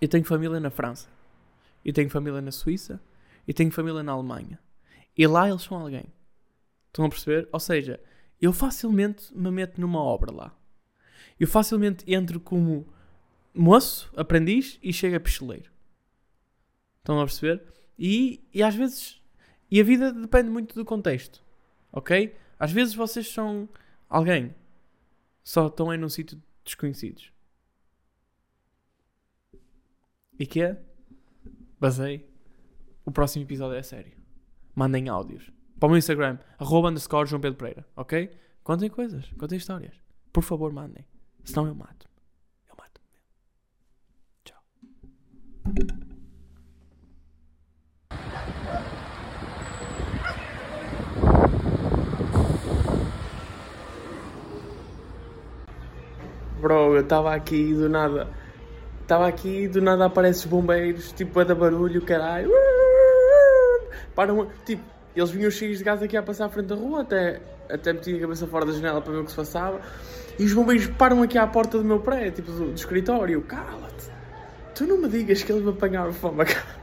Eu 0.00 0.08
tenho 0.08 0.24
família 0.24 0.58
na 0.58 0.70
França. 0.70 1.08
Eu 1.84 1.92
tenho 1.92 2.08
família 2.08 2.40
na 2.40 2.50
Suíça. 2.50 3.00
Eu 3.46 3.54
tenho 3.54 3.70
família 3.70 4.02
na 4.02 4.12
Alemanha. 4.12 4.58
E 5.16 5.26
lá 5.26 5.48
eles 5.48 5.62
são 5.62 5.78
alguém. 5.78 6.06
Estão 6.86 7.04
a 7.04 7.08
perceber? 7.08 7.48
Ou 7.52 7.60
seja, 7.60 8.00
eu 8.40 8.52
facilmente 8.52 9.36
me 9.36 9.50
meto 9.50 9.80
numa 9.80 10.02
obra 10.02 10.32
lá. 10.32 10.56
Eu 11.38 11.46
facilmente 11.46 12.04
entro 12.12 12.40
como 12.40 12.86
moço, 13.54 14.10
aprendiz 14.16 14.78
e 14.82 14.92
chego 14.92 15.16
a 15.16 15.20
pistoleiro. 15.20 15.70
Estão 16.98 17.20
a 17.20 17.24
perceber? 17.24 17.62
E, 17.98 18.42
e 18.52 18.62
às 18.62 18.74
vezes. 18.74 19.20
E 19.70 19.80
a 19.80 19.84
vida 19.84 20.12
depende 20.12 20.50
muito 20.50 20.74
do 20.74 20.84
contexto. 20.84 21.42
Ok? 21.92 22.34
Às 22.58 22.72
vezes 22.72 22.94
vocês 22.94 23.28
são 23.28 23.68
alguém. 24.08 24.54
Só 25.42 25.66
estão 25.66 25.90
aí 25.90 25.98
num 25.98 26.08
sítio 26.08 26.40
desconhecidos. 26.64 27.32
E 30.40 30.46
que 30.46 30.62
é? 30.62 30.82
Basei. 31.78 32.28
O 33.04 33.12
próximo 33.12 33.44
episódio 33.44 33.76
é 33.76 33.82
sério 33.82 34.20
mandem 34.74 35.08
áudios. 35.10 35.50
Para 35.78 35.88
o 35.88 35.90
meu 35.90 35.98
Instagram, 35.98 36.38
arroba 36.58 36.88
underscore 36.88 37.28
João 37.28 37.40
Pedro 37.40 37.58
Pereira, 37.58 37.86
ok? 37.96 38.30
Contem 38.62 38.88
coisas, 38.88 39.26
contem 39.38 39.58
histórias. 39.58 39.94
Por 40.32 40.42
favor, 40.42 40.72
mandem. 40.72 41.04
Senão 41.44 41.66
eu 41.66 41.74
mato. 41.74 42.08
Eu 42.68 42.76
mato. 42.78 43.00
Tchau. 44.44 44.62
Bro, 56.60 56.94
eu 56.94 57.00
estava 57.02 57.34
aqui 57.34 57.74
do 57.74 57.88
nada. 57.88 58.39
Estava 59.10 59.26
aqui 59.26 59.66
do 59.66 59.82
nada 59.82 60.04
aparece 60.04 60.38
os 60.38 60.44
bombeiros, 60.44 61.10
tipo, 61.10 61.40
é 61.40 61.44
da 61.44 61.52
barulho, 61.52 62.00
caralho. 62.00 62.48
Param, 64.14 64.46
tipo, 64.64 64.84
eles 65.16 65.30
vinham 65.30 65.50
cheios 65.50 65.78
de 65.78 65.82
gás 65.82 66.00
aqui 66.00 66.16
a 66.16 66.22
passar 66.22 66.44
à 66.44 66.48
frente 66.48 66.66
da 66.66 66.76
rua, 66.76 67.00
até, 67.00 67.40
até 67.68 67.92
meti 67.92 68.14
a 68.14 68.20
cabeça 68.20 68.46
fora 68.46 68.66
da 68.66 68.70
janela 68.70 69.00
para 69.00 69.12
ver 69.12 69.18
o 69.18 69.24
que 69.24 69.32
se 69.32 69.36
passava, 69.36 69.80
e 70.38 70.44
os 70.44 70.54
bombeiros 70.54 70.86
param 70.96 71.24
aqui 71.24 71.36
à 71.36 71.44
porta 71.44 71.76
do 71.76 71.84
meu 71.84 71.98
prédio, 71.98 72.34
tipo, 72.34 72.52
do, 72.52 72.66
do 72.66 72.74
escritório, 72.76 73.42
cala-te, 73.42 74.12
tu 74.76 74.86
não 74.86 74.96
me 74.96 75.08
digas 75.08 75.42
que 75.42 75.50
eles 75.50 75.64
me 75.64 75.70
apanharam 75.70 76.12
fome, 76.12 76.44